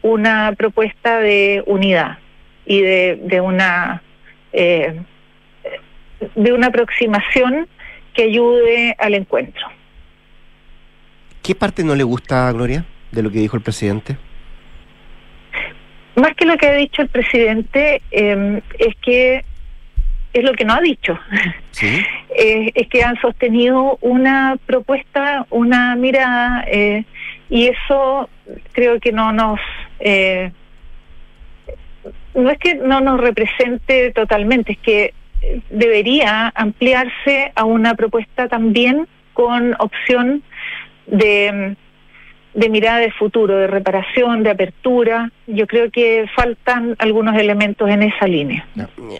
una 0.00 0.54
propuesta 0.56 1.20
de 1.20 1.62
unidad 1.66 2.16
y 2.64 2.80
de, 2.80 3.20
de 3.24 3.42
una 3.42 4.02
de 4.52 6.52
una 6.52 6.66
aproximación 6.66 7.66
que 8.10 8.24
ayude 8.24 8.94
al 8.98 9.14
encuentro. 9.14 9.66
¿Qué 11.42 11.54
parte 11.54 11.82
no 11.84 11.94
le 11.94 12.04
gusta, 12.04 12.50
Gloria, 12.52 12.84
de 13.10 13.22
lo 13.22 13.30
que 13.30 13.38
dijo 13.38 13.56
el 13.56 13.62
presidente? 13.62 14.16
Más 16.16 16.34
que 16.34 16.44
lo 16.44 16.56
que 16.56 16.66
ha 16.66 16.74
dicho 16.74 17.02
el 17.02 17.08
presidente, 17.08 18.02
eh, 18.10 18.60
es 18.78 18.94
que 18.96 19.44
es 20.32 20.44
lo 20.44 20.52
que 20.52 20.64
no 20.64 20.74
ha 20.74 20.80
dicho. 20.80 21.18
Eh, 22.36 22.70
es 22.74 22.88
que 22.88 23.02
han 23.02 23.18
sostenido 23.20 23.98
una 24.02 24.58
propuesta, 24.66 25.46
una 25.50 25.96
mirada, 25.96 26.64
eh, 26.68 27.04
y 27.48 27.66
eso 27.66 28.28
creo 28.72 29.00
que 29.00 29.12
no 29.12 29.32
nos... 29.32 29.58
Eh, 29.98 30.52
no 32.34 32.50
es 32.50 32.58
que 32.58 32.74
no 32.74 33.00
nos 33.00 33.18
represente 33.18 34.12
totalmente, 34.12 34.72
es 34.72 34.78
que 34.78 35.14
debería 35.70 36.52
ampliarse 36.54 37.52
a 37.54 37.64
una 37.64 37.94
propuesta 37.94 38.48
también 38.48 39.06
con 39.34 39.74
opción 39.78 40.42
de 41.06 41.76
de 42.54 42.68
mirada 42.68 42.98
de 42.98 43.12
futuro, 43.12 43.56
de 43.56 43.66
reparación, 43.66 44.42
de 44.42 44.50
apertura. 44.50 45.30
Yo 45.46 45.66
creo 45.66 45.90
que 45.90 46.26
faltan 46.34 46.96
algunos 46.98 47.36
elementos 47.36 47.88
en 47.88 48.02
esa 48.02 48.26
línea. 48.26 48.66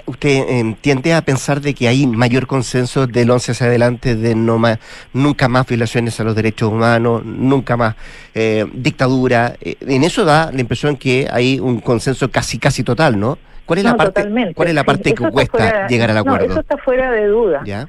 ¿Usted 0.07 0.31
eh, 0.49 0.77
tiende 0.81 1.15
a 1.15 1.23
pensar 1.23 1.61
de 1.61 1.75
que 1.75 1.89
hay 1.89 2.07
mayor 2.07 2.47
consenso 2.47 3.07
del 3.07 3.31
11 3.31 3.53
hacia 3.53 3.67
adelante 3.67 4.17
de 4.17 4.35
no 4.35 4.59
más, 4.59 4.79
nunca 5.13 5.49
más 5.49 5.67
violaciones 5.67 6.19
a 6.19 6.25
los 6.25 6.35
derechos 6.35 6.71
humanos, 6.71 7.25
nunca 7.25 7.77
más 7.77 7.95
eh, 8.35 8.67
dictadura? 8.73 9.55
Eh, 9.61 9.77
en 9.81 10.03
eso 10.03 10.25
da 10.25 10.51
la 10.53 10.61
impresión 10.61 10.97
que 10.97 11.29
hay 11.31 11.61
un 11.61 11.81
consenso 11.81 12.31
casi 12.31 12.59
casi 12.59 12.83
total, 12.83 13.19
¿no? 13.19 13.39
¿Cuál 13.71 13.79
es 13.79 13.85
la 13.85 13.95
parte, 13.95 14.53
¿cuál 14.53 14.69
es 14.69 14.75
la 14.75 14.83
parte 14.83 15.15
que 15.15 15.31
cuesta 15.31 15.87
llegar 15.87 16.11
al 16.11 16.19
acuerdo? 16.19 16.45
eso 16.45 16.59
está 16.59 16.77
fuera 16.77 17.13
de 17.13 17.29
duda. 17.29 17.63
¿Ya? 17.65 17.87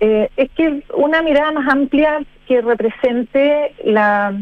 Eh, 0.00 0.28
es 0.36 0.50
que 0.56 0.82
una 0.96 1.22
mirada 1.22 1.52
más 1.52 1.72
amplia 1.72 2.18
que 2.48 2.60
represente 2.62 3.76
la 3.84 4.34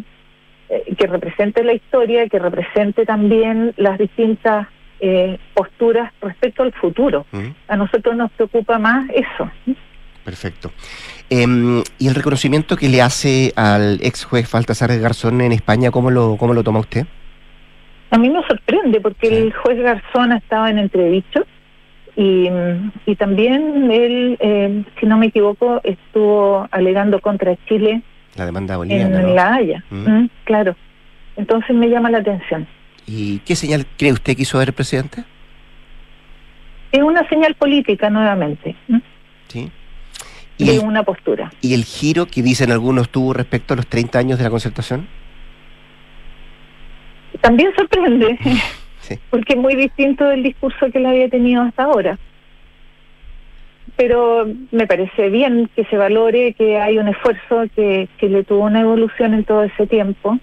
eh, 0.71 0.95
que 0.97 1.07
represente 1.07 1.63
la 1.63 1.75
historia, 1.75 2.27
que 2.31 2.39
represente 2.39 3.05
también 3.05 3.75
las 3.77 3.99
distintas 3.99 4.67
eh, 4.99 5.37
posturas 5.53 6.11
respecto 6.23 6.63
al 6.63 6.73
futuro. 6.73 7.27
A 7.69 7.77
nosotros 7.77 8.17
nos 8.17 8.31
preocupa 8.31 8.79
más 8.79 9.11
eso. 9.11 9.51
Perfecto. 10.25 10.73
Em, 11.29 11.83
¿Y 11.99 12.09
el 12.09 12.15
reconocimiento 12.15 12.79
que 12.79 12.89
le 12.89 13.03
hace 13.03 13.53
al 13.57 14.01
ex 14.03 14.25
juez 14.25 14.51
Baltasar 14.51 14.99
Garzón 14.99 15.43
en 15.43 15.53
España, 15.53 15.91
cómo 15.91 16.11
lo, 16.11 16.39
cómo 16.39 16.55
lo 16.55 16.65
toma 16.65 16.79
usted? 16.79 17.07
A 18.11 18.19
mí 18.19 18.29
me 18.29 18.43
sorprende 18.43 19.01
porque 19.01 19.29
el 19.29 19.53
juez 19.53 19.79
Garzón 19.79 20.33
estaba 20.33 20.71
en 20.71 20.79
entredicho 20.79 21.47
y, 22.17 22.49
y 23.07 23.17
también 23.17 23.91
él, 23.91 24.37
eh, 24.41 24.85
si 24.99 25.07
no 25.07 25.17
me 25.17 25.27
equivoco, 25.27 25.81
estuvo 25.85 26.67
alegando 26.71 27.21
contra 27.21 27.57
Chile 27.67 28.03
la 28.37 28.47
demanda 28.47 28.79
en 28.89 29.35
La 29.35 29.55
Haya. 29.55 29.85
Mm. 29.91 30.11
Mm, 30.11 30.31
claro. 30.45 30.77
Entonces 31.37 31.75
me 31.75 31.89
llama 31.89 32.11
la 32.11 32.19
atención. 32.19 32.67
¿Y 33.07 33.39
qué 33.41 33.57
señal 33.57 33.87
cree 33.97 34.13
usted 34.13 34.37
que 34.37 34.43
hizo 34.43 34.59
ver 34.59 34.69
el 34.69 34.75
presidente? 34.75 35.25
Es 36.93 37.03
una 37.03 37.29
señal 37.29 37.55
política 37.55 38.11
nuevamente. 38.11 38.77
Sí. 39.49 39.71
Y 40.59 40.79
una 40.79 41.03
postura. 41.03 41.51
¿Y 41.63 41.73
el 41.75 41.85
giro 41.85 42.27
que 42.27 42.43
dicen 42.43 42.71
algunos 42.71 43.09
tuvo 43.09 43.33
respecto 43.33 43.75
a 43.75 43.77
los 43.79 43.87
30 43.87 44.19
años 44.19 44.39
de 44.39 44.45
la 44.45 44.51
concertación? 44.51 45.09
También 47.41 47.73
sorprende. 47.75 48.39
porque 49.31 49.55
es 49.55 49.59
muy 49.59 49.75
distinto 49.75 50.25
del 50.25 50.43
discurso 50.43 50.91
que 50.91 50.99
él 50.99 51.07
había 51.07 51.29
tenido 51.29 51.63
hasta 51.63 51.85
ahora. 51.85 52.19
Pero 53.97 54.47
me 54.71 54.87
parece 54.87 55.31
bien 55.31 55.69
que 55.75 55.85
se 55.87 55.97
valore 55.97 56.55
que 56.55 56.79
hay 56.79 56.99
un 56.99 57.09
esfuerzo 57.09 57.65
que, 57.75 58.09
que 58.19 58.29
le 58.29 58.45
tuvo 58.45 58.65
una 58.65 58.81
evolución 58.81 59.35
en 59.35 59.45
todo 59.45 59.65
ese 59.65 59.87
tiempo. 59.87 60.39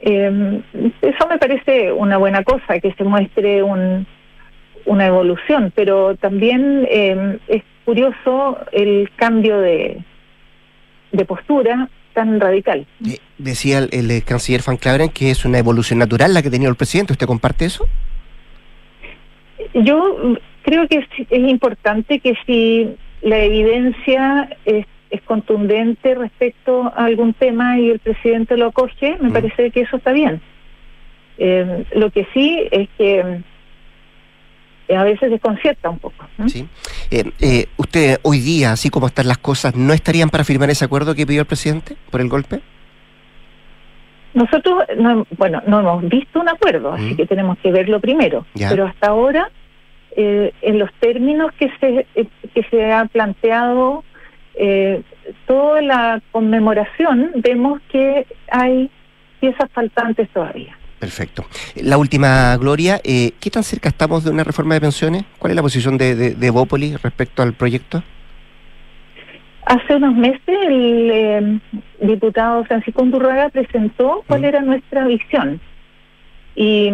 Eh, 0.00 0.62
eso 1.02 1.28
me 1.28 1.38
parece 1.38 1.92
una 1.92 2.18
buena 2.18 2.44
cosa, 2.44 2.78
que 2.78 2.92
se 2.92 3.04
muestre 3.04 3.62
un, 3.62 4.06
una 4.86 5.06
evolución, 5.06 5.72
pero 5.74 6.16
también 6.16 6.86
eh, 6.88 7.38
es 7.48 7.62
curioso 7.84 8.58
el 8.70 9.10
cambio 9.16 9.58
de, 9.60 9.98
de 11.10 11.24
postura 11.24 11.88
tan 12.18 12.40
radical. 12.40 12.84
Eh, 13.06 13.18
decía 13.38 13.78
el, 13.78 14.10
el, 14.10 14.24
canciller 14.24 14.62
Van 14.66 14.76
Claveren 14.76 15.10
que 15.10 15.30
es 15.30 15.44
una 15.44 15.58
evolución 15.58 16.00
natural 16.00 16.34
la 16.34 16.42
que 16.42 16.48
ha 16.48 16.50
tenido 16.50 16.70
el 16.70 16.76
presidente. 16.76 17.12
¿Usted 17.12 17.28
comparte 17.28 17.64
eso? 17.64 17.86
Yo 19.74 20.36
creo 20.62 20.88
que 20.88 21.06
es, 21.30 21.48
importante 21.48 22.18
que 22.18 22.34
si 22.44 22.96
la 23.22 23.38
evidencia 23.38 24.50
es, 24.64 24.84
contundente 25.24 26.14
respecto 26.14 26.92
a 26.94 27.04
algún 27.06 27.32
tema 27.34 27.78
y 27.78 27.88
el 27.90 27.98
presidente 27.98 28.56
lo 28.56 28.66
acoge, 28.66 29.16
me 29.20 29.30
mm. 29.30 29.32
parece 29.32 29.70
que 29.70 29.82
eso 29.82 29.96
está 29.98 30.12
bien. 30.12 30.40
Eh, 31.38 31.84
lo 31.92 32.10
que 32.10 32.26
sí 32.34 32.66
es 32.70 32.88
que 32.98 33.42
a 34.96 35.04
veces 35.04 35.30
desconcierta 35.30 35.90
un 35.90 35.98
poco. 35.98 36.26
Sí. 36.46 36.66
Eh, 37.10 37.30
eh, 37.40 37.66
¿Usted 37.76 38.18
hoy 38.22 38.40
día, 38.40 38.72
así 38.72 38.90
como 38.90 39.06
están 39.06 39.28
las 39.28 39.38
cosas, 39.38 39.74
no 39.74 39.92
estarían 39.92 40.30
para 40.30 40.44
firmar 40.44 40.70
ese 40.70 40.84
acuerdo 40.84 41.14
que 41.14 41.26
pidió 41.26 41.40
el 41.40 41.46
presidente 41.46 41.96
por 42.10 42.20
el 42.20 42.28
golpe? 42.28 42.60
Nosotros, 44.34 44.84
no, 44.98 45.26
bueno, 45.36 45.62
no 45.66 45.80
hemos 45.80 46.08
visto 46.08 46.40
un 46.40 46.48
acuerdo, 46.48 46.92
así 46.92 47.16
que 47.16 47.26
tenemos 47.26 47.58
que 47.58 47.72
verlo 47.72 48.00
primero. 48.00 48.46
Pero 48.54 48.86
hasta 48.86 49.08
ahora, 49.08 49.50
eh, 50.16 50.52
en 50.62 50.78
los 50.78 50.92
términos 51.00 51.52
que 51.58 51.70
se, 51.80 52.06
que 52.54 52.62
se 52.70 52.92
ha 52.92 53.04
planteado 53.06 54.04
toda 55.46 55.82
la 55.82 56.20
conmemoración, 56.32 57.30
vemos 57.36 57.80
que 57.90 58.26
hay 58.50 58.90
piezas 59.40 59.70
faltantes 59.72 60.28
todavía. 60.30 60.77
Perfecto. 60.98 61.44
La 61.76 61.96
última, 61.96 62.56
Gloria, 62.56 63.00
eh, 63.04 63.32
¿qué 63.40 63.50
tan 63.50 63.62
cerca 63.62 63.88
estamos 63.88 64.24
de 64.24 64.30
una 64.30 64.42
reforma 64.42 64.74
de 64.74 64.80
pensiones? 64.80 65.24
¿Cuál 65.38 65.52
es 65.52 65.56
la 65.56 65.62
posición 65.62 65.96
de, 65.96 66.34
de, 66.34 66.50
Bópoli 66.50 66.96
respecto 66.96 67.42
al 67.42 67.52
proyecto? 67.52 68.02
Hace 69.64 69.96
unos 69.96 70.14
meses 70.14 70.40
el 70.46 71.10
eh, 71.12 71.60
diputado 72.00 72.64
Francisco 72.64 73.02
Undurraga 73.02 73.50
presentó 73.50 74.24
cuál 74.26 74.44
era 74.44 74.60
nuestra 74.60 75.06
visión 75.06 75.60
y, 76.56 76.90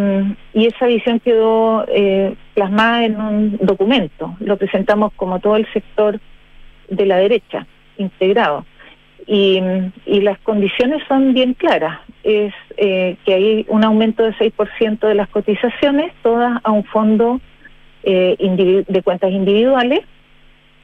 y 0.53 0.67
esa 0.67 0.87
visión 0.87 1.21
quedó 1.21 1.87
eh, 1.89 2.35
plasmada 2.53 3.05
en 3.07 3.19
un 3.19 3.59
documento. 3.63 4.37
Lo 4.41 4.59
presentamos 4.59 5.13
como 5.15 5.39
todo 5.39 5.57
el 5.57 5.67
sector 5.73 6.21
de 6.91 7.07
la 7.07 7.17
derecha, 7.17 7.67
integrado. 7.97 8.67
Y, 9.27 9.61
las 10.07 10.39
condiciones 10.41 11.03
son 11.09 11.35
bien 11.35 11.55
claras 11.55 12.01
es 12.22 12.55
eh, 12.79 13.16
que 13.25 13.35
hay 13.35 13.66
un 13.68 13.85
aumento 13.85 14.22
de 14.22 14.33
6% 14.33 15.07
de 15.07 15.14
las 15.14 15.29
cotizaciones, 15.29 16.12
todas 16.22 16.59
a 16.64 16.72
un 16.72 16.85
fondo 16.85 17.41
eh, 18.03 18.85
de 18.89 19.03
cuentas 19.03 19.31
individuales. 19.31 20.01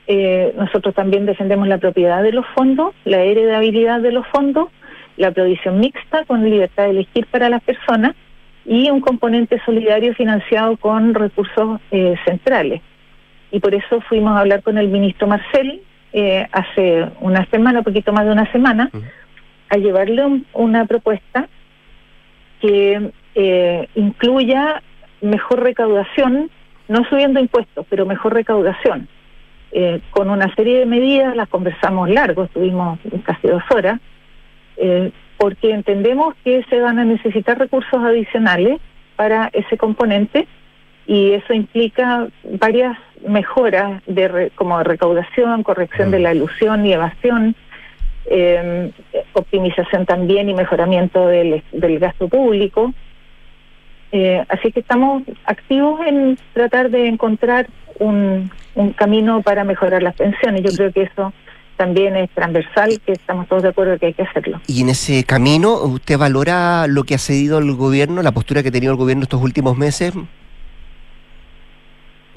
Eh, 0.06 0.52
nosotros 0.56 0.94
también 0.94 1.24
defendemos 1.24 1.66
la 1.68 1.78
propiedad 1.78 2.22
de 2.22 2.32
los 2.32 2.46
fondos, 2.54 2.94
la 3.04 3.22
heredabilidad 3.22 4.00
de 4.00 4.12
los 4.12 4.26
fondos, 4.26 4.68
la 5.16 5.30
provisión 5.30 5.80
mixta 5.80 6.24
con 6.24 6.48
libertad 6.48 6.84
de 6.84 6.90
elegir 6.90 7.26
para 7.26 7.48
las 7.48 7.62
personas 7.62 8.14
y 8.66 8.90
un 8.90 9.00
componente 9.00 9.60
solidario 9.64 10.14
financiado 10.14 10.76
con 10.76 11.14
recursos 11.14 11.80
centrales. 12.24 12.82
Y 13.50 13.60
por 13.60 13.74
eso 13.74 14.00
fuimos 14.02 14.36
a 14.36 14.40
hablar 14.40 14.62
con 14.62 14.78
el 14.78 14.88
ministro 14.88 15.26
Marcel 15.26 15.80
hace 16.12 17.08
una 17.20 17.46
semana, 17.46 17.78
un 17.78 17.84
poquito 17.84 18.12
más 18.12 18.24
de 18.24 18.32
una 18.32 18.50
semana, 18.52 18.90
a 19.68 19.76
llevarle 19.76 20.42
una 20.52 20.84
propuesta 20.84 21.48
que 22.60 23.12
eh, 23.34 23.88
incluya 23.94 24.82
mejor 25.20 25.62
recaudación, 25.62 26.50
no 26.88 27.04
subiendo 27.04 27.40
impuestos, 27.40 27.86
pero 27.88 28.06
mejor 28.06 28.34
recaudación. 28.34 29.08
Eh, 29.72 30.00
con 30.10 30.28
una 30.30 30.52
serie 30.56 30.80
de 30.80 30.86
medidas, 30.86 31.36
las 31.36 31.48
conversamos 31.48 32.10
largo, 32.10 32.44
estuvimos 32.44 32.98
casi 33.24 33.46
dos 33.46 33.62
horas, 33.72 34.00
eh, 34.76 35.12
porque 35.36 35.70
entendemos 35.70 36.34
que 36.44 36.64
se 36.68 36.80
van 36.80 36.98
a 36.98 37.04
necesitar 37.04 37.58
recursos 37.58 38.02
adicionales 38.02 38.80
para 39.16 39.48
ese 39.52 39.78
componente 39.78 40.48
y 41.10 41.32
eso 41.32 41.52
implica 41.52 42.28
varias 42.60 42.96
mejoras 43.26 44.00
de 44.06 44.52
como 44.54 44.80
recaudación, 44.84 45.64
corrección 45.64 46.12
de 46.12 46.20
la 46.20 46.32
ilusión 46.32 46.86
y 46.86 46.92
evasión, 46.92 47.56
eh, 48.26 48.92
optimización 49.32 50.06
también 50.06 50.48
y 50.48 50.54
mejoramiento 50.54 51.26
del, 51.26 51.64
del 51.72 51.98
gasto 51.98 52.28
público. 52.28 52.94
Eh, 54.12 54.44
así 54.48 54.70
que 54.70 54.78
estamos 54.78 55.24
activos 55.46 56.00
en 56.06 56.38
tratar 56.52 56.90
de 56.90 57.08
encontrar 57.08 57.66
un, 57.98 58.48
un 58.76 58.92
camino 58.92 59.42
para 59.42 59.64
mejorar 59.64 60.04
las 60.04 60.14
pensiones. 60.14 60.62
Yo 60.62 60.70
creo 60.76 60.92
que 60.92 61.02
eso 61.02 61.32
también 61.76 62.14
es 62.14 62.30
transversal, 62.30 63.00
que 63.04 63.14
estamos 63.14 63.48
todos 63.48 63.64
de 63.64 63.70
acuerdo 63.70 63.98
que 63.98 64.06
hay 64.06 64.14
que 64.14 64.22
hacerlo. 64.22 64.60
Y 64.68 64.82
en 64.82 64.90
ese 64.90 65.24
camino, 65.24 65.74
¿usted 65.82 66.16
valora 66.16 66.86
lo 66.86 67.02
que 67.02 67.16
ha 67.16 67.18
cedido 67.18 67.58
el 67.58 67.74
gobierno, 67.74 68.22
la 68.22 68.30
postura 68.30 68.62
que 68.62 68.68
ha 68.68 68.72
tenido 68.72 68.92
el 68.92 68.98
gobierno 68.98 69.24
estos 69.24 69.42
últimos 69.42 69.76
meses? 69.76 70.14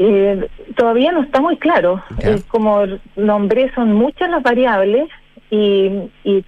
Eh, 0.06 0.49
todavía 0.76 1.14
no 1.14 1.24
está 1.24 1.39
muy 1.39 1.56
claro. 1.56 2.04
Eh, 2.20 2.41
como 2.49 2.84
nombré, 3.16 3.74
son 3.74 3.93
muchas 3.93 4.30
las 4.30 4.43
variables 4.43 5.08
y, 5.49 5.91
y 6.26 6.43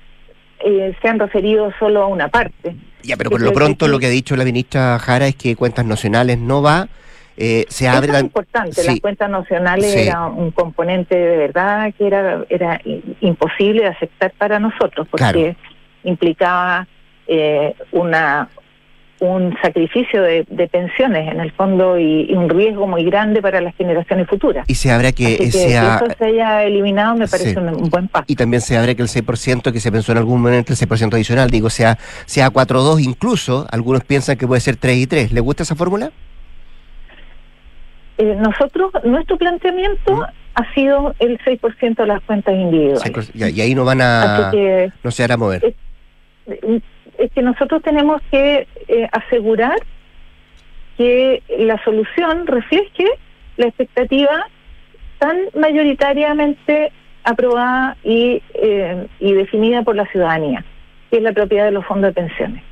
eh, 0.60 0.94
se 1.02 1.08
han 1.08 1.20
referido 1.20 1.72
solo 1.80 2.04
a 2.04 2.08
una 2.08 2.28
parte. 2.28 2.76
Ya, 3.04 3.16
pero 3.16 3.30
por 3.30 3.40
lo 3.40 3.54
pronto 3.54 3.88
lo 3.88 3.98
que 3.98 4.08
ha 4.08 4.10
dicho 4.10 4.36
la 4.36 4.44
ministra 4.44 5.00
Jara 5.00 5.28
es 5.28 5.36
que 5.36 5.56
cuentas 5.56 5.86
nacionales 5.86 6.38
no 6.38 6.62
va. 6.62 6.90
Eh, 7.38 7.66
se 7.70 7.88
abre 7.88 8.14
es 8.14 8.22
importante, 8.22 8.84
las 8.84 9.00
cuentas 9.02 9.30
nacionales 9.30 9.94
era 9.94 10.26
un 10.26 10.52
componente 10.52 11.18
de 11.18 11.38
verdad 11.38 11.94
que 11.98 12.08
era 12.08 12.46
era 12.48 12.82
imposible 13.20 13.82
de 13.82 13.88
aceptar 13.90 14.32
para 14.38 14.58
nosotros 14.58 15.06
porque 15.12 15.58
implicaba 16.06 16.88
eh, 17.28 17.76
una 17.92 18.48
un 19.26 19.56
sacrificio 19.62 20.22
de, 20.22 20.46
pensiones 20.72 21.32
en 21.32 21.40
el 21.40 21.52
fondo 21.52 22.00
y, 22.00 22.34
un 22.34 22.50
riesgo 22.50 22.88
muy 22.88 23.04
grande 23.06 23.42
para 23.42 23.62
las 23.62 23.76
generaciones 23.76 24.28
futuras. 24.28 24.66
Y 24.68 24.76
se 24.76 24.92
habrá 24.92 25.12
que, 25.12 25.38
que 25.38 25.52
sea... 25.52 25.96
eso 25.96 26.08
se 26.18 26.26
haya 26.26 26.64
eliminado 26.64 27.16
me 27.16 27.28
parece 27.28 27.58
un, 27.58 27.90
buen 27.90 28.08
paso. 28.08 28.26
Y 28.28 28.36
también 28.36 28.62
se 28.62 28.78
abre 28.78 28.96
que 28.96 29.02
el 29.02 29.08
6% 29.08 29.72
que 29.72 29.80
se 29.80 29.92
pensó 29.92 30.12
en 30.12 30.18
algún 30.18 30.42
momento, 30.42 30.74
el 30.74 30.80
6% 30.80 31.14
adicional, 31.14 31.50
digo, 31.50 31.70
sea, 31.70 31.98
sea 32.26 32.50
4-2 32.50 33.04
incluso, 33.04 33.68
algunos 33.72 34.04
piensan 34.04 34.38
que 34.38 34.48
puede 34.48 34.62
ser 34.62 34.76
3 34.76 34.98
y 34.98 35.08
3. 35.08 35.32
¿Le 35.32 35.42
gusta 35.42 35.64
esa 35.64 35.76
fórmula? 35.76 36.12
Eh, 38.18 38.36
nosotros, 38.40 38.92
nuestro 39.04 39.38
planteamiento 39.38 40.26
ha 40.56 40.74
sido 40.74 41.14
el 41.20 41.38
6% 41.40 41.96
de 41.96 42.08
las 42.08 42.22
cuentas 42.22 42.54
individuales. 42.56 43.32
y 43.34 43.62
ahí 43.62 43.76
no 43.76 43.86
van 43.86 44.02
a... 44.02 44.52
no 45.04 45.12
se 45.12 45.24
hará 45.24 45.38
mover 45.38 45.76
es 47.18 47.32
que 47.32 47.42
nosotros 47.42 47.82
tenemos 47.82 48.22
que 48.32 48.68
eh, 48.88 49.08
asegurar 49.12 49.78
que 50.98 51.44
la 51.60 51.82
solución 51.84 52.48
refleje 52.48 53.06
la 53.58 53.68
expectativa 53.68 54.48
tan 55.20 55.38
mayoritariamente 55.58 56.92
aprobada 57.24 57.98
y, 58.04 58.42
eh, 58.54 59.08
y 59.20 59.34
definida 59.34 59.82
por 59.84 59.96
la 59.96 60.06
ciudadanía, 60.08 60.64
que 61.10 61.18
es 61.18 61.24
la 61.24 61.34
propiedad 61.34 61.66
de 61.66 61.72
los 61.72 61.86
fondos 61.86 62.14
de 62.14 62.22
pensiones. 62.22 62.64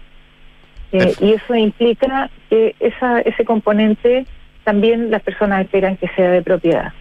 Eh, 0.91 1.13
y 1.21 1.33
eso 1.33 1.55
implica 1.55 2.29
que 2.49 2.75
esa, 2.79 3.21
ese 3.21 3.43
componente 3.45 4.25
también 4.63 5.09
las 5.09 5.23
personas 5.23 5.61
esperan 5.61 5.97
que 5.97 6.07
sea 6.09 6.29
de 6.29 6.43
propiedad, 6.43 6.93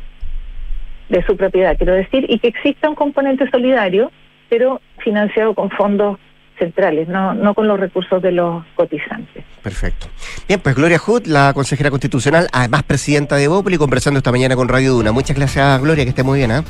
de 1.10 1.22
su 1.24 1.36
propiedad, 1.36 1.76
quiero 1.76 1.92
decir, 1.92 2.24
y 2.28 2.38
que 2.38 2.48
exista 2.48 2.88
un 2.88 2.94
componente 2.94 3.48
solidario, 3.50 4.10
pero 4.48 4.80
financiado 4.98 5.54
con 5.54 5.70
fondos 5.70 6.18
centrales, 6.58 7.08
no, 7.08 7.34
no 7.34 7.54
con 7.54 7.68
los 7.68 7.78
recursos 7.78 8.22
de 8.22 8.32
los 8.32 8.64
cotizantes. 8.74 9.44
Perfecto. 9.62 10.06
Bien, 10.48 10.60
pues 10.60 10.74
Gloria 10.74 10.98
Hood, 10.98 11.26
la 11.26 11.52
consejera 11.54 11.90
constitucional, 11.90 12.48
además 12.52 12.82
presidenta 12.82 13.36
de 13.36 13.48
Bopoli, 13.48 13.78
conversando 13.78 14.18
esta 14.18 14.32
mañana 14.32 14.56
con 14.56 14.68
Radio 14.68 14.92
Duna. 14.92 15.12
Muchas 15.12 15.36
gracias, 15.36 15.80
Gloria, 15.80 16.04
que 16.04 16.10
esté 16.10 16.22
muy 16.22 16.38
bien. 16.38 16.50
¿eh? 16.50 16.62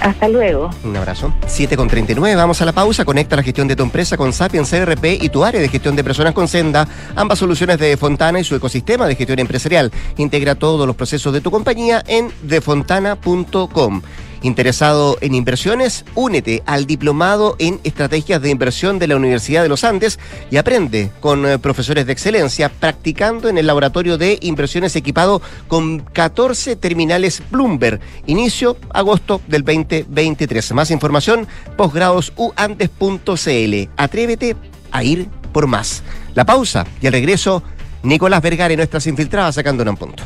Hasta 0.00 0.28
luego. 0.28 0.70
Un 0.84 0.96
abrazo. 0.96 1.32
7 1.46 1.76
con 1.76 1.88
39, 1.88 2.36
vamos 2.36 2.60
a 2.60 2.64
la 2.64 2.72
pausa. 2.72 3.04
Conecta 3.04 3.36
la 3.36 3.42
gestión 3.42 3.66
de 3.68 3.76
tu 3.76 3.82
empresa 3.82 4.16
con 4.16 4.32
Sapiens 4.32 4.70
CRP 4.70 5.22
y 5.22 5.28
tu 5.28 5.44
área 5.44 5.60
de 5.60 5.68
gestión 5.68 5.96
de 5.96 6.04
personas 6.04 6.34
con 6.34 6.48
Senda. 6.48 6.86
Ambas 7.14 7.38
soluciones 7.38 7.78
de 7.78 7.96
Fontana 7.96 8.38
y 8.40 8.44
su 8.44 8.54
ecosistema 8.54 9.06
de 9.06 9.14
gestión 9.14 9.38
empresarial. 9.38 9.90
Integra 10.16 10.54
todos 10.54 10.86
los 10.86 10.96
procesos 10.96 11.32
de 11.32 11.40
tu 11.40 11.50
compañía 11.50 12.02
en 12.06 12.30
defontana.com. 12.42 14.02
Interesado 14.46 15.18
en 15.22 15.34
inversiones, 15.34 16.04
únete 16.14 16.62
al 16.66 16.86
diplomado 16.86 17.56
en 17.58 17.80
estrategias 17.82 18.40
de 18.40 18.50
inversión 18.50 19.00
de 19.00 19.08
la 19.08 19.16
Universidad 19.16 19.64
de 19.64 19.68
los 19.68 19.82
Andes 19.82 20.20
y 20.52 20.56
aprende 20.56 21.10
con 21.18 21.44
eh, 21.44 21.58
profesores 21.58 22.06
de 22.06 22.12
excelencia 22.12 22.68
practicando 22.68 23.48
en 23.48 23.58
el 23.58 23.66
laboratorio 23.66 24.18
de 24.18 24.38
inversiones 24.40 24.94
equipado 24.94 25.42
con 25.66 25.98
14 25.98 26.76
terminales 26.76 27.42
Bloomberg. 27.50 27.98
Inicio 28.26 28.76
agosto 28.90 29.40
del 29.48 29.64
2023. 29.64 30.74
Más 30.74 30.92
información 30.92 31.48
posgradosuandes.cl. 31.76 33.90
Atrévete 33.96 34.56
a 34.92 35.02
ir 35.02 35.26
por 35.52 35.66
más. 35.66 36.04
La 36.36 36.46
pausa 36.46 36.86
y 37.00 37.08
el 37.08 37.12
regreso, 37.12 37.64
Nicolás 38.04 38.42
Vergara 38.42 38.76
nuestras 38.76 39.08
infiltradas 39.08 39.56
sacando 39.56 39.82
un 39.82 39.96
punto. 39.96 40.22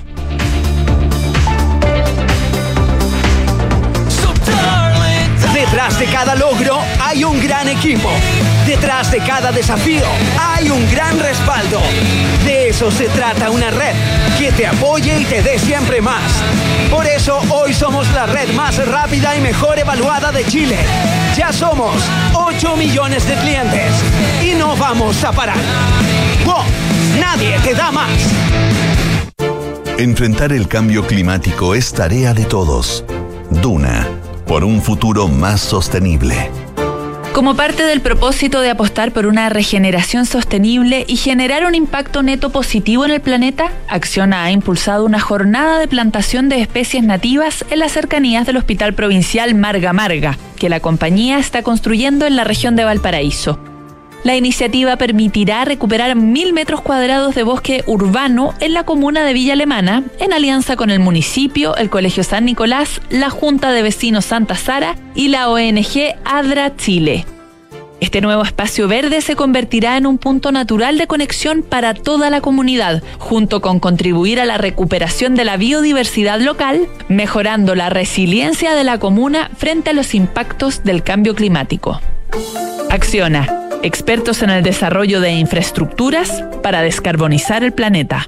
Detrás 5.90 6.08
de 6.08 6.16
cada 6.16 6.34
logro 6.36 6.78
hay 7.00 7.24
un 7.24 7.40
gran 7.40 7.66
equipo. 7.66 8.08
Detrás 8.64 9.10
de 9.10 9.18
cada 9.18 9.50
desafío 9.50 10.04
hay 10.38 10.70
un 10.70 10.88
gran 10.88 11.18
respaldo. 11.18 11.80
De 12.44 12.68
eso 12.68 12.92
se 12.92 13.08
trata 13.08 13.50
una 13.50 13.72
red 13.72 13.96
que 14.38 14.52
te 14.52 14.68
apoye 14.68 15.18
y 15.18 15.24
te 15.24 15.42
dé 15.42 15.58
siempre 15.58 16.00
más. 16.00 16.22
Por 16.92 17.08
eso 17.08 17.40
hoy 17.50 17.74
somos 17.74 18.08
la 18.12 18.26
red 18.26 18.52
más 18.52 18.86
rápida 18.86 19.36
y 19.36 19.40
mejor 19.40 19.80
evaluada 19.80 20.30
de 20.30 20.44
Chile. 20.44 20.78
Ya 21.36 21.52
somos 21.52 21.96
8 22.34 22.76
millones 22.76 23.26
de 23.26 23.34
clientes 23.34 23.92
y 24.44 24.54
no 24.54 24.76
vamos 24.76 25.24
a 25.24 25.32
parar. 25.32 25.58
¡Wow! 26.46 26.62
Nadie 27.18 27.58
te 27.64 27.74
da 27.74 27.90
más. 27.90 28.10
Enfrentar 29.98 30.52
el 30.52 30.68
cambio 30.68 31.04
climático 31.04 31.74
es 31.74 31.92
tarea 31.92 32.32
de 32.32 32.44
todos. 32.44 33.04
Duna 33.50 34.06
por 34.50 34.64
un 34.64 34.82
futuro 34.82 35.28
más 35.28 35.60
sostenible. 35.60 36.50
Como 37.32 37.54
parte 37.54 37.84
del 37.84 38.00
propósito 38.00 38.60
de 38.60 38.70
apostar 38.70 39.12
por 39.12 39.26
una 39.26 39.48
regeneración 39.48 40.26
sostenible 40.26 41.04
y 41.06 41.18
generar 41.18 41.64
un 41.66 41.76
impacto 41.76 42.24
neto 42.24 42.50
positivo 42.50 43.04
en 43.04 43.12
el 43.12 43.20
planeta, 43.20 43.70
Acciona 43.86 44.42
ha 44.42 44.50
impulsado 44.50 45.04
una 45.04 45.20
jornada 45.20 45.78
de 45.78 45.86
plantación 45.86 46.48
de 46.48 46.60
especies 46.60 47.04
nativas 47.04 47.64
en 47.70 47.78
las 47.78 47.92
cercanías 47.92 48.44
del 48.44 48.56
Hospital 48.56 48.92
Provincial 48.92 49.54
Marga 49.54 49.92
Marga, 49.92 50.36
que 50.58 50.68
la 50.68 50.80
compañía 50.80 51.38
está 51.38 51.62
construyendo 51.62 52.26
en 52.26 52.34
la 52.34 52.42
región 52.42 52.74
de 52.74 52.82
Valparaíso. 52.82 53.69
La 54.22 54.36
iniciativa 54.36 54.96
permitirá 54.96 55.64
recuperar 55.64 56.14
mil 56.14 56.52
metros 56.52 56.82
cuadrados 56.82 57.34
de 57.34 57.42
bosque 57.42 57.82
urbano 57.86 58.52
en 58.60 58.74
la 58.74 58.84
comuna 58.84 59.24
de 59.24 59.32
Villa 59.32 59.54
Alemana, 59.54 60.04
en 60.18 60.34
alianza 60.34 60.76
con 60.76 60.90
el 60.90 61.00
municipio, 61.00 61.74
el 61.76 61.88
Colegio 61.88 62.22
San 62.22 62.44
Nicolás, 62.44 63.00
la 63.08 63.30
Junta 63.30 63.72
de 63.72 63.80
Vecinos 63.80 64.26
Santa 64.26 64.56
Sara 64.56 64.96
y 65.14 65.28
la 65.28 65.48
ONG 65.48 66.16
ADRA 66.24 66.76
Chile. 66.76 67.24
Este 68.00 68.20
nuevo 68.20 68.42
espacio 68.42 68.88
verde 68.88 69.22
se 69.22 69.36
convertirá 69.36 69.96
en 69.96 70.06
un 70.06 70.18
punto 70.18 70.52
natural 70.52 70.98
de 70.98 71.06
conexión 71.06 71.62
para 71.62 71.94
toda 71.94 72.28
la 72.28 72.42
comunidad, 72.42 73.02
junto 73.18 73.62
con 73.62 73.80
contribuir 73.80 74.38
a 74.38 74.44
la 74.44 74.58
recuperación 74.58 75.34
de 75.34 75.44
la 75.44 75.56
biodiversidad 75.56 76.40
local, 76.40 76.88
mejorando 77.08 77.74
la 77.74 77.88
resiliencia 77.88 78.74
de 78.74 78.84
la 78.84 78.98
comuna 78.98 79.50
frente 79.56 79.90
a 79.90 79.92
los 79.94 80.14
impactos 80.14 80.82
del 80.84 81.02
cambio 81.02 81.34
climático. 81.34 82.00
Acciona 82.90 83.69
expertos 83.82 84.42
en 84.42 84.50
el 84.50 84.62
desarrollo 84.62 85.20
de 85.20 85.32
infraestructuras 85.32 86.42
para 86.62 86.82
descarbonizar 86.82 87.64
el 87.64 87.72
planeta. 87.72 88.26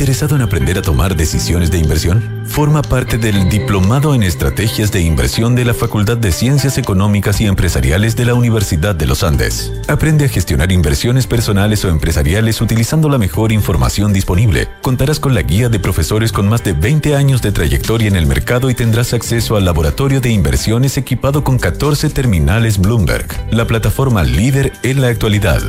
¿Interesado 0.00 0.34
en 0.34 0.40
aprender 0.40 0.78
a 0.78 0.80
tomar 0.80 1.14
decisiones 1.14 1.70
de 1.70 1.76
inversión? 1.76 2.42
Forma 2.46 2.80
parte 2.80 3.18
del 3.18 3.50
Diplomado 3.50 4.14
en 4.14 4.22
Estrategias 4.22 4.90
de 4.90 5.02
Inversión 5.02 5.54
de 5.54 5.66
la 5.66 5.74
Facultad 5.74 6.16
de 6.16 6.32
Ciencias 6.32 6.78
Económicas 6.78 7.38
y 7.42 7.44
Empresariales 7.44 8.16
de 8.16 8.24
la 8.24 8.32
Universidad 8.32 8.94
de 8.94 9.06
los 9.06 9.22
Andes. 9.22 9.70
Aprende 9.88 10.24
a 10.24 10.28
gestionar 10.28 10.72
inversiones 10.72 11.26
personales 11.26 11.84
o 11.84 11.90
empresariales 11.90 12.62
utilizando 12.62 13.10
la 13.10 13.18
mejor 13.18 13.52
información 13.52 14.14
disponible. 14.14 14.68
Contarás 14.80 15.20
con 15.20 15.34
la 15.34 15.42
guía 15.42 15.68
de 15.68 15.78
profesores 15.78 16.32
con 16.32 16.48
más 16.48 16.64
de 16.64 16.72
20 16.72 17.14
años 17.14 17.42
de 17.42 17.52
trayectoria 17.52 18.08
en 18.08 18.16
el 18.16 18.24
mercado 18.24 18.70
y 18.70 18.74
tendrás 18.74 19.12
acceso 19.12 19.56
al 19.56 19.66
laboratorio 19.66 20.22
de 20.22 20.30
inversiones 20.30 20.96
equipado 20.96 21.44
con 21.44 21.58
14 21.58 22.08
terminales 22.08 22.78
Bloomberg, 22.78 23.28
la 23.50 23.66
plataforma 23.66 24.22
líder 24.22 24.72
en 24.82 25.02
la 25.02 25.08
actualidad. 25.08 25.60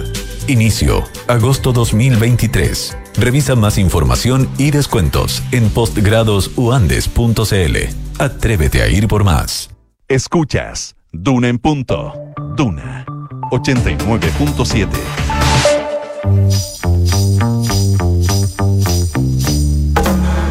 Inicio, 0.48 1.04
agosto 1.28 1.74
2023. 1.74 3.01
Revisa 3.18 3.56
más 3.56 3.78
información 3.78 4.50
y 4.58 4.72
descuentos 4.72 5.44
en 5.52 5.70
postgradosuandes.cl. 5.70 7.78
Atrévete 8.20 8.82
a 8.82 8.88
ir 8.88 9.08
por 9.08 9.24
más. 9.24 9.70
Escuchas 10.08 10.96
Duna 11.12 11.50
en 11.50 11.60
punto. 11.60 12.14
Duna 12.56 13.06
89.7. 13.52 14.88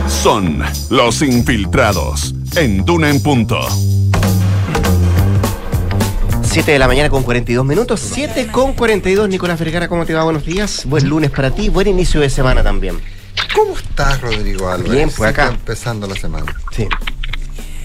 Son 0.06 0.62
los 0.90 1.22
infiltrados 1.22 2.34
en 2.56 2.84
Duna 2.84 3.08
en 3.08 3.22
punto. 3.22 3.58
7 6.50 6.72
de 6.72 6.80
la 6.80 6.88
mañana 6.88 7.08
con 7.08 7.22
42 7.22 7.64
minutos. 7.64 8.00
7 8.12 8.48
con 8.48 8.72
42. 8.72 9.28
Nicolás 9.28 9.56
Vergara, 9.60 9.86
¿cómo 9.86 10.04
te 10.04 10.14
va? 10.14 10.24
Buenos 10.24 10.44
días. 10.44 10.84
Buen 10.84 11.08
lunes 11.08 11.30
para 11.30 11.52
ti. 11.52 11.68
Buen 11.68 11.86
inicio 11.86 12.20
de 12.20 12.28
semana 12.28 12.64
también. 12.64 13.00
¿Cómo 13.54 13.76
estás, 13.78 14.20
Rodrigo 14.20 14.68
Álvarez? 14.68 14.92
Bien, 14.92 15.10
pues 15.16 15.30
acá. 15.30 15.46
empezando 15.46 16.08
la 16.08 16.16
semana. 16.16 16.52
Sí. 16.72 16.88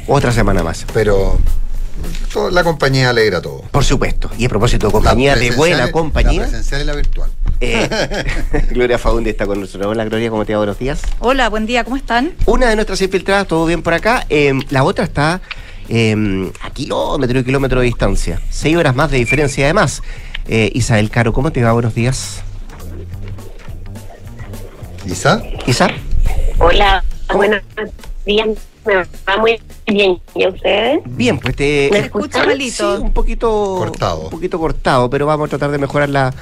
Otra 0.07 0.31
semana 0.31 0.63
más. 0.63 0.83
Pero 0.95 1.37
la 2.51 2.63
compañía 2.63 3.11
alegra 3.11 3.39
todo. 3.39 3.61
Por 3.69 3.85
supuesto. 3.85 4.31
Y 4.35 4.45
a 4.45 4.49
propósito 4.49 4.87
de 4.87 4.93
compañía, 4.93 5.35
de 5.35 5.51
buena 5.51 5.91
compañía. 5.91 6.41
La 6.41 6.47
presencial 6.47 6.81
y 6.81 6.85
la 6.85 6.95
virtual. 6.95 7.29
Eh, 7.61 7.87
Gloria 8.71 8.97
Faundi 8.97 9.29
está 9.29 9.45
con 9.45 9.61
nosotros. 9.61 9.91
Hola, 9.91 10.05
Gloria, 10.05 10.31
¿cómo 10.31 10.43
te 10.43 10.53
va? 10.53 10.57
Buenos 10.57 10.79
días. 10.79 11.03
Hola, 11.19 11.49
buen 11.49 11.67
día, 11.67 11.83
¿cómo 11.83 11.97
están? 11.97 12.33
Una 12.47 12.67
de 12.69 12.75
nuestras 12.75 12.99
infiltradas, 12.99 13.45
todo 13.47 13.67
bien 13.67 13.83
por 13.83 13.93
acá. 13.93 14.25
Eh, 14.29 14.53
la 14.71 14.83
otra 14.83 15.05
está 15.05 15.39
eh, 15.89 16.51
a 16.61 16.69
kilómetro 16.71 17.39
y 17.39 17.43
kilómetro 17.43 17.79
de 17.79 17.85
distancia. 17.85 18.41
Seis 18.49 18.75
horas 18.77 18.95
más 18.95 19.11
de 19.11 19.17
diferencia 19.17 19.65
además. 19.65 20.01
Eh, 20.47 20.71
Isabel 20.73 21.09
Caro, 21.09 21.33
¿cómo 21.33 21.51
te 21.51 21.63
va? 21.63 21.71
Buenos 21.73 21.95
días. 21.95 22.41
¿Isa? 25.05 25.41
¿Isa? 25.67 25.87
Hola, 26.57 27.03
buenos 27.33 27.61
días. 28.25 28.47
Me 28.85 28.95
va 28.95 29.37
muy 29.39 29.59
bien. 29.87 30.19
¿Y 30.35 30.43
a 30.43 30.49
ustedes? 30.49 30.99
Bien, 31.05 31.39
pues 31.39 31.55
te 31.55 31.89
¿Me 31.91 31.99
escucha 31.99 32.45
malito. 32.45 33.01
un 33.01 33.11
poquito 33.13 33.75
Cortado. 33.79 34.21
Un 34.25 34.29
poquito 34.29 34.59
cortado, 34.59 35.09
pero 35.09 35.25
vamos 35.25 35.47
a 35.47 35.49
tratar 35.49 35.71
de 35.71 35.77
mejorar 35.79 36.09
la, 36.09 36.33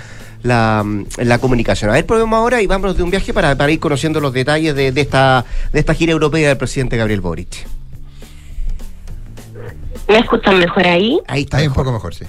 la, 0.44 0.86
la 1.18 1.38
comunicación. 1.40 1.90
A 1.90 1.94
ver, 1.94 2.06
probemos 2.06 2.38
ahora 2.38 2.62
y 2.62 2.68
vámonos 2.68 2.98
de 2.98 3.04
un 3.04 3.10
viaje 3.12 3.34
para, 3.34 3.56
para 3.58 3.72
ir 3.72 3.80
conociendo 3.80 4.20
los 4.20 4.34
detalles 4.34 4.76
de, 4.76 4.92
de 4.92 5.02
esta, 5.02 5.46
de 5.72 5.80
esta 5.80 5.94
gira 5.94 6.12
europea 6.12 6.50
del 6.50 6.58
presidente 6.58 6.98
Gabriel 6.98 7.22
Boric. 7.22 7.66
¿Me 10.08 10.20
escuchan 10.20 10.60
mejor 10.60 10.86
ahí? 10.88 11.20
Ahí 11.28 11.42
está. 11.42 11.58
Ahí 11.58 11.68
un 11.68 11.74
poco 11.74 11.92
mejor, 11.92 12.14
sí. 12.14 12.26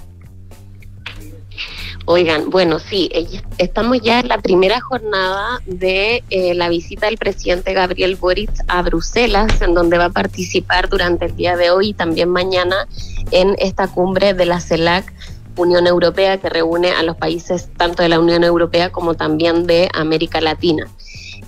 Oigan, 2.06 2.50
bueno, 2.50 2.78
sí, 2.78 3.08
eh, 3.14 3.40
estamos 3.56 3.98
ya 4.02 4.20
en 4.20 4.28
la 4.28 4.36
primera 4.36 4.78
jornada 4.78 5.60
de 5.64 6.22
eh, 6.28 6.52
la 6.52 6.68
visita 6.68 7.06
del 7.06 7.16
presidente 7.16 7.72
Gabriel 7.72 8.16
Boric 8.16 8.50
a 8.68 8.82
Bruselas, 8.82 9.62
en 9.62 9.72
donde 9.72 9.96
va 9.96 10.06
a 10.06 10.10
participar 10.10 10.90
durante 10.90 11.24
el 11.24 11.36
día 11.36 11.56
de 11.56 11.70
hoy 11.70 11.88
y 11.88 11.94
también 11.94 12.28
mañana 12.28 12.86
en 13.30 13.56
esta 13.58 13.88
cumbre 13.88 14.34
de 14.34 14.44
la 14.44 14.60
CELAC 14.60 15.10
Unión 15.56 15.86
Europea 15.86 16.38
que 16.38 16.50
reúne 16.50 16.90
a 16.90 17.02
los 17.02 17.16
países 17.16 17.70
tanto 17.76 18.02
de 18.02 18.10
la 18.10 18.18
Unión 18.18 18.44
Europea 18.44 18.90
como 18.90 19.14
también 19.14 19.66
de 19.66 19.88
América 19.94 20.42
Latina. 20.42 20.88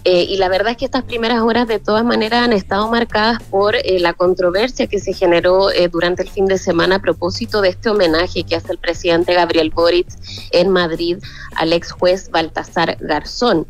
Eh, 0.08 0.24
y 0.28 0.36
la 0.36 0.48
verdad 0.48 0.70
es 0.70 0.76
que 0.76 0.84
estas 0.84 1.02
primeras 1.02 1.40
horas 1.40 1.66
de 1.66 1.80
todas 1.80 2.04
maneras 2.04 2.44
han 2.44 2.52
estado 2.52 2.88
marcadas 2.88 3.42
por 3.42 3.74
eh, 3.74 3.98
la 3.98 4.12
controversia 4.12 4.86
que 4.86 5.00
se 5.00 5.12
generó 5.12 5.72
eh, 5.72 5.88
durante 5.88 6.22
el 6.22 6.28
fin 6.28 6.46
de 6.46 6.58
semana 6.58 6.96
a 6.96 6.98
propósito 7.00 7.60
de 7.60 7.70
este 7.70 7.90
homenaje 7.90 8.44
que 8.44 8.54
hace 8.54 8.70
el 8.70 8.78
presidente 8.78 9.34
Gabriel 9.34 9.70
Boric 9.70 10.06
en 10.52 10.70
Madrid 10.70 11.18
al 11.56 11.72
ex 11.72 11.90
juez 11.90 12.30
Baltasar 12.30 12.96
Garzón. 13.00 13.66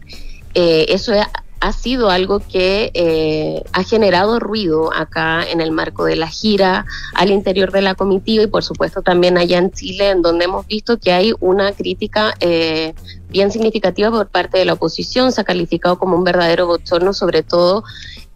eso 0.53 1.15
ha 1.61 1.73
sido 1.73 2.11
algo 2.11 2.41
que 2.41 2.91
eh, 2.95 3.63
ha 3.73 3.83
generado 3.83 4.39
ruido 4.39 4.93
acá 4.93 5.45
en 5.49 5.61
el 5.61 5.73
marco 5.73 6.05
de 6.05 6.17
la 6.17 6.29
gira, 6.29 6.87
al 7.15 7.31
interior 7.31 7.73
de 7.73 7.83
la 7.83 7.95
comitiva 7.95 8.45
y 8.45 8.47
por 8.47 8.63
supuesto 8.63 9.03
también 9.03 9.39
allá 9.39 9.59
en 9.59 9.71
Chile, 9.71 10.11
en 10.11 10.23
donde 10.23 10.45
hemos 10.45 10.67
visto 10.67 10.99
que 10.99 11.13
hay 11.13 11.33
una 11.41 11.73
crítica 11.73 12.35
eh, 12.41 12.95
bien 13.31 13.51
significativa 13.51 14.11
por 14.11 14.29
parte 14.29 14.59
de 14.59 14.65
la 14.65 14.75
oposición. 14.75 15.33
Se 15.33 15.41
ha 15.41 15.45
calificado 15.45 15.99
como 15.99 16.17
un 16.17 16.25
verdadero 16.25 16.67
bochorno, 16.67 17.13
sobre 17.13 17.43
todo 17.43 17.85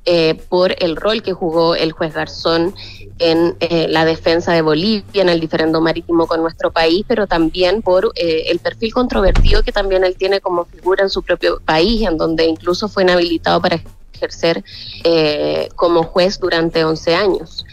eh, 0.06 0.34
por 0.48 0.74
el 0.82 0.96
rol 0.96 1.22
que 1.22 1.34
jugó 1.34 1.74
el 1.74 1.92
juez 1.92 2.14
Garzón 2.14 2.74
en 3.18 3.54
eh, 3.60 3.86
la 3.86 4.06
defensa 4.06 4.52
de 4.52 4.62
Bolivia, 4.62 5.22
en 5.22 5.28
el 5.28 5.40
diferendo 5.40 5.80
marítimo 5.82 6.26
con 6.26 6.40
nuestro 6.40 6.70
país, 6.70 7.04
pero 7.06 7.26
también 7.26 7.82
por 7.82 8.12
eh, 8.16 8.44
el 8.46 8.60
perfil 8.60 8.94
controvertido 8.94 9.62
que 9.62 9.72
también 9.72 10.02
él 10.04 10.16
tiene 10.16 10.40
como 10.40 10.64
figura 10.64 11.02
en 11.02 11.10
su 11.10 11.22
propio 11.22 11.60
país, 11.60 12.08
en 12.08 12.16
donde 12.16 12.46
incluso 12.46 12.88
fue 12.88 13.02
inhabilitado 13.02 13.60
para 13.60 13.78
ejercer 14.14 14.64
como 15.76 16.02
juez 16.02 16.38
durante 16.38 16.84
11 16.84 17.14
años. 17.14 17.64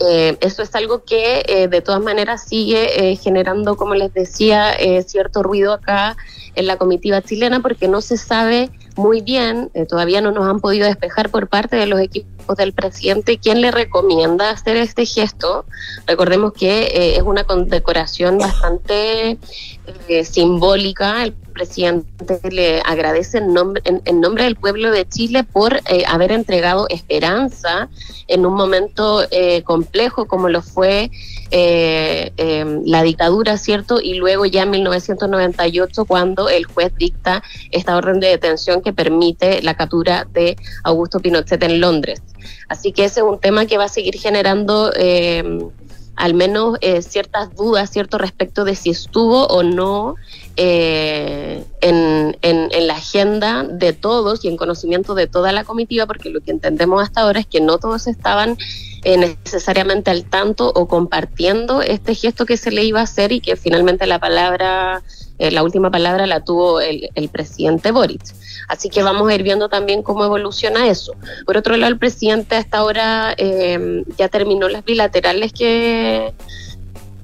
Eso 0.00 0.62
es 0.62 0.74
algo 0.74 1.04
que 1.04 1.68
de 1.70 1.80
todas 1.80 2.02
maneras 2.02 2.44
sigue 2.46 3.16
generando, 3.16 3.76
como 3.76 3.94
les 3.94 4.12
decía, 4.12 4.76
cierto 5.06 5.42
ruido 5.42 5.72
acá 5.72 6.16
en 6.54 6.66
la 6.66 6.76
comitiva 6.76 7.22
chilena 7.22 7.60
porque 7.60 7.88
no 7.88 8.00
se 8.00 8.16
sabe 8.16 8.70
muy 8.96 9.20
bien, 9.20 9.70
eh, 9.74 9.86
todavía 9.86 10.20
no 10.20 10.30
nos 10.30 10.46
han 10.46 10.60
podido 10.60 10.86
despejar 10.86 11.30
por 11.30 11.48
parte 11.48 11.76
de 11.76 11.86
los 11.86 12.00
equipos 12.00 12.30
del 12.52 12.74
presidente 12.74 13.38
quién 13.38 13.62
le 13.62 13.70
recomienda 13.70 14.50
hacer 14.50 14.76
este 14.76 15.06
gesto. 15.06 15.64
Recordemos 16.06 16.52
que 16.52 16.82
eh, 16.82 17.16
es 17.16 17.22
una 17.22 17.44
condecoración 17.44 18.36
bastante 18.38 19.38
eh, 20.08 20.24
simbólica. 20.24 21.24
El 21.24 21.32
presidente 21.32 22.50
le 22.50 22.80
agradece 22.82 23.38
en 23.38 23.54
nombre, 23.54 23.82
en, 23.84 24.20
nombre 24.20 24.44
del 24.44 24.56
pueblo 24.56 24.90
de 24.90 25.08
Chile 25.08 25.44
por 25.44 25.80
haber 26.08 26.32
entregado 26.32 26.86
esperanza 26.90 27.88
en 28.26 28.44
un 28.44 28.54
momento 28.54 29.22
complejo 29.64 30.26
como 30.26 30.48
lo 30.48 30.62
fue 30.62 31.10
la 31.56 33.02
dictadura, 33.02 33.56
¿cierto? 33.58 34.00
Y 34.00 34.14
luego 34.14 34.44
ya 34.44 34.62
en 34.64 34.70
1998 34.70 36.04
cuando 36.04 36.48
el 36.48 36.64
juez 36.64 36.92
dicta 36.96 37.42
esta 37.70 37.96
orden 37.96 38.20
de 38.20 38.28
detención 38.28 38.82
que 38.82 38.92
permite 38.92 39.62
la 39.62 39.74
captura 39.74 40.26
de 40.32 40.56
Augusto 40.82 41.20
Pinochet 41.20 41.62
en 41.62 41.80
Londres. 41.80 42.22
Así 42.68 42.92
que 42.92 43.04
ese 43.04 43.20
es 43.20 43.26
un 43.26 43.38
tema 43.38 43.66
que 43.66 43.78
va 43.78 43.84
a 43.84 43.88
seguir 43.88 44.18
generando 44.18 44.92
eh, 44.96 45.60
al 46.16 46.34
menos 46.34 46.78
eh, 46.80 47.02
ciertas 47.02 47.54
dudas, 47.54 47.90
cierto 47.90 48.18
respecto 48.18 48.64
de 48.64 48.74
si 48.74 48.90
estuvo 48.90 49.46
o 49.46 49.62
no 49.62 50.14
eh, 50.56 51.64
en, 51.80 52.36
en, 52.42 52.86
la 52.86 52.94
agenda 52.94 53.64
de 53.64 53.92
todos 53.92 54.44
y 54.44 54.48
en 54.48 54.56
conocimiento 54.56 55.14
de 55.14 55.26
toda 55.26 55.52
la 55.52 55.64
comitiva, 55.64 56.06
porque 56.06 56.30
lo 56.30 56.40
que 56.40 56.50
entendemos 56.50 57.02
hasta 57.02 57.22
ahora 57.22 57.40
es 57.40 57.46
que 57.46 57.60
no 57.60 57.78
todos 57.78 58.06
estaban 58.06 58.56
necesariamente 59.04 60.10
al 60.10 60.24
tanto 60.24 60.72
o 60.74 60.88
compartiendo 60.88 61.82
este 61.82 62.14
gesto 62.14 62.46
que 62.46 62.56
se 62.56 62.70
le 62.70 62.84
iba 62.84 63.00
a 63.00 63.04
hacer 63.04 63.32
y 63.32 63.40
que 63.40 63.54
finalmente 63.56 64.06
la 64.06 64.18
palabra, 64.18 65.02
la 65.38 65.62
última 65.62 65.90
palabra 65.90 66.26
la 66.26 66.40
tuvo 66.44 66.80
el, 66.80 67.10
el 67.14 67.28
presidente 67.28 67.90
Boric. 67.90 68.22
Así 68.68 68.88
que 68.88 69.02
vamos 69.02 69.28
a 69.28 69.34
ir 69.34 69.42
viendo 69.42 69.68
también 69.68 70.02
cómo 70.02 70.24
evoluciona 70.24 70.88
eso. 70.88 71.14
Por 71.44 71.56
otro 71.56 71.76
lado, 71.76 71.92
el 71.92 71.98
presidente 71.98 72.56
hasta 72.56 72.78
ahora 72.78 73.34
eh, 73.36 74.04
ya 74.16 74.28
terminó 74.28 74.68
las 74.68 74.84
bilaterales 74.84 75.52
que, 75.52 76.32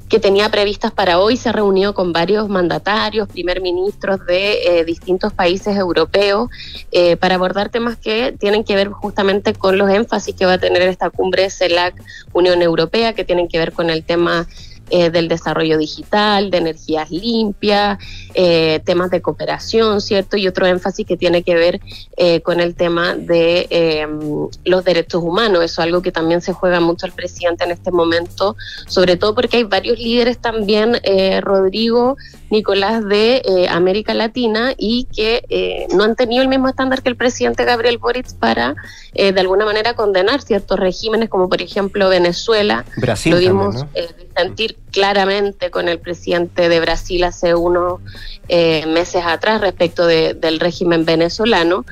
que 0.09 0.19
tenía 0.19 0.49
previstas 0.51 0.93
para 0.93 1.19
hoy, 1.19 1.37
se 1.37 1.53
reunió 1.53 1.95
con 1.95 2.13
varios 2.13 2.49
mandatarios, 2.49 3.29
primer 3.29 3.61
ministros 3.61 4.27
de 4.27 4.81
eh, 4.81 4.85
distintos 4.85 5.33
países 5.33 5.77
europeos 5.77 6.51
eh, 6.93 7.17
para 7.17 7.37
abordar 7.37 7.71
temas 7.71 7.97
que 7.97 8.35
tienen 8.39 8.65
que 8.65 8.75
ver 8.75 8.89
justamente 8.89 9.55
con 9.55 9.79
los 9.79 9.89
énfasis 9.89 10.35
que 10.35 10.47
va 10.47 10.55
a 10.55 10.59
tener 10.59 10.83
esta 10.83 11.11
cumbre 11.11 11.49
CELAC 11.49 11.95
Unión 12.33 12.61
Europea, 12.61 13.15
que 13.15 13.25
tienen 13.25 13.49
que 13.49 13.59
ver 13.59 13.73
con 13.73 13.89
el 13.89 14.05
tema 14.05 14.47
eh, 14.91 15.11
del 15.11 15.29
desarrollo 15.29 15.79
digital, 15.79 16.51
de 16.51 16.59
energías 16.59 17.11
limpias, 17.11 17.99
eh, 18.35 18.81
temas 18.85 19.11
de 19.11 19.23
cooperación, 19.23 20.01
¿cierto? 20.01 20.37
Y 20.37 20.49
otro 20.49 20.67
énfasis 20.67 21.07
que 21.07 21.17
tiene 21.17 21.43
que 21.43 21.55
ver 21.55 21.81
eh, 22.17 22.41
con 22.43 22.61
el 22.61 22.75
tema 22.75 23.15
de 23.15 23.67
em, 23.71 24.49
los 24.65 24.85
derechos 24.85 25.23
humanos. 25.23 25.65
Eso 25.65 25.81
es 25.81 25.87
algo 25.87 26.03
que 26.03 26.13
también 26.13 26.41
se 26.41 26.53
juega 26.53 26.81
mucho 26.81 27.07
al 27.07 27.13
presidente 27.13 27.65
en 27.65 27.71
este 27.71 27.91
momento, 27.91 28.57
sobre 28.87 29.17
todo 29.17 29.35
porque 29.35 29.59
hay 29.59 29.65
varios 29.65 29.99
líderes 29.99 30.39
también, 30.39 31.01
Rodrigo, 31.43 32.17
Nicolás, 32.51 33.07
de 33.07 33.69
América 33.71 34.15
Latina 34.15 34.75
y 34.77 35.05
que 35.05 35.87
no 35.95 36.05
han 36.05 36.17
tenido 36.17 36.43
el 36.43 36.49
mismo 36.49 36.69
estándar 36.69 37.03
que 37.03 37.09
el 37.09 37.17
presidente 37.17 37.65
Gabriel 37.65 37.99
Boric 37.99 38.35
para, 38.35 38.75
de 39.15 39.41
alguna 39.41 39.65
manera, 39.65 39.95
condenar 39.95 40.43
ciertos 40.43 40.79
regímenes, 40.79 41.29
como 41.29 41.49
por 41.49 41.63
ejemplo 41.63 42.09
Venezuela. 42.09 42.85
Brasil 42.97 43.33
Lo 43.33 43.39
vimos 43.39 43.87
sentir 44.37 44.77
claramente 44.91 45.71
con 45.71 45.89
el 45.89 45.99
presidente 45.99 46.69
de 46.69 46.81
Brasil 46.81 47.25
hace 47.25 47.55
unos 47.55 48.01
eh, 48.49 48.85
meses 48.87 49.23
atrás 49.25 49.61
respecto 49.61 50.07
del 50.07 50.61
régimen 50.61 51.05
venezolano. 51.05 51.85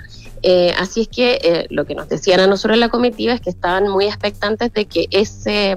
Eh, 0.42 0.72
así 0.76 1.02
es 1.02 1.08
que 1.08 1.38
eh, 1.42 1.66
lo 1.70 1.84
que 1.84 1.94
nos 1.94 2.08
decían 2.08 2.40
a 2.40 2.46
nosotros 2.46 2.74
en 2.74 2.80
la 2.80 2.88
comitiva 2.88 3.32
es 3.32 3.40
que 3.40 3.50
estaban 3.50 3.88
muy 3.88 4.06
expectantes 4.06 4.72
de 4.72 4.86
que 4.86 5.06
ese 5.10 5.76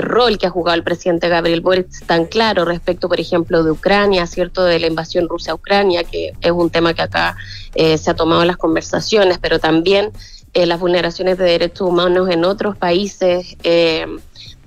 rol 0.00 0.38
que 0.38 0.46
ha 0.46 0.50
jugado 0.50 0.76
el 0.76 0.84
presidente 0.84 1.28
Gabriel 1.28 1.60
Boric 1.60 2.06
tan 2.06 2.26
claro 2.26 2.64
respecto, 2.64 3.08
por 3.08 3.18
ejemplo, 3.18 3.64
de 3.64 3.72
Ucrania, 3.72 4.26
cierto, 4.26 4.64
de 4.64 4.78
la 4.78 4.86
invasión 4.86 5.28
rusa 5.28 5.52
a 5.52 5.54
Ucrania, 5.54 6.04
que 6.04 6.32
es 6.40 6.52
un 6.52 6.70
tema 6.70 6.94
que 6.94 7.02
acá 7.02 7.36
se 7.74 8.10
ha 8.10 8.14
tomado 8.14 8.42
en 8.42 8.48
las 8.48 8.58
conversaciones, 8.58 9.38
pero 9.38 9.58
también 9.58 10.12
las 10.54 10.78
vulneraciones 10.78 11.36
de 11.36 11.44
derechos 11.44 11.88
humanos 11.88 12.30
en 12.30 12.44
otros 12.44 12.76
países 12.76 13.56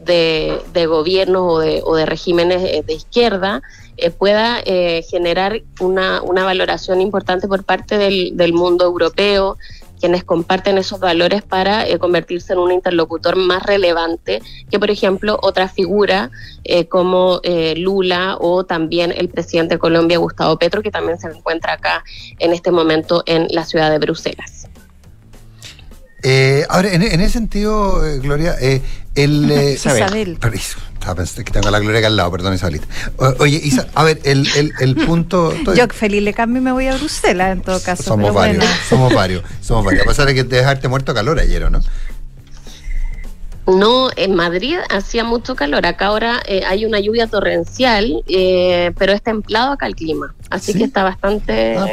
de, 0.05 0.61
de 0.73 0.85
gobiernos 0.85 1.43
o 1.45 1.59
de, 1.59 1.81
o 1.83 1.95
de 1.95 2.05
regímenes 2.05 2.63
eh, 2.63 2.83
de 2.85 2.93
izquierda 2.93 3.61
eh, 3.97 4.11
pueda 4.11 4.59
eh, 4.65 5.03
generar 5.09 5.61
una, 5.79 6.21
una 6.21 6.43
valoración 6.43 7.01
importante 7.01 7.47
por 7.47 7.63
parte 7.63 7.97
del, 7.97 8.35
del 8.35 8.53
mundo 8.53 8.85
europeo, 8.85 9.57
quienes 9.99 10.23
comparten 10.23 10.77
esos 10.77 10.99
valores 10.99 11.41
para 11.41 11.85
convertirse 11.97 12.53
en 12.53 12.59
un 12.59 12.71
interlocutor 12.71 13.37
más 13.37 13.63
relevante 13.63 14.41
que, 14.69 14.77
por 14.77 14.91
ejemplo, 14.91 15.39
otra 15.41 15.69
figura 15.69 16.29
como 16.89 17.39
Lula 17.77 18.37
o 18.39 18.65
también 18.65 19.13
el 19.15 19.29
presidente 19.29 19.75
de 19.75 19.79
Colombia, 19.79 20.17
Gustavo 20.17 20.59
Petro, 20.59 20.83
que 20.83 20.91
también 20.91 21.17
se 21.17 21.27
encuentra 21.27 21.73
acá 21.73 22.03
en 22.39 22.51
este 22.51 22.71
momento 22.71 23.23
en 23.25 23.47
la 23.49 23.63
ciudad 23.63 23.89
de 23.89 23.97
Bruselas. 23.97 24.67
Eh, 26.27 26.65
ahora, 26.69 26.91
en, 26.91 27.03
ese 27.03 27.29
sentido, 27.29 28.03
eh, 28.03 28.17
Gloria, 28.17 28.55
eh, 28.59 28.81
el... 29.13 29.51
Eh, 29.51 29.73
Isabel. 29.73 30.39
Permiso, 31.13 31.43
que 31.43 31.51
tengo 31.51 31.69
la 31.69 31.79
Gloria 31.79 31.99
acá 31.99 32.07
al 32.07 32.15
lado, 32.15 32.31
perdón, 32.31 32.53
Isabelita. 32.55 32.87
oye, 33.39 33.61
Isa, 33.63 33.87
a 33.93 34.03
ver, 34.03 34.19
el, 34.23 34.47
el, 34.55 34.73
el 34.79 34.95
punto... 34.95 35.53
Yo 35.75 35.87
feliz 35.89 36.23
le 36.23 36.33
cambio 36.33 36.61
y 36.61 36.63
me 36.63 36.71
voy 36.71 36.87
a 36.87 36.95
Bruselas, 36.95 37.51
en 37.51 37.61
todo 37.61 37.79
caso. 37.81 38.03
Somos 38.03 38.33
varios, 38.33 38.65
somos 38.89 39.13
varios, 39.13 39.43
somos 39.61 39.85
varios. 39.85 40.05
A 40.05 40.09
pesar 40.09 40.25
de 40.25 40.33
que 40.33 40.43
te 40.43 40.55
dejarte 40.55 40.87
muerto 40.87 41.13
calor 41.13 41.39
ayer, 41.39 41.63
¿o 41.65 41.69
no? 41.69 41.81
No, 43.67 44.09
en 44.15 44.35
Madrid 44.35 44.77
hacía 44.89 45.23
mucho 45.23 45.55
calor. 45.55 45.85
Acá 45.85 46.07
ahora 46.07 46.41
eh, 46.47 46.61
hay 46.67 46.85
una 46.85 46.99
lluvia 46.99 47.27
torrencial, 47.27 48.23
eh, 48.27 48.91
pero 48.97 49.13
es 49.13 49.21
templado 49.23 49.71
acá 49.71 49.87
el 49.87 49.95
clima. 49.95 50.35
Así 50.51 50.73
que 50.75 50.83
está 50.83 51.03
bastante, 51.03 51.75
Ah, 51.75 51.87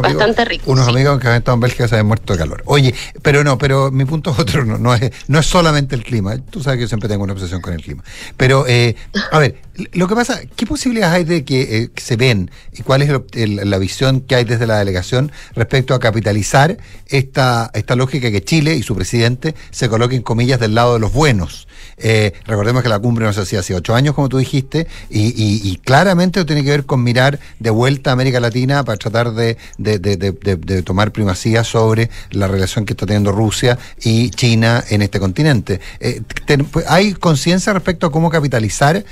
bastante 0.00 0.44
rico. 0.46 0.70
Unos 0.72 0.86
sí. 0.86 0.90
amigos 0.92 1.20
que 1.20 1.28
han 1.28 1.34
estado 1.36 1.54
en 1.56 1.60
Bélgica 1.60 1.86
se 1.86 1.96
han 1.96 2.06
muerto 2.06 2.32
de 2.32 2.38
calor. 2.38 2.62
Oye, 2.64 2.94
pero 3.22 3.44
no, 3.44 3.58
pero 3.58 3.90
mi 3.90 4.06
punto 4.06 4.30
es 4.30 4.38
otro, 4.38 4.64
no, 4.64 4.78
no 4.78 4.94
es, 4.94 5.12
no 5.28 5.38
es 5.38 5.44
solamente 5.46 5.94
el 5.94 6.02
clima. 6.02 6.38
Tú 6.38 6.62
sabes 6.62 6.78
que 6.78 6.82
yo 6.82 6.88
siempre 6.88 7.08
tengo 7.08 7.24
una 7.24 7.34
obsesión 7.34 7.60
con 7.60 7.74
el 7.74 7.82
clima. 7.82 8.02
Pero, 8.38 8.64
eh, 8.66 8.96
a 9.30 9.38
ver, 9.38 9.60
lo 9.92 10.08
que 10.08 10.14
pasa, 10.14 10.40
¿qué 10.56 10.66
posibilidades 10.66 11.14
hay 11.14 11.24
de 11.24 11.44
que, 11.44 11.60
eh, 11.82 11.88
que 11.94 12.00
se 12.02 12.16
ven 12.16 12.50
y 12.72 12.82
cuál 12.82 13.02
es 13.02 13.10
el- 13.10 13.24
el- 13.34 13.70
la 13.70 13.78
visión 13.78 14.22
que 14.22 14.34
hay 14.36 14.44
desde 14.44 14.66
la 14.66 14.78
delegación 14.78 15.30
respecto 15.54 15.92
a 15.94 16.00
capitalizar 16.00 16.78
esta, 17.06 17.70
esta 17.74 17.94
lógica 17.96 18.30
que 18.30 18.42
Chile 18.42 18.74
y 18.76 18.82
su 18.82 18.96
presidente 18.96 19.54
se 19.70 19.88
coloquen 19.90 20.22
comillas 20.22 20.58
del 20.58 20.74
lado 20.74 20.94
de 20.94 21.00
los 21.00 21.12
buenos? 21.18 21.66
Eh, 22.00 22.32
recordemos 22.46 22.84
que 22.84 22.88
la 22.88 23.00
cumbre 23.00 23.24
no 23.26 23.32
se 23.32 23.40
hacía 23.40 23.58
hace 23.58 23.74
ocho 23.74 23.92
años, 23.92 24.14
como 24.14 24.28
tú 24.28 24.38
dijiste, 24.38 24.86
y, 25.10 25.76
claramente 25.84 26.44
tiene 26.44 26.62
que 26.62 26.70
ver 26.70 26.86
con 26.86 27.02
mirar 27.02 27.40
de 27.58 27.70
vuelta 27.70 28.10
a 28.10 28.12
América 28.12 28.38
Latina 28.38 28.84
para 28.84 28.96
tratar 28.98 29.32
de, 29.32 29.56
de- 29.78 29.98
de- 29.98 30.16
de- 30.16 30.82
tomar 30.82 31.10
primacía 31.10 31.64
sobre 31.64 32.08
la 32.30 32.46
relación 32.46 32.84
que 32.84 32.92
está 32.92 33.04
teniendo 33.04 33.32
Rusia 33.32 33.78
y 34.00 34.30
China 34.30 34.84
en 34.90 35.02
este 35.02 35.18
continente. 35.18 35.80
Eh, 35.98 36.22
pues, 36.70 36.84
¿Hay 36.88 37.14
conciencia 37.14 37.72
respecto 37.72 38.06
a 38.06 38.12
cómo 38.12 38.30
capitalizar 38.30 38.96
eh, 38.96 39.04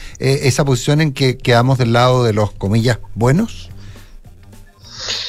esa 0.45 0.65
posición 0.65 1.01
en 1.01 1.13
que 1.13 1.37
quedamos 1.37 1.77
del 1.79 1.93
lado 1.93 2.23
de 2.23 2.33
los 2.33 2.53
comillas 2.53 2.99
buenos? 3.17 3.71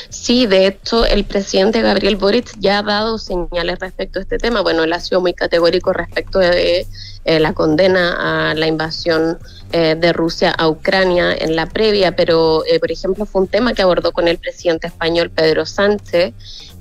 Sí, 0.10 0.46
de 0.46 0.68
hecho, 0.68 1.06
el 1.06 1.24
presidente 1.26 1.82
Gabriel 1.82 2.16
Boric 2.16 2.54
ya 2.60 2.80
ha 2.80 2.84
dado 2.84 3.18
señales 3.18 3.80
respecto 3.80 4.20
a 4.20 4.22
este 4.24 4.38
tema. 4.38 4.62
Bueno, 4.62 4.84
él 4.84 4.94
ha 4.94 5.00
sido 5.00 5.22
muy 5.22 5.34
categórico 5.34 5.94
respecto 5.94 6.40
de 6.40 6.88
eh, 7.26 7.40
la 7.40 7.54
condena 7.54 8.50
a 8.50 8.54
la 8.56 8.68
invasión 8.68 9.38
eh, 9.72 9.96
de 10.00 10.14
Rusia 10.14 10.52
a 10.52 10.70
Ucrania 10.70 11.34
en 11.34 11.56
la 11.56 11.66
previa, 11.66 12.16
pero, 12.16 12.64
eh, 12.66 12.80
por 12.80 12.92
ejemplo, 12.92 13.26
fue 13.26 13.42
un 13.42 13.48
tema 13.48 13.74
que 13.74 13.82
abordó 13.82 14.14
con 14.14 14.28
el 14.28 14.38
presidente 14.38 14.88
español 14.88 15.30
Pedro 15.30 15.66
Sánchez 15.66 16.34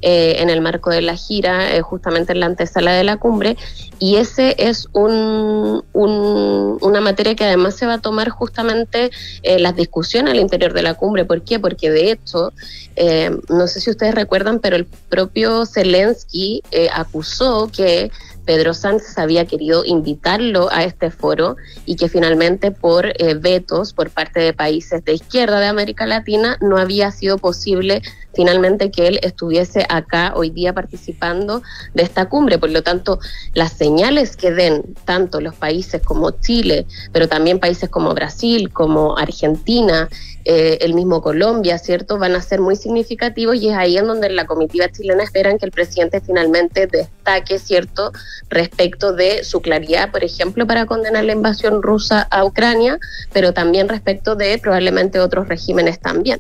eh, 0.03 0.36
en 0.38 0.51
el 0.51 0.61
marco 0.61 0.90
de 0.90 1.03
la 1.03 1.16
gira, 1.16 1.74
eh, 1.74 1.80
justamente 1.82 2.32
en 2.32 2.40
la 2.40 2.47
antesala 2.47 2.92
de 2.92 3.05
la 3.05 3.16
cumbre, 3.16 3.57
y 3.99 4.16
ese 4.16 4.55
es 4.59 4.88
un, 4.92 5.82
un- 5.92 6.78
una 6.80 7.01
materia 7.01 7.34
que 7.34 7.44
además 7.44 7.76
se 7.76 7.86
va 7.86 7.94
a 7.94 8.01
tomar 8.01 8.28
justamente 8.28 9.11
eh, 9.42 9.59
las 9.59 9.74
discusiones 9.74 10.32
al 10.34 10.40
interior 10.40 10.72
de 10.74 10.82
la 10.82 10.94
cumbre. 10.94 11.24
¿Por 11.24 11.42
qué? 11.42 11.59
Porque 11.59 11.90
de 11.90 12.11
hecho, 12.12 12.53
eh, 12.97 13.30
no 13.49 13.66
sé 13.66 13.80
si 13.80 13.90
ustedes 13.90 14.14
recuerdan, 14.14 14.61
pero 14.61 14.76
el 14.76 14.84
propio 14.84 15.64
Zelensky 15.66 16.62
eh, 16.70 16.88
acusó 16.92 17.70
que 17.74 18.11
Pedro 18.47 18.72
Sánchez 18.72 19.18
había 19.18 19.44
querido 19.44 19.84
invitarlo 19.84 20.68
a 20.72 20.84
este 20.84 21.11
foro 21.11 21.57
y 21.84 21.97
que 21.97 22.09
finalmente 22.09 22.70
por 22.70 23.07
eh, 23.07 23.34
vetos 23.34 23.92
por 23.92 24.11
parte 24.11 24.40
de 24.40 24.55
países 24.55 25.05
de 25.05 25.14
izquierda 25.14 25.61
de 25.61 25.66
América 25.66 26.07
Latina 26.07 26.57
no 26.61 26.78
había 26.78 27.11
sido 27.11 27.36
posible 27.36 28.03
finalmente 28.36 28.90
que 28.90 29.09
él 29.09 29.18
estuviese 29.22 29.84
acá 29.88 30.34
hoy 30.36 30.51
día 30.51 30.74
participando 30.74 31.62
de 31.94 32.03
esta 32.03 32.28
cumbre. 32.28 32.59
Por 32.59 32.70
lo 32.70 32.82
tanto, 32.82 33.18
las 33.55 33.72
señales 33.72 34.36
que 34.36 34.53
den 34.53 34.94
tanto 35.05 35.40
los 35.40 35.55
países 35.55 36.03
como 36.03 36.30
Chile, 36.30 36.86
pero 37.12 37.28
también 37.28 37.59
países 37.59 37.88
como 37.88 38.14
Brasil, 38.14 38.70
como 38.72 39.18
Argentina, 39.18 40.09
eh, 40.49 40.78
el 40.82 40.94
mismo 40.94 41.22
Colombia, 41.22 41.76
¿cierto? 41.76 42.18
Van 42.18 42.36
a 42.36 42.40
ser 42.40 42.61
muy 42.61 42.76
significativos 42.76 43.57
y 43.57 43.70
es 43.70 43.74
ahí 43.74 43.97
en 43.97 44.07
donde 44.07 44.30
la 44.30 44.47
comitiva 44.47 44.88
chilena 44.88 45.24
esperan 45.24 45.59
que 45.59 45.66
el 45.66 45.72
presidente 45.72 46.20
finalmente 46.20 46.86
destaque, 46.86 47.59
¿cierto? 47.59 48.12
Respecto 48.49 49.12
de 49.12 49.42
su 49.42 49.61
claridad, 49.61 50.12
por 50.12 50.22
ejemplo, 50.22 50.64
para 50.64 50.86
condenar 50.86 51.24
la 51.24 51.32
invasión 51.32 51.82
rusa 51.82 52.22
a 52.30 52.44
Ucrania, 52.44 53.01
pero 53.32 53.53
también 53.53 53.88
respecto 53.88 54.36
de 54.36 54.57
probablemente 54.59 55.18
otros 55.18 55.49
regímenes 55.49 55.99
también. 55.99 56.38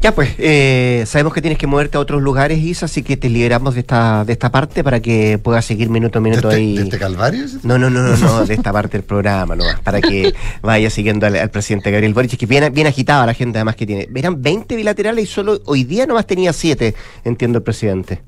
Ya 0.00 0.14
pues, 0.14 0.30
eh, 0.38 1.02
sabemos 1.06 1.32
que 1.32 1.40
tienes 1.42 1.58
que 1.58 1.66
moverte 1.66 1.96
a 1.96 2.00
otros 2.00 2.22
lugares, 2.22 2.58
Isa, 2.60 2.86
así 2.86 3.02
que 3.02 3.16
te 3.16 3.28
liberamos 3.28 3.74
de 3.74 3.80
esta, 3.80 4.24
de 4.24 4.32
esta 4.32 4.50
parte 4.52 4.84
para 4.84 5.00
que 5.00 5.38
puedas 5.38 5.64
seguir 5.64 5.90
minuto 5.90 6.18
a 6.18 6.22
minuto 6.22 6.48
¿De 6.48 6.54
este- 6.54 6.62
ahí. 6.64 6.76
de 6.76 6.82
este 6.84 6.98
calvario? 6.98 7.44
No, 7.64 7.78
no, 7.78 7.90
no, 7.90 8.02
no, 8.02 8.16
no, 8.16 8.46
de 8.46 8.54
esta 8.54 8.72
parte 8.72 8.96
del 8.98 9.04
programa, 9.04 9.56
no, 9.56 9.64
para 9.82 10.00
que 10.00 10.34
vaya 10.62 10.88
siguiendo 10.88 11.26
al, 11.26 11.34
al 11.36 11.50
presidente 11.50 11.90
Gabriel 11.90 12.14
Boric, 12.14 12.36
que 12.36 12.46
bien, 12.46 12.72
bien 12.72 12.86
agitada 12.86 13.26
la 13.26 13.34
gente 13.34 13.58
además 13.58 13.74
que 13.76 13.86
tiene. 13.86 14.08
Eran 14.14 14.40
20 14.40 14.76
bilaterales 14.76 15.24
y 15.24 15.26
solo 15.26 15.60
hoy 15.66 15.82
día 15.84 16.06
nomás 16.06 16.26
tenía 16.26 16.52
7, 16.52 16.94
entiendo 17.24 17.58
el 17.58 17.64
presidente. 17.64 18.22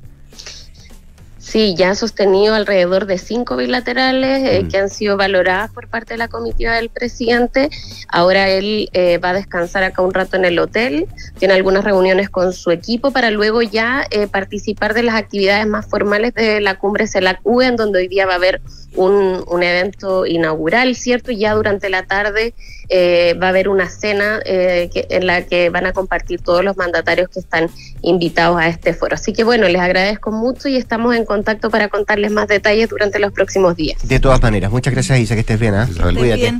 Sí, 1.51 1.74
ya 1.76 1.90
ha 1.90 1.94
sostenido 1.96 2.55
alrededor 2.55 3.07
de 3.07 3.18
cinco 3.18 3.57
bilaterales 3.57 4.48
eh, 4.48 4.68
que 4.70 4.78
han 4.78 4.88
sido 4.88 5.16
valoradas 5.16 5.72
por 5.72 5.88
parte 5.88 6.14
de 6.14 6.18
la 6.18 6.28
comitiva 6.28 6.74
del 6.76 6.90
presidente. 6.90 7.70
Ahora 8.09 8.48
él 8.48 8.88
eh, 8.92 9.18
va 9.18 9.30
a 9.30 9.34
descansar 9.34 9.82
acá 9.82 10.01
un 10.01 10.14
rato 10.14 10.36
en 10.36 10.44
el 10.44 10.61
hotel, 10.61 11.09
tiene 11.40 11.55
algunas 11.55 11.82
reuniones 11.82 12.30
con 12.30 12.53
su 12.53 12.70
equipo 12.70 13.11
para 13.11 13.32
luego 13.32 13.62
ya 13.62 14.07
eh, 14.12 14.28
participar 14.28 14.94
de 14.94 15.03
las 15.03 15.16
actividades 15.16 15.66
más 15.66 15.86
formales 15.86 16.34
de 16.34 16.61
la 16.61 16.78
cumbre 16.78 17.09
CELAC-UE, 17.09 17.66
en 17.66 17.74
donde 17.74 17.98
hoy 17.98 18.07
día 18.07 18.26
va 18.26 18.34
a 18.34 18.36
haber 18.36 18.61
un, 18.94 19.42
un 19.48 19.62
evento 19.64 20.26
inaugural, 20.26 20.94
¿cierto? 20.94 21.32
Y 21.32 21.38
ya 21.38 21.55
durante 21.55 21.90
la 21.90 22.05
tarde 22.07 22.55
eh, 22.88 23.34
va 23.40 23.46
a 23.46 23.51
haber 23.51 23.68
una 23.68 23.88
cena 23.88 24.40
eh, 24.44 24.88
que- 24.92 25.07
en 25.11 25.26
la 25.26 25.42
que 25.46 25.68
van 25.70 25.86
a 25.86 25.92
compartir 25.92 26.42
todos 26.42 26.64
los 26.64 26.76
mandatarios 26.76 27.28
que 27.28 27.40
están 27.40 27.68
invitados 28.03 28.61
a 28.61 28.68
este 28.68 28.94
foro. 28.94 29.14
Así 29.14 29.32
que 29.32 29.42
bueno, 29.42 29.66
les 29.68 29.80
agradezco 29.80 30.30
mucho 30.30 30.68
y 30.68 30.76
estamos 30.76 31.16
en 31.16 31.24
contacto 31.24 31.39
para 31.70 31.88
contarles 31.88 32.32
más 32.32 32.49
detalles 32.49 32.88
durante 32.88 33.18
los 33.18 33.32
próximos 33.32 33.76
días. 33.76 34.07
De 34.07 34.20
todas 34.20 34.41
maneras, 34.43 34.70
muchas 34.70 34.93
gracias 34.93 35.18
Isa, 35.18 35.34
que 35.34 35.41
estés 35.41 35.59
bien, 35.59 35.74
¿ah? 35.74 35.88
Cuídate. 36.16 36.53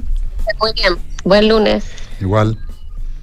Muy 0.59 0.73
bien. 0.75 0.97
Buen 1.25 1.49
lunes. 1.49 1.85
Igual. 2.21 2.59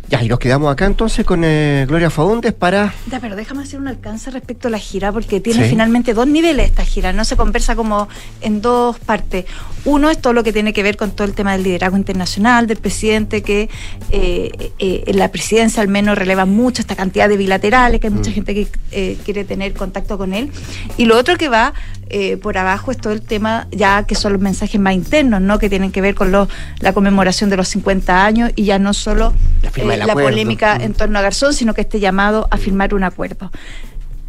Ya, 0.10 0.24
y 0.24 0.30
nos 0.30 0.40
quedamos 0.40 0.72
acá 0.72 0.86
entonces 0.86 1.26
con 1.26 1.44
eh, 1.44 1.86
Gloria 1.86 2.10
Faúndez 2.10 2.54
para... 2.54 2.94
Ya, 3.12 3.20
pero 3.20 3.36
déjame 3.36 3.64
hacer 3.64 3.78
un 3.80 3.90
alcance 3.90 4.32
respecto 4.32 4.70
a 4.70 4.72
la 4.72 4.80
gira, 4.80 5.12
porque 5.12 5.42
tiene 5.42 5.64
Sí. 5.66 5.70
finalmente 5.72 6.14
dos 6.14 6.26
niveles 6.28 6.68
esta 6.68 6.86
gira, 6.86 7.12
no 7.12 7.26
se 7.26 7.36
conversa 7.36 7.76
como 7.76 8.08
en 8.40 8.62
dos 8.62 8.98
partes. 9.00 9.44
Uno 9.84 10.10
es 10.10 10.18
todo 10.22 10.32
lo 10.32 10.44
que 10.44 10.54
tiene 10.54 10.72
que 10.72 10.82
ver 10.82 10.96
con 10.96 11.12
todo 11.12 11.28
el 11.28 11.34
tema 11.34 11.52
del 11.54 11.64
liderazgo 11.64 11.98
internacional, 11.98 12.68
del 12.68 12.78
presidente, 12.78 13.42
que 13.42 13.70
eh, 14.12 14.72
eh, 14.80 15.04
en 15.08 15.18
la 15.20 15.30
presidencia 15.30 15.82
al 15.82 15.90
menos 15.90 16.18
releva 16.18 16.46
mucho 16.46 16.82
esta 16.82 16.96
cantidad 16.96 17.28
de 17.28 17.36
bilaterales, 17.36 18.00
que 18.00 18.08
hay 18.08 18.14
mucha 18.14 18.32
Mm. 18.32 18.34
gente 18.34 18.54
que 18.54 19.18
quiere 19.26 19.44
tener 19.44 19.74
contacto 19.74 20.18
con 20.18 20.34
él. 20.34 20.52
Y 20.98 21.04
lo 21.06 21.18
otro 21.18 21.36
que 21.36 21.50
va 21.50 21.74
eh, 22.10 22.38
por 22.38 22.58
abajo 22.58 22.92
es 22.92 22.98
todo 22.98 23.14
el 23.14 23.22
tema, 23.22 23.68
ya 23.72 24.04
que 24.04 24.16
son 24.16 24.34
los 24.34 24.42
mensajes 24.42 24.80
más 24.80 24.94
internos, 24.94 25.42
¿no? 25.42 25.60
que 25.60 25.70
tienen 25.70 25.92
que 25.92 26.02
ver 26.02 26.16
con 26.16 26.32
los- 26.32 26.48
la 26.80 26.94
conmemoración 26.94 27.50
de 27.50 27.58
los 27.58 27.68
50 27.68 28.26
años 28.26 28.52
y 28.56 28.66
ya 28.66 28.80
no 28.80 28.94
solo 28.94 29.34
La 29.62 29.70
eh, 29.70 29.98
la 29.98 30.14
polémica 30.14 30.76
en 30.76 30.94
torno 30.94 31.20
a 31.20 31.22
Garzón, 31.22 31.54
sino 31.54 31.74
que 31.74 31.82
este 31.82 32.00
llamado 32.00 32.48
a 32.52 32.58
firmar 32.58 32.94
un 32.94 33.04
acuerdo. 33.04 33.52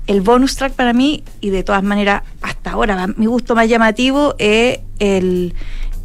El 0.07 0.23
bonus 0.23 0.57
track 0.57 0.73
para 0.73 0.93
mí, 0.95 1.23
y 1.41 1.51
de 1.51 1.63
todas 1.63 1.83
maneras, 1.83 2.23
hasta 2.41 2.71
ahora, 2.71 3.07
mi 3.17 3.27
gusto 3.27 3.55
más 3.55 3.69
llamativo 3.69 4.35
es 4.39 4.79
el, 5.01 5.55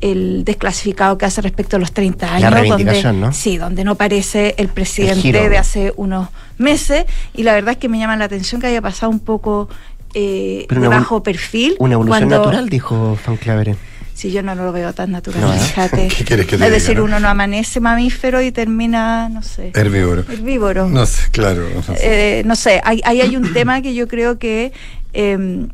el 0.02 0.44
desclasificado 0.44 1.18
que 1.18 1.26
hace 1.26 1.40
respecto 1.42 1.78
a 1.78 1.80
los 1.80 1.94
30 1.94 2.34
años. 2.36 2.52
reivindicación, 2.52 3.14
donde, 3.22 3.28
¿no? 3.28 3.34
Sí, 3.34 3.56
donde 3.58 3.86
no 3.86 3.92
aparece 3.94 4.56
el 4.58 4.68
presidente 4.68 5.22
de 5.50 5.58
hace 5.58 5.94
unos 5.96 6.28
meses. 6.58 7.06
Y 7.34 7.44
la 7.44 7.54
verdad 7.54 7.72
es 7.72 7.78
que 7.78 7.88
me 7.88 7.98
llama 7.98 8.18
la 8.18 8.26
atención 8.26 8.60
que 8.60 8.68
haya 8.68 8.82
pasado 8.82 9.10
un 9.10 9.22
poco 9.22 9.70
eh, 10.14 10.66
de 10.70 10.88
bajo 10.88 11.24
perfil. 11.24 11.76
Una 11.80 11.94
evolución 11.94 12.28
cuando- 12.30 12.38
natural, 12.46 12.70
dijo 12.70 13.18
Fan 13.24 13.38
Claveren. 13.38 13.78
Sí, 14.14 14.32
yo 14.32 14.44
no 14.44 14.54
lo 14.54 14.72
veo 14.72 14.94
tan 14.94 15.10
natural, 15.12 15.42
No, 15.42 15.54
¿eh? 15.54 15.58
fíjate. 15.58 16.08
¿Qué 16.18 16.24
quieres 16.24 16.46
que 16.46 16.52
te 16.52 16.64
es 16.64 16.70
diga, 16.70 16.70
decir, 16.70 16.98
no? 16.98 17.06
uno 17.06 17.20
no 17.20 17.28
amanece 17.30 17.80
mamífero 17.80 18.44
y 18.44 18.52
termina, 18.52 19.28
no 19.30 19.42
sé. 19.42 19.72
Herbívoro. 19.74 20.24
Herbívoro. 20.30 20.88
No 20.88 21.06
sé, 21.08 21.30
claro. 21.32 21.68
no 21.76 21.82
sé. 21.82 21.94
Eh, 22.00 22.44
no 22.46 22.56
sé, 22.56 22.80
ahí 22.84 23.02
ahí 23.06 23.22
hay, 23.22 23.36
un 23.36 23.52
tema 23.54 23.82
que 23.82 23.96
yo 23.96 24.08
creo 24.08 24.38
que, 24.38 24.72
eh, 25.14 25.66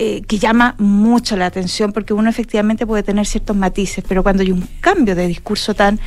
eh, 0.00 0.22
que 0.22 0.38
llama 0.38 0.76
mucho 0.78 1.36
la 1.36 1.46
atención 1.46 1.92
porque 1.92 2.14
uno 2.14 2.30
efectivamente 2.30 2.86
puede 2.86 3.02
tener 3.02 3.26
ciertos 3.26 3.56
matices, 3.56 4.04
pero 4.06 4.22
cuando 4.22 4.44
hay 4.44 4.52
un 4.52 4.68
cambio 4.80 5.16
de 5.16 5.26
discurso 5.26 5.74
tan 5.74 5.98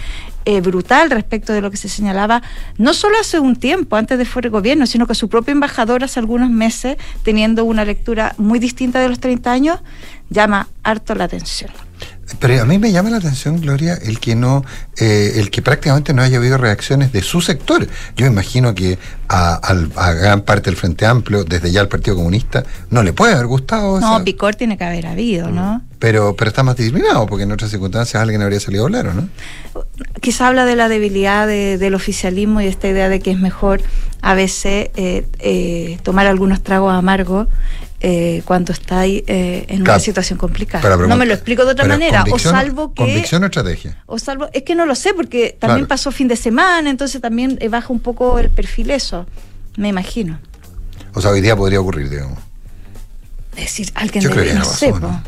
eh, 0.46 0.62
brutal 0.62 1.10
respecto 1.10 1.52
de 1.52 1.60
lo 1.60 1.70
que 1.70 1.76
se 1.76 1.90
señalaba, 1.90 2.42
no 2.78 2.94
solo 2.94 3.18
hace 3.20 3.40
un 3.40 3.58
tiempo, 3.58 3.98
antes 3.98 4.18
de 4.18 4.24
fuera 4.24 4.48
de 4.48 4.52
gobierno, 4.52 4.86
sino 4.86 5.08
que 5.08 5.14
su 5.14 5.28
propio 5.28 5.52
embajador 5.52 6.06
hace 6.06 6.22
algunos 6.22 6.50
meses, 6.50 6.96
teniendo 7.24 7.66
una 7.66 7.84
lectura 7.84 8.34
muy 8.38 8.60
distinta 8.60 9.02
de 9.02 9.10
los 9.10 9.20
30 9.20 9.52
años, 9.52 9.80
llama 10.30 10.70
harto 10.84 11.14
la 11.14 11.26
atención. 11.26 11.91
Pero 12.40 12.62
a 12.62 12.66
mí 12.66 12.78
me 12.80 12.92
llama 12.92 13.10
la 13.10 13.18
atención, 13.18 13.60
Gloria, 13.62 13.94
el 13.96 14.20
que 14.20 14.36
no, 14.36 14.64
eh, 14.98 15.34
el 15.36 15.50
que 15.52 15.62
prácticamente 15.62 16.14
no 16.14 16.22
haya 16.22 16.38
habido 16.38 16.58
reacciones 16.58 17.12
de 17.12 17.22
su 17.22 17.42
sector. 17.42 17.88
Yo 18.16 18.26
imagino 18.26 18.74
que 18.74 18.98
a, 19.28 19.56
al- 19.56 19.92
a 19.96 20.12
gran 20.14 20.42
parte 20.42 20.70
del 20.70 20.78
Frente 20.78 21.06
Amplio, 21.06 21.44
desde 21.44 21.72
ya 21.72 21.82
el 21.82 21.88
Partido 21.88 22.16
Comunista, 22.16 22.64
no 22.90 23.04
le 23.04 23.14
puede 23.14 23.34
haber 23.34 23.48
gustado. 23.48 24.00
No, 24.00 24.16
esa- 24.18 24.24
picor 24.24 24.56
tiene 24.56 24.78
que 24.78 24.84
haber 24.84 25.08
habido, 25.08 25.50
¿no? 25.50 25.82
pero, 26.00 26.36
pero 26.36 26.50
está 26.50 26.64
más 26.64 26.76
disciplinado, 26.78 27.28
porque 27.28 27.44
en 27.44 27.52
otras 27.52 27.70
circunstancias 27.70 28.20
alguien 28.22 28.42
habría 28.42 28.60
salido 28.60 28.84
a 28.84 28.88
hablar, 28.88 29.08
¿o 29.08 29.14
no? 29.14 29.30
quizá 30.20 30.48
habla 30.48 30.66
de 30.66 30.76
la 30.76 30.90
debilidad 30.90 31.48
de- 31.48 31.78
del 31.78 31.94
oficialismo 31.96 32.60
y 32.62 32.64
de 32.66 32.70
esta 32.72 32.88
idea 32.88 33.08
de 33.10 33.20
que 33.20 33.32
es 33.32 33.40
mejor 33.40 33.82
a 34.22 34.34
veces 34.34 34.90
eh, 34.96 35.26
eh, 35.40 36.00
tomar 36.04 36.26
algunos 36.28 36.62
tragos 36.64 36.94
amargos 36.94 37.48
eh, 38.02 38.42
cuando 38.46 38.74
estáis 38.74 39.24
eh, 39.28 39.66
en 39.68 39.84
Claro. 39.84 39.94
una 39.94 40.00
situación 40.00 40.38
complicada. 40.40 40.82
Pero, 40.82 40.96
pero, 40.98 41.08
no 41.08 41.16
me 41.18 41.26
lo 41.26 41.34
explico 41.34 41.64
de 41.66 41.72
otra 41.72 41.84
pero 41.86 41.96
manera. 41.96 42.24
O 42.32 42.40
salvo 42.40 42.94
que. 42.94 43.04
¿Convicción 43.04 43.44
o 43.44 43.46
estrategia? 43.46 44.02
O 44.08 44.18
salvo, 44.20 44.50
es 44.54 44.64
que 44.64 44.76
no 44.76 44.86
lo 44.86 44.96
sé, 44.96 45.14
porque 45.14 45.56
también 45.60 45.80
Claro. 45.86 45.88
pasó 45.88 46.12
fin 46.12 46.28
de 46.28 46.36
semana, 46.36 46.90
entonces 46.90 47.22
también 47.22 47.58
eh, 47.62 47.70
baja 47.70 47.94
un 47.94 48.00
poco 48.00 48.40
el 48.40 48.50
perfil 48.50 48.92
eso, 48.92 49.26
me 49.78 49.90
imagino. 49.90 50.40
O 51.14 51.22
sea, 51.22 51.32
hoy 51.32 51.42
día 51.42 51.56
podría 51.56 51.80
ocurrir, 51.82 52.10
digamos. 52.10 52.40
Es 53.56 53.64
decir, 53.66 53.92
alguien 53.96 54.24
Yo 54.24 54.30
de, 54.30 54.36
creo 54.36 54.46
que 54.48 54.54
no 54.60 54.66
sé, 54.66 54.88
pasó. 54.92 55.00
¿no? 55.02 55.24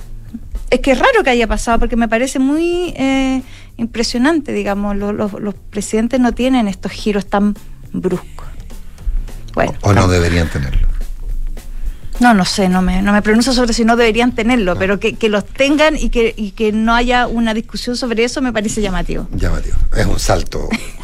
Es 0.70 0.80
que 0.80 0.92
es 0.94 0.98
raro 1.00 1.24
que 1.24 1.30
haya 1.30 1.46
pasado, 1.48 1.78
porque 1.80 1.96
me 1.96 2.08
parece 2.08 2.40
muy 2.40 2.94
eh, 2.98 3.44
impresionante, 3.78 4.54
digamos, 4.54 4.96
lo- 4.96 5.12
lo- 5.14 5.40
los 5.40 5.54
presidentes 5.70 6.20
no 6.20 6.32
tienen 6.32 6.68
estos 6.68 6.92
giros 6.92 7.26
tan 7.28 7.56
bruscos. 7.92 8.48
Bueno, 9.54 9.74
O 9.82 9.94
no 9.94 10.08
deberían 10.08 10.50
tenerlo. 10.50 10.88
No, 12.20 12.34
no 12.34 12.45
sé, 12.45 12.70
no 12.70 12.82
me, 12.82 13.01
no 13.01 13.11
me 13.11 13.22
pronuncio 13.22 13.53
sobre 13.53 13.74
si 13.74 13.86
no 13.86 13.95
deberían 13.95 14.34
tenerlo, 14.34 14.76
pero 14.78 14.99
que, 14.99 15.16
que 15.16 15.30
los 15.30 15.45
tengan 15.45 15.95
y 15.97 16.09
que, 16.09 16.34
y 16.36 16.51
que 16.51 16.72
no 16.72 16.93
haya 16.93 17.28
una 17.28 17.53
discusión 17.53 17.95
sobre 17.95 18.24
eso 18.24 18.41
me 18.41 18.53
parece 18.53 18.82
llamativo. 18.82 19.28
Llamativo. 19.34 19.78
Es 19.95 20.05
un 20.05 20.20
salto 20.20 20.70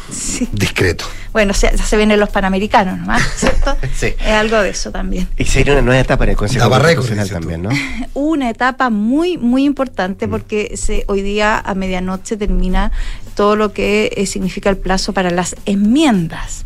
discreto. 0.52 1.04
Bueno, 1.32 1.54
se, 1.54 1.70
ya 1.76 1.84
se 1.84 1.96
vienen 1.96 2.18
los 2.18 2.30
panamericanos 2.30 2.98
nomás, 2.98 3.22
¿cierto? 3.36 3.76
Sí. 3.94 4.06
Es 4.18 4.32
algo 4.32 4.60
de 4.60 4.70
eso 4.70 4.90
también. 4.90 5.28
Y 5.36 5.44
sería 5.44 5.74
una 5.74 5.82
nueva 5.82 6.00
etapa 6.00 6.24
en 6.24 6.30
el 6.30 6.36
Consejo 6.36 6.68
Constitucional 6.68 7.30
también, 7.30 7.62
¿no? 7.62 7.70
una 8.14 8.50
etapa 8.50 8.90
muy, 8.90 9.38
muy 9.38 9.64
importante 9.64 10.26
porque 10.26 10.76
se, 10.76 11.04
hoy 11.06 11.22
día 11.22 11.58
a 11.58 11.74
medianoche 11.74 12.36
termina 12.36 12.90
todo 13.36 13.54
lo 13.56 13.72
que 13.72 14.12
eh, 14.16 14.26
significa 14.26 14.70
el 14.70 14.76
plazo 14.76 15.12
para 15.12 15.30
las 15.30 15.54
enmiendas. 15.66 16.64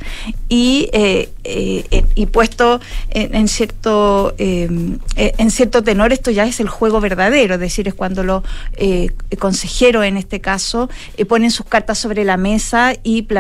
Y, 0.49 0.89
eh, 0.93 1.29
eh, 1.45 1.85
eh, 1.91 2.05
y 2.15 2.27
puesto 2.27 2.81
en, 3.11 3.35
en 3.35 3.49
cierto, 3.49 4.35
en 4.39 5.51
cierto 5.51 5.83
tenor, 5.83 6.13
esto 6.13 6.31
ya 6.31 6.47
es 6.47 6.59
el 6.61 6.69
juego 6.69 7.01
verdadero, 7.01 7.55
es 7.55 7.61
decir, 7.61 7.87
es 7.87 7.95
cuando 7.95 8.23
los 8.23 8.43
eh, 8.77 9.11
consejeros, 9.39 10.05
en 10.05 10.17
este 10.17 10.41
caso, 10.41 10.89
eh, 11.17 11.25
ponen 11.25 11.51
sus 11.51 11.67
cartas 11.67 11.99
sobre 11.99 12.25
la 12.25 12.37
mesa 12.37 12.95
y 13.03 13.23
plantean 13.23 13.34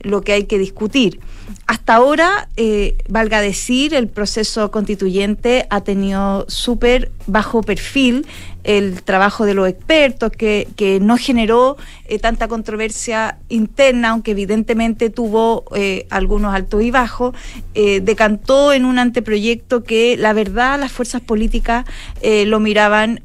lo 0.00 0.22
que 0.22 0.32
hay 0.32 0.44
que 0.44 0.58
discutir. 0.58 1.20
Hasta 1.66 1.94
ahora, 1.94 2.48
eh, 2.56 2.96
valga 3.08 3.40
decir, 3.40 3.94
el 3.94 4.08
proceso 4.08 4.70
constituyente 4.70 5.66
ha 5.70 5.82
tenido 5.82 6.44
súper 6.48 7.10
bajo 7.26 7.62
perfil 7.62 8.26
el 8.64 9.02
trabajo 9.02 9.46
de 9.46 9.54
los 9.54 9.66
expertos, 9.68 10.30
que, 10.30 10.68
que 10.76 11.00
no 11.00 11.16
generó 11.16 11.78
eh, 12.06 12.18
tanta 12.18 12.48
controversia 12.48 13.38
interna, 13.48 14.10
aunque 14.10 14.32
evidentemente 14.32 15.08
tuvo 15.08 15.64
eh, 15.74 16.06
algunos 16.10 16.54
altos 16.54 16.82
y 16.82 16.90
bajos, 16.90 17.34
decantó 17.74 18.72
en 18.72 18.84
un 18.84 18.98
anteproyecto 18.98 19.84
que 19.84 20.16
la 20.16 20.32
verdad 20.32 20.80
las 20.80 20.90
fuerzas 20.90 21.22
políticas 21.22 21.84
lo 22.22 22.58
miraban 22.58 23.20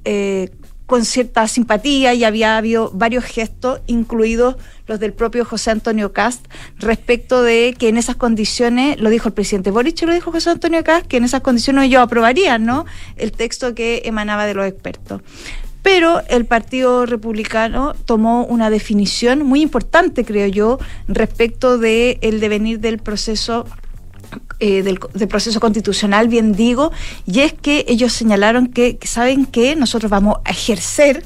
con 0.93 1.05
cierta 1.05 1.47
simpatía 1.47 2.13
y 2.13 2.23
había 2.23 2.55
habido 2.55 2.91
varios 2.93 3.23
gestos, 3.23 3.81
incluidos 3.87 4.57
los 4.85 4.99
del 4.99 5.11
propio 5.11 5.43
José 5.43 5.71
Antonio 5.71 6.13
Cast, 6.13 6.45
respecto 6.77 7.41
de 7.41 7.75
que 7.75 7.87
en 7.87 7.97
esas 7.97 8.15
condiciones, 8.15 8.99
lo 8.99 9.09
dijo 9.09 9.27
el 9.27 9.33
presidente 9.33 9.71
Boric 9.71 9.99
y 10.03 10.05
lo 10.05 10.13
dijo 10.13 10.31
José 10.31 10.51
Antonio 10.51 10.83
Cast, 10.83 11.07
que 11.07 11.17
en 11.17 11.23
esas 11.23 11.41
condiciones 11.41 11.85
ellos 11.85 12.03
aprobarían 12.03 12.67
¿no? 12.67 12.85
el 13.15 13.31
texto 13.31 13.73
que 13.73 14.03
emanaba 14.05 14.45
de 14.45 14.53
los 14.53 14.67
expertos. 14.67 15.23
Pero 15.81 16.21
el 16.29 16.45
Partido 16.45 17.07
Republicano 17.07 17.95
tomó 18.05 18.45
una 18.45 18.69
definición 18.69 19.43
muy 19.43 19.63
importante, 19.63 20.23
creo 20.23 20.45
yo, 20.45 20.77
respecto 21.07 21.79
del 21.79 22.19
el 22.21 22.39
devenir 22.39 22.81
del 22.81 22.99
proceso 22.99 23.65
eh, 24.59 24.83
del, 24.83 24.99
del 25.13 25.27
proceso 25.27 25.59
constitucional, 25.59 26.27
bien 26.27 26.53
digo, 26.53 26.91
y 27.25 27.41
es 27.41 27.53
que 27.53 27.85
ellos 27.87 28.13
señalaron 28.13 28.67
que, 28.67 28.97
que 28.97 29.07
saben 29.07 29.45
que 29.45 29.75
nosotros 29.75 30.09
vamos 30.09 30.37
a 30.45 30.51
ejercer 30.51 31.23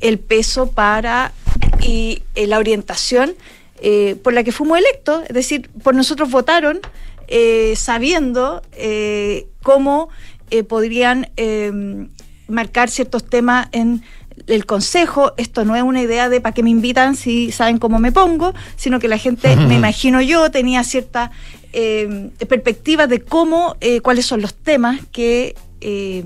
el 0.00 0.18
peso 0.18 0.70
para 0.70 1.32
y 1.80 2.22
eh, 2.34 2.46
la 2.46 2.58
orientación 2.58 3.34
eh, 3.80 4.16
por 4.22 4.32
la 4.32 4.44
que 4.44 4.52
fuimos 4.52 4.78
electos, 4.78 5.22
es 5.28 5.34
decir, 5.34 5.70
por 5.82 5.94
nosotros 5.94 6.30
votaron 6.30 6.80
eh, 7.28 7.74
sabiendo 7.76 8.62
eh, 8.72 9.48
cómo 9.62 10.08
podrían 10.68 11.28
eh, 11.36 12.06
marcar 12.46 12.88
ciertos 12.88 13.28
temas 13.28 13.68
en 13.72 14.02
el 14.46 14.64
consejo. 14.64 15.32
Esto 15.36 15.64
no 15.64 15.74
es 15.74 15.82
una 15.82 16.00
idea 16.00 16.28
de 16.28 16.40
para 16.40 16.54
qué 16.54 16.62
me 16.62 16.70
invitan 16.70 17.16
si 17.16 17.50
saben 17.50 17.78
cómo 17.78 17.98
me 17.98 18.12
pongo, 18.12 18.54
sino 18.76 19.00
que 19.00 19.08
la 19.08 19.18
gente, 19.18 19.56
me 19.56 19.74
imagino 19.74 20.20
yo, 20.20 20.50
tenía 20.50 20.84
cierta 20.84 21.32
eh, 21.78 22.30
perspectiva 22.48 23.06
de 23.06 23.20
cómo, 23.20 23.76
eh, 23.82 24.00
cuáles 24.00 24.24
son 24.24 24.40
los 24.40 24.54
temas 24.54 24.98
que 25.12 25.54
eh, 25.82 26.24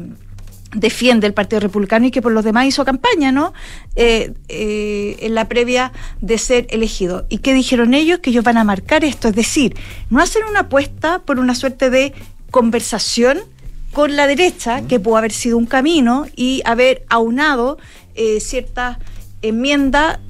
defiende 0.73 1.27
el 1.27 1.35
Partido 1.35 1.59
Republicano 1.59 2.07
y 2.07 2.13
que 2.13 2.23
por 2.23 2.31
los 2.31 2.45
demás 2.45 2.67
hizo 2.67 2.85
campaña, 2.85 3.33
¿no? 3.33 3.53
Eh, 3.97 4.33
eh, 4.49 5.17
en 5.19 5.35
la 5.35 5.49
previa 5.49 5.91
de 6.21 6.39
ser 6.39 6.69
elegido. 6.71 7.27
¿Y 7.29 7.39
qué 7.39 7.53
dijeron 7.53 7.95
ellos? 7.95 8.21
Que 8.21 8.31
ellos 8.31 8.45
van 8.45 8.59
a 8.59 8.65
marcar 8.65 9.05
esto, 9.05 9.27
es 9.27 9.35
decir, 9.35 9.75
no 10.09 10.21
hacen 10.23 10.45
una 10.49 10.61
apuesta 10.61 11.19
por 11.19 11.41
una 11.41 11.57
suerte 11.57 11.91
de 11.91 12.13
conversación 12.53 13.41
con 13.91 14.15
la 14.15 14.29
derecha, 14.29 14.83
que 14.87 15.01
pudo 15.01 15.17
haber 15.17 15.33
sido 15.33 15.59
un 15.59 15.67
camino, 15.67 16.27
y 16.37 16.63
haber 16.65 17.05
aunado 17.09 17.79
ciertas 18.39 18.99
enmiendas 19.43 20.21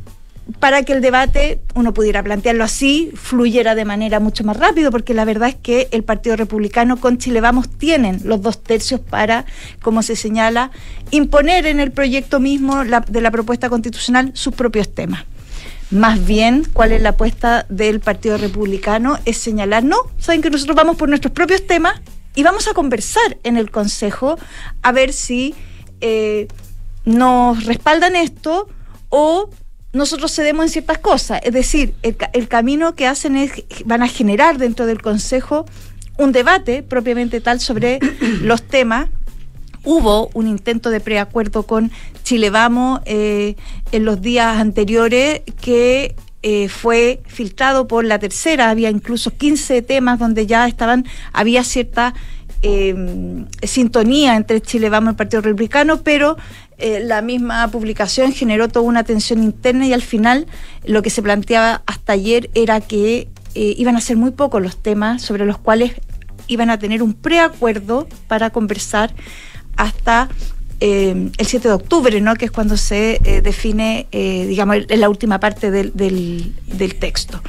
para 0.58 0.82
que 0.82 0.92
el 0.92 1.00
debate, 1.00 1.60
uno 1.74 1.94
pudiera 1.94 2.22
plantearlo 2.22 2.64
así, 2.64 3.12
fluyera 3.14 3.74
de 3.74 3.84
manera 3.84 4.20
mucho 4.20 4.44
más 4.44 4.56
rápido, 4.56 4.90
porque 4.90 5.14
la 5.14 5.24
verdad 5.24 5.50
es 5.50 5.54
que 5.54 5.88
el 5.92 6.02
Partido 6.02 6.36
Republicano 6.36 6.98
con 6.98 7.18
Chile 7.18 7.40
Vamos 7.40 7.68
tienen 7.68 8.20
los 8.24 8.42
dos 8.42 8.62
tercios 8.62 9.00
para, 9.00 9.44
como 9.82 10.02
se 10.02 10.16
señala, 10.16 10.70
imponer 11.10 11.66
en 11.66 11.80
el 11.80 11.92
proyecto 11.92 12.40
mismo 12.40 12.84
de 12.84 13.20
la 13.20 13.30
propuesta 13.30 13.68
constitucional 13.68 14.32
sus 14.34 14.54
propios 14.54 14.94
temas. 14.94 15.24
Más 15.90 16.24
bien, 16.24 16.64
¿cuál 16.72 16.92
es 16.92 17.02
la 17.02 17.10
apuesta 17.10 17.66
del 17.68 18.00
Partido 18.00 18.38
Republicano? 18.38 19.18
Es 19.24 19.38
señalar, 19.38 19.82
no, 19.82 19.96
saben 20.18 20.40
que 20.40 20.50
nosotros 20.50 20.76
vamos 20.76 20.96
por 20.96 21.08
nuestros 21.08 21.32
propios 21.32 21.66
temas 21.66 22.00
y 22.34 22.44
vamos 22.44 22.68
a 22.68 22.74
conversar 22.74 23.38
en 23.42 23.56
el 23.56 23.70
Consejo 23.70 24.38
a 24.82 24.92
ver 24.92 25.12
si 25.12 25.54
eh, 26.00 26.46
nos 27.04 27.64
respaldan 27.64 28.14
esto 28.14 28.68
o 29.08 29.50
nosotros 29.92 30.34
cedemos 30.34 30.66
en 30.66 30.70
ciertas 30.70 30.98
cosas. 30.98 31.40
Es 31.42 31.52
decir, 31.52 31.94
el, 32.02 32.16
el 32.32 32.48
camino 32.48 32.94
que 32.94 33.06
hacen 33.06 33.36
es, 33.36 33.52
van 33.84 34.02
a 34.02 34.08
generar 34.08 34.58
dentro 34.58 34.86
del 34.86 35.02
Consejo 35.02 35.66
un 36.20 36.32
debate 36.32 36.82
propiamente 36.82 37.40
tal 37.40 37.60
sobre 37.60 37.98
los 38.42 38.62
temas. 38.62 39.08
Hubo 39.84 40.28
un 40.34 40.46
intento 40.46 40.90
de 40.90 41.00
preacuerdo 41.00 41.62
con 41.62 41.90
Chile 42.22 42.50
Vamos 42.50 43.00
eh, 43.06 43.56
en 43.92 44.04
los 44.04 44.20
días 44.20 44.58
anteriores 44.58 45.40
que 45.60 46.14
eh, 46.42 46.68
fue 46.68 47.22
filtrado 47.26 47.88
por 47.88 48.04
la 48.04 48.18
tercera. 48.18 48.68
Había 48.68 48.90
incluso 48.90 49.30
15 49.30 49.80
temas 49.82 50.18
donde 50.18 50.46
ya 50.46 50.68
estaban, 50.68 51.06
había 51.32 51.64
cierta 51.64 52.12
eh, 52.62 52.94
sintonía 53.62 54.36
entre 54.36 54.60
Chile 54.60 54.90
Vamos 54.90 55.08
y 55.08 55.10
el 55.12 55.16
Partido 55.16 55.40
Republicano, 55.40 56.02
pero 56.02 56.36
eh, 56.80 57.00
la 57.04 57.22
misma 57.22 57.68
publicación 57.68 58.32
generó 58.32 58.68
toda 58.68 58.86
una 58.86 59.04
tensión 59.04 59.42
interna 59.42 59.86
y 59.86 59.92
al 59.92 60.02
final 60.02 60.46
lo 60.84 61.02
que 61.02 61.10
se 61.10 61.22
planteaba 61.22 61.82
hasta 61.86 62.14
ayer 62.14 62.50
era 62.54 62.80
que 62.80 63.28
eh, 63.54 63.74
iban 63.76 63.96
a 63.96 64.00
ser 64.00 64.16
muy 64.16 64.30
pocos 64.30 64.62
los 64.62 64.76
temas 64.76 65.22
sobre 65.22 65.44
los 65.44 65.58
cuales 65.58 65.92
iban 66.46 66.70
a 66.70 66.78
tener 66.78 67.02
un 67.02 67.14
preacuerdo 67.14 68.08
para 68.28 68.50
conversar 68.50 69.12
hasta 69.76 70.28
eh, 70.80 71.30
el 71.36 71.46
7 71.46 71.68
de 71.68 71.74
octubre, 71.74 72.20
¿no? 72.20 72.34
que 72.34 72.46
es 72.46 72.50
cuando 72.50 72.76
se 72.76 73.20
define, 73.42 74.08
digamos, 74.10 74.78
la 74.88 75.08
última 75.08 75.38
parte 75.38 75.70
del, 75.70 75.92
del 75.94 76.94
texto. 76.96 77.42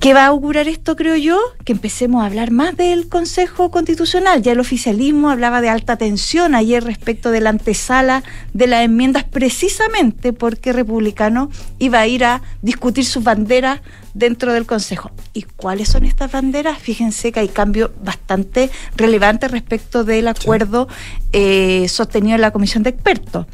¿Qué 0.00 0.14
va 0.14 0.24
a 0.24 0.28
augurar 0.28 0.66
esto, 0.66 0.96
creo 0.96 1.14
yo? 1.16 1.38
Que 1.66 1.72
empecemos 1.72 2.22
a 2.22 2.26
hablar 2.26 2.52
más 2.52 2.74
del 2.74 3.10
Consejo 3.10 3.70
Constitucional. 3.70 4.40
Ya 4.40 4.52
el 4.52 4.60
oficialismo 4.60 5.28
hablaba 5.28 5.60
de 5.60 5.68
alta 5.68 5.98
tensión 5.98 6.54
ayer 6.54 6.82
respecto 6.82 7.30
de 7.30 7.42
la 7.42 7.50
antesala 7.50 8.22
de 8.54 8.66
las 8.66 8.82
enmiendas, 8.82 9.24
precisamente 9.24 10.32
porque 10.32 10.72
Republicano 10.72 11.50
iba 11.78 12.00
a 12.00 12.06
ir 12.06 12.24
a 12.24 12.40
discutir 12.62 13.04
sus 13.04 13.22
banderas 13.22 13.82
dentro 14.14 14.54
del 14.54 14.64
Consejo. 14.64 15.10
¿Y 15.34 15.42
cuáles 15.42 15.90
son 15.90 16.06
estas 16.06 16.32
banderas? 16.32 16.78
Fíjense 16.78 17.30
que 17.30 17.40
hay 17.40 17.48
cambios 17.48 17.90
bastante 18.02 18.70
relevantes 18.96 19.50
respecto 19.50 20.02
del 20.02 20.28
acuerdo 20.28 20.88
eh, 21.34 21.86
sostenido 21.88 22.36
en 22.36 22.40
la 22.40 22.52
Comisión 22.52 22.82
de 22.84 22.88
Expertos 22.88 23.44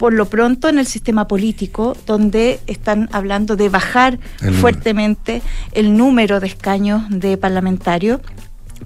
por 0.00 0.14
lo 0.14 0.30
pronto 0.30 0.70
en 0.70 0.78
el 0.78 0.86
sistema 0.86 1.28
político, 1.28 1.94
donde 2.06 2.58
están 2.66 3.10
hablando 3.12 3.54
de 3.54 3.68
bajar 3.68 4.18
El 4.40 4.54
fuertemente 4.54 5.42
el 5.72 5.94
número 5.94 6.40
de 6.40 6.46
escaños 6.46 7.02
de 7.10 7.36
parlamentarios, 7.36 8.22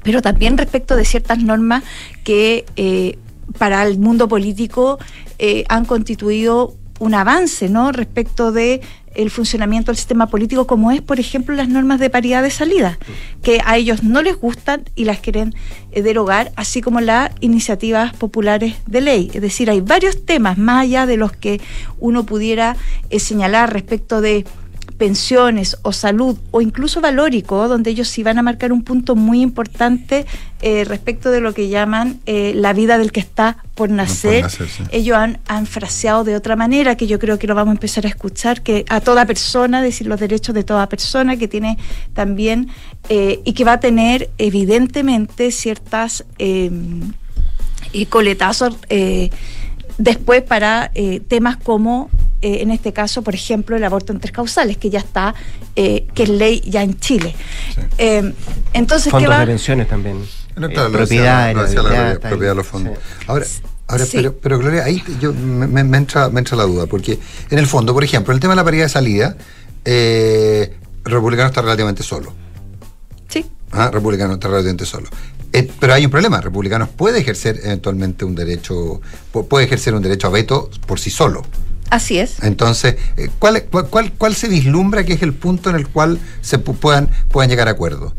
pero 0.03 0.23
también 0.23 0.59
respecto 0.59 0.97
de 0.97 1.05
ciertas 1.05 1.39
normas 1.39 1.85
que 2.25 2.67
eh, 2.75 3.17
para 3.59 3.85
el 3.85 4.01
mundo 4.01 4.27
político 4.27 4.99
eh, 5.39 5.65
han 5.69 5.85
constituido 5.85 6.75
un 6.99 7.15
avance, 7.15 7.69
¿no? 7.69 7.93
Respecto 7.93 8.53
de 8.53 8.81
el 9.15 9.31
funcionamiento 9.31 9.93
del 9.93 9.97
sistema 9.97 10.27
político, 10.27 10.67
como 10.67 10.91
es, 10.91 11.01
por 11.01 11.21
ejemplo, 11.21 11.55
las 11.55 11.69
normas 11.69 12.01
de 12.01 12.11
paridad 12.11 12.43
de 12.43 12.51
salida, 12.51 12.99
que 13.43 13.61
a 13.65 13.77
ellos 13.77 14.03
no 14.03 14.23
les 14.23 14.37
gustan 14.37 14.85
y 14.95 15.05
las 15.05 15.21
quieren 15.21 15.55
eh, 15.93 16.03
derogar, 16.03 16.53
así 16.57 16.81
como 16.81 17.01
las 17.01 17.31
iniciativas 17.41 18.13
populares 18.15 18.75
de 18.87 19.01
ley. 19.01 19.31
Es 19.33 19.41
decir, 19.41 19.71
hay 19.71 19.81
varios 19.81 20.25
temas 20.25 20.59
más 20.59 20.83
allá 20.83 21.07
de 21.07 21.17
los 21.17 21.33
que 21.33 21.61
uno 21.99 22.25
pudiera 22.25 22.77
eh, 23.11 23.21
señalar 23.21 23.73
respecto 23.73 24.21
de 24.21 24.45
pensiones 24.99 25.77
o 25.83 25.93
salud 25.93 26.39
o 26.51 26.61
incluso 26.61 27.01
valórico, 27.01 27.69
donde 27.69 27.91
ellos 27.91 28.09
sí 28.09 28.23
van 28.23 28.39
a 28.39 28.43
marcar 28.43 28.73
un 28.73 28.83
punto 28.83 29.17
muy 29.17 29.43
importante 29.43 30.25
eh, 30.63 30.85
respecto 30.85 31.31
de 31.31 31.41
lo 31.41 31.53
que 31.53 31.69
llaman 31.69 32.21
eh, 32.27 32.53
la 32.55 32.73
vida 32.73 32.97
del 32.97 33.13
que 33.13 33.21
está 33.21 33.59
por 33.75 33.91
nacer. 33.91 34.47
Ellos 34.93 35.17
han, 35.17 35.41
han, 35.49 35.67
fraseado 35.67 36.25
de 36.25 36.37
otra 36.37 36.57
manera, 36.57 36.97
que 36.97 37.07
yo 37.07 37.19
creo 37.19 37.39
que 37.39 37.47
lo 37.47 37.55
vamos 37.55 37.73
a 37.73 37.75
empezar 37.75 38.07
a 38.07 38.09
escuchar, 38.09 38.63
que 38.63 38.85
a 38.89 39.01
toda 39.01 39.27
persona, 39.27 39.83
decir 39.83 40.07
los 40.07 40.21
derechos 40.21 40.55
de 40.55 40.63
toda 40.63 40.89
persona, 40.89 41.37
que 41.37 41.49
tiene 41.49 41.77
también 42.13 42.69
eh, 43.09 43.41
y 43.45 43.53
que 43.53 43.65
va 43.65 43.75
a 43.75 43.81
tener 43.81 44.31
evidentemente 44.39 45.51
ciertas 45.51 46.25
coletazos 48.09 48.77
después 49.99 50.43
para 50.43 50.91
temas 51.29 51.57
como 51.57 52.11
eh, 52.45 52.61
en 52.61 52.71
este 52.71 52.93
caso, 52.93 53.23
por 53.23 53.35
ejemplo, 53.35 53.75
el 53.75 53.83
aborto 53.85 54.13
en 54.13 54.21
tres 54.21 54.31
causales, 54.31 54.77
que 54.77 54.91
ya 54.91 54.99
está, 54.99 55.35
eh, 55.77 56.07
que 56.15 56.25
es 56.25 56.29
ley 56.29 56.61
ya 56.67 56.83
en 56.83 57.01
Chile. 57.01 57.35
Eh, 57.97 58.35
entonces, 58.75 59.11
Fondos 59.11 59.31
¿qué 59.31 59.35
va? 59.35 59.41
de 59.41 59.47
pensiones 59.47 59.89
también. 59.89 60.23
No, 60.55 60.69
claro, 60.69 60.93
propiedad, 60.93 61.55
la, 61.55 62.19
propiedad 62.21 62.51
de 62.51 62.55
los 62.55 62.67
fondos. 62.67 62.99
Ahora, 63.27 63.47
Ahora, 63.87 64.05
pero, 64.13 64.37
pero 64.37 64.59
Gloria, 64.59 64.85
ahí 64.85 65.03
yo, 65.21 65.33
me, 65.33 65.81
entra, 65.97 66.29
me 66.29 66.41
entra 66.41 66.55
la 66.55 66.65
duda, 66.65 66.87
porque 66.87 67.19
en 67.49 67.59
el 67.59 67.67
fondo, 67.67 67.95
por 67.95 68.05
ejemplo, 68.05 68.35
el 68.35 68.41
tema 68.41 68.53
de 68.53 68.57
la 68.57 68.65
paridad 68.65 68.85
de 68.85 68.89
salida, 68.91 69.37
eh, 69.87 70.77
Republicano 71.03 71.49
está 71.49 71.63
relativamente 71.63 72.03
solo. 72.03 72.35
Sí. 73.29 73.47
¿Ah? 73.73 73.91
Republicano 73.91 74.35
está 74.35 74.49
relativamente 74.49 74.85
solo. 74.85 75.09
pero 75.81 75.95
hay 75.95 76.05
un 76.05 76.11
problema, 76.11 76.43
Republicanos 76.43 76.91
puede 76.91 77.21
ejercer 77.21 77.59
eventualmente 77.65 78.27
un 78.27 78.35
derecho, 78.35 79.01
puede 79.49 79.65
ejercer 79.65 79.95
un 79.95 80.03
derecho 80.03 80.27
a 80.27 80.31
veto 80.31 80.69
por 80.87 81.01
sí 81.01 81.09
solo. 81.09 81.43
Así 81.91 82.19
es. 82.19 82.43
Entonces, 82.43 82.97
eh, 83.17 83.31
¿cuál, 83.39 83.65
cuál, 83.65 84.13
cuál, 84.13 84.35
se 84.35 84.49
vislumbra 84.49 85.05
que 85.05 85.15
es 85.15 85.23
el 85.23 85.35
punto 85.35 85.71
en 85.71 85.77
el 85.77 85.89
cual 85.89 86.19
se 86.41 86.59
puedan, 86.59 87.11
puedan 87.29 87.51
llegar 87.51 87.69
a 87.69 87.73
acuerdo? 87.73 88.15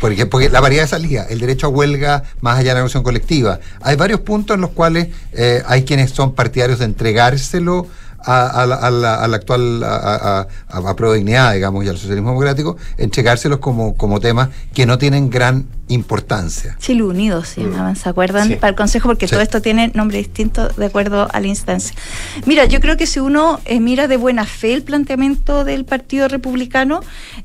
Porque, 0.00 0.26
porque 0.26 0.48
la 0.48 0.60
variedad 0.60 0.84
de 0.84 0.88
salida, 0.88 1.26
el 1.30 1.38
derecho 1.38 1.68
a 1.68 1.70
huelga 1.70 2.24
más 2.40 2.58
allá 2.58 2.70
de 2.70 2.74
la 2.74 2.80
negociación 2.80 3.04
colectiva, 3.04 3.60
hay 3.80 3.94
varios 3.96 4.20
puntos 4.20 4.56
en 4.56 4.60
los 4.60 4.70
cuales 4.70 5.08
eh, 5.32 5.62
hay 5.66 5.84
quienes 5.84 6.10
son 6.10 6.34
partidarios 6.34 6.80
de 6.80 6.86
entregárselo 6.86 7.86
a, 8.24 8.66
la, 8.66 9.24
actual 9.24 9.82
a, 9.84 10.46
a, 10.68 10.96
Pro 10.96 11.12
Dignidad, 11.12 11.54
digamos, 11.54 11.84
y 11.84 11.88
al 11.88 11.96
socialismo 11.96 12.30
democrático, 12.30 12.76
entregárselos 12.98 13.58
como, 13.58 13.96
como 13.96 14.20
temas 14.20 14.48
que 14.74 14.86
no 14.86 14.98
tienen 14.98 15.30
gran 15.30 15.66
importancia. 15.88 16.76
Chile 16.78 17.02
Unidos 17.02 17.48
se 17.48 17.62
llamaban, 17.62 17.96
¿se 17.96 18.08
acuerdan? 18.08 18.56
Para 18.58 18.70
el 18.70 18.76
Consejo, 18.76 19.08
porque 19.08 19.26
todo 19.26 19.40
esto 19.40 19.60
tiene 19.60 19.90
nombre 19.94 20.18
distinto 20.18 20.68
de 20.68 20.86
acuerdo 20.86 21.28
a 21.32 21.40
la 21.40 21.46
instancia. 21.46 21.94
Mira, 22.46 22.64
yo 22.64 22.80
creo 22.80 22.96
que 22.96 23.06
si 23.06 23.20
uno 23.20 23.60
eh, 23.64 23.80
mira 23.80 24.08
de 24.08 24.16
buena 24.16 24.46
fe 24.46 24.72
el 24.72 24.82
planteamiento 24.82 25.64
del 25.64 25.84
Partido 25.84 26.28
Republicano, 26.28 27.00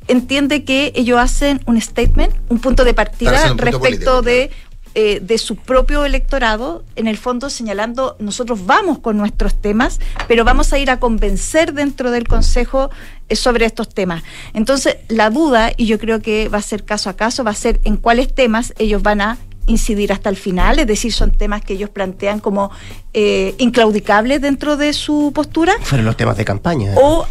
entiende 0.08 0.64
que 0.64 0.94
ellos 0.96 1.20
hacen 1.20 1.62
un 1.66 1.80
statement, 1.82 2.34
un 2.50 2.60
punto 2.60 2.84
de 2.86 2.94
partida 2.94 3.54
respecto 3.56 4.22
de 4.22 4.52
eh, 5.00 5.20
de 5.22 5.38
su 5.38 5.58
propio 5.58 6.06
electorado, 6.06 6.84
en 6.96 7.06
el 7.06 7.20
fondo 7.20 7.52
señalando, 7.52 8.16
nosotros 8.18 8.66
vamos 8.66 8.98
con 8.98 9.16
nuestros 9.16 9.54
temas, 9.54 10.00
pero 10.28 10.44
vamos 10.44 10.74
a 10.74 10.80
ir 10.80 10.90
a 10.90 11.00
convencer 11.00 11.74
dentro 11.74 12.10
del 12.10 12.28
Consejo 12.28 12.90
eh, 13.30 13.36
sobre 13.36 13.68
estos 13.68 13.90
temas. 13.90 14.24
Entonces, 14.56 14.98
la 15.08 15.30
duda, 15.30 15.72
y 15.78 15.86
yo 15.86 16.00
creo 16.00 16.20
que 16.20 16.50
va 16.50 16.58
a 16.58 16.64
ser 16.64 16.84
caso 16.84 17.12
a 17.12 17.16
caso, 17.16 17.44
va 17.44 17.52
a 17.52 17.54
ser 17.54 17.80
en 17.84 17.98
cuáles 17.98 18.34
temas 18.34 18.74
ellos 18.80 19.04
van 19.04 19.22
a 19.22 19.38
incidir 19.68 20.12
hasta 20.12 20.32
el 20.32 20.36
final, 20.36 20.80
es 20.80 20.88
decir, 20.88 21.14
son 21.14 21.30
temas 21.30 21.62
que 21.62 21.74
ellos 21.74 21.92
plantean 21.92 22.40
como 22.40 22.72
eh, 23.14 23.54
inclaudicables 23.60 24.42
dentro 24.42 24.78
de 24.78 24.94
su 24.94 25.32
postura. 25.32 25.76
Fueron 25.82 26.08
los 26.08 26.18
temas 26.18 26.38
de 26.38 26.46
campaña. 26.46 26.96
O, 26.96 27.28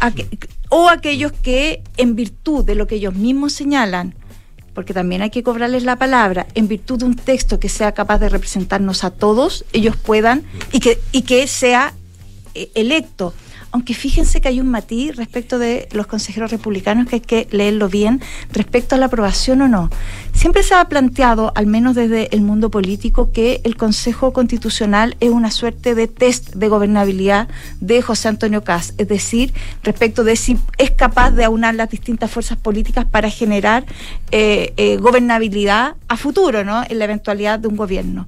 o 0.69 0.89
aquellos 0.89 1.33
que, 1.33 1.83
en 1.97 2.15
virtud 2.15 2.63
de 2.63 2.75
lo 2.75 2.87
que 2.87 2.95
ellos 2.95 3.13
mismos 3.13 3.51
señalan, 3.51 4.15
porque 4.77 4.93
también 4.93 5.23
hay 5.23 5.31
que 5.31 5.41
cobrarles 5.41 5.85
la 5.85 5.95
palabra, 5.95 6.45
en 6.53 6.67
virtud 6.67 6.99
de 6.99 7.05
un 7.05 7.15
texto 7.15 7.59
que 7.59 7.67
sea 7.67 7.93
capaz 7.93 8.19
de 8.19 8.29
representarnos 8.29 9.03
a 9.03 9.09
todos, 9.09 9.65
ellos 9.73 9.95
puedan 9.97 10.43
y 10.71 10.79
que, 10.81 10.99
y 11.11 11.23
que 11.23 11.47
sea 11.47 11.95
eh, 12.53 12.69
electo 12.75 13.33
aunque 13.71 13.93
fíjense 13.93 14.41
que 14.41 14.47
hay 14.47 14.59
un 14.59 14.69
matiz 14.69 15.15
respecto 15.15 15.59
de 15.59 15.87
los 15.91 16.07
consejeros 16.07 16.51
republicanos 16.51 17.07
que 17.07 17.15
hay 17.15 17.21
que 17.21 17.47
leerlo 17.51 17.89
bien 17.89 18.21
respecto 18.51 18.95
a 18.95 18.97
la 18.97 19.07
aprobación 19.07 19.61
o 19.61 19.67
no. 19.67 19.89
Siempre 20.33 20.63
se 20.63 20.75
ha 20.75 20.85
planteado, 20.85 21.51
al 21.55 21.65
menos 21.67 21.95
desde 21.95 22.33
el 22.35 22.41
mundo 22.41 22.69
político, 22.69 23.31
que 23.31 23.61
el 23.63 23.75
Consejo 23.75 24.33
Constitucional 24.33 25.17
es 25.19 25.31
una 25.31 25.51
suerte 25.51 25.95
de 25.95 26.07
test 26.07 26.53
de 26.53 26.67
gobernabilidad 26.67 27.47
de 27.81 28.01
José 28.01 28.27
Antonio 28.27 28.63
Caz, 28.63 28.93
es 28.97 29.07
decir, 29.07 29.53
respecto 29.83 30.23
de 30.23 30.35
si 30.35 30.57
es 30.77 30.91
capaz 30.91 31.31
de 31.31 31.43
aunar 31.43 31.75
las 31.75 31.89
distintas 31.89 32.31
fuerzas 32.31 32.57
políticas 32.57 33.05
para 33.05 33.29
generar 33.29 33.85
eh, 34.31 34.73
eh, 34.77 34.97
gobernabilidad 34.97 35.95
a 36.07 36.17
futuro, 36.17 36.63
¿no? 36.63 36.83
En 36.87 36.99
la 36.99 37.05
eventualidad 37.05 37.59
de 37.59 37.67
un 37.67 37.75
gobierno 37.75 38.27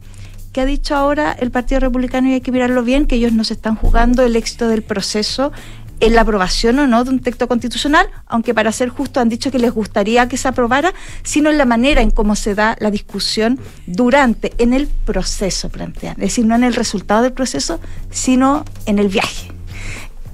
que 0.52 0.62
ha 0.62 0.66
dicho 0.66 0.96
ahora 0.96 1.32
el 1.32 1.52
Partido 1.52 1.80
Republicano, 1.80 2.30
y 2.30 2.34
hay 2.34 2.42
que 2.42 2.52
mirarlo 2.52 2.84
bien, 2.84 3.06
que 3.06 3.16
ellos 3.16 3.34
nos 3.34 3.52
están 3.52 3.76
jugando 3.76 4.24
el 4.24 4.36
éxito 4.36 4.68
del 4.68 4.82
proceso 4.82 5.52
en 6.00 6.16
la 6.16 6.22
aprobación 6.22 6.80
o 6.80 6.88
no 6.88 7.04
de 7.04 7.10
un 7.10 7.20
texto 7.20 7.48
constitucional, 7.48 8.08
aunque 8.28 8.54
para 8.54 8.72
ser 8.72 8.90
justo 8.90 9.20
han 9.20 9.30
dicho 9.30 9.52
que 9.52 9.60
les 9.60 9.72
gustaría 9.72 10.28
que 10.30 10.38
se 10.38 10.48
aprobara, 10.48 10.94
sino 11.24 11.50
en 11.50 11.58
la 11.58 11.66
manera 11.66 12.02
en 12.02 12.12
cómo 12.12 12.36
se 12.36 12.56
da 12.56 12.78
la 12.80 12.92
discusión 12.92 13.60
durante, 13.86 14.54
en 14.58 14.74
el 14.74 14.88
proceso 14.88 15.70
plantean. 15.70 16.14
Es 16.14 16.30
decir, 16.30 16.46
no 16.46 16.56
en 16.56 16.64
el 16.64 16.74
resultado 16.74 17.24
del 17.24 17.34
proceso, 17.34 17.80
sino 18.10 18.66
en 18.86 19.00
el 19.00 19.10
viaje. 19.10 19.59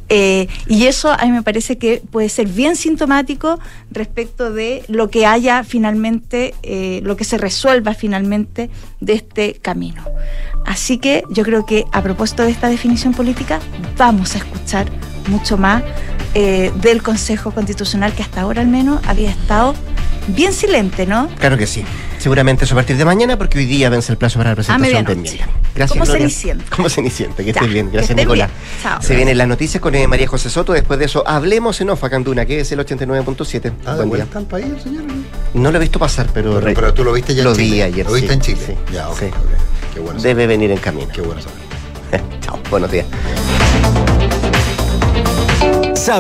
Eh, 0.10 0.48
y 0.68 0.86
eso 0.86 1.12
a 1.12 1.26
mí 1.26 1.32
me 1.32 1.42
parece 1.42 1.78
que 1.78 2.02
puede 2.12 2.30
ser 2.30 2.48
bien 2.48 2.76
sintomático 2.76 3.60
respecto 3.92 4.52
de 4.52 4.84
lo 4.88 5.10
que 5.10 5.26
haya 5.26 5.64
finalmente, 5.64 6.54
eh, 6.64 7.02
lo 7.04 7.16
que 7.16 7.24
se 7.24 7.38
resuelva 7.38 7.94
finalmente 7.94 8.70
de 9.00 9.14
este 9.14 9.56
camino. 9.56 10.04
Así 10.66 10.98
que 10.98 11.24
yo 11.30 11.44
creo 11.44 11.66
que 11.66 11.86
a 11.92 12.02
propósito 12.02 12.44
de 12.44 12.52
esta 12.52 12.70
definición 12.70 13.14
política, 13.14 13.60
vamos 13.98 14.36
a 14.36 14.40
escuchar 14.40 14.88
mucho 15.28 15.58
más 15.58 15.84
eh, 16.34 16.72
del 16.82 17.02
Consejo 17.02 17.52
Constitucional 17.52 18.14
que 18.14 18.22
hasta 18.22 18.42
ahora 18.42 18.62
al 18.62 18.68
menos 18.68 19.02
había 19.08 19.32
estado 19.32 19.74
bien 20.28 20.54
silente, 20.54 21.06
¿no? 21.06 21.30
Claro 21.40 21.58
que 21.58 21.68
sí. 21.68 21.84
Seguramente 22.26 22.66
eso 22.66 22.74
a 22.74 22.78
partir 22.78 22.98
de 22.98 23.06
mañana, 23.06 23.38
porque 23.38 23.60
hoy 23.60 23.68
día 23.68 23.88
vence 23.88 24.12
el 24.12 24.18
plazo 24.18 24.40
para 24.40 24.50
la 24.50 24.56
presentación 24.56 25.06
de 25.06 25.40
Gracias, 25.76 25.92
¿Cómo 25.92 26.08
se 26.08 26.14
Cenicienta. 26.14 26.76
Como 26.76 26.90
Cenicienta, 26.90 27.44
que 27.44 27.52
estés 27.52 27.70
bien. 27.72 27.92
Gracias, 27.92 28.18
Nicolás. 28.18 28.50
Se 29.02 29.16
vienen 29.16 29.38
las 29.38 29.48
noticias 29.48 29.80
con 29.80 29.94
eh, 29.94 30.08
María 30.08 30.28
José 30.28 30.50
Soto. 30.50 30.74
Después 30.74 30.98
de 30.98 31.06
eso, 31.06 31.24
hablemos 31.28 31.80
en 31.82 31.92
Ofa 31.92 32.10
Canduna, 32.10 32.48
que 32.48 32.62
es 32.62 32.72
el 32.72 32.80
89.7. 32.80 33.74
Ah, 33.86 33.94
¿de 33.94 34.20
está 34.20 34.40
el 34.40 34.46
país, 34.48 34.66
señor? 34.82 35.04
No 35.54 35.70
lo 35.70 35.78
he 35.78 35.80
visto 35.80 36.00
pasar, 36.00 36.28
pero... 36.34 36.60
Pero, 36.60 36.96
tú 36.96 37.04
lo 37.04 37.14
viste 37.14 37.36
ya 37.36 37.44
en 37.44 37.54
Chile. 37.54 37.64
Lo 37.68 37.74
vi 37.76 37.82
ayer, 37.84 38.06
Lo 38.08 38.14
viste 38.14 38.34
en 38.34 38.42
Chile. 38.42 38.60
Sí, 38.66 38.74
ya, 38.92 39.08
Qué 39.94 40.00
bueno 40.00 40.20
Debe 40.20 40.48
venir 40.48 40.72
en 40.72 40.80
camino. 40.80 41.08
Qué 41.14 41.22
bueno 41.22 41.40
saber. 41.44 42.24
Chao, 42.42 42.60
buenos 42.72 42.90
días. 42.90 43.06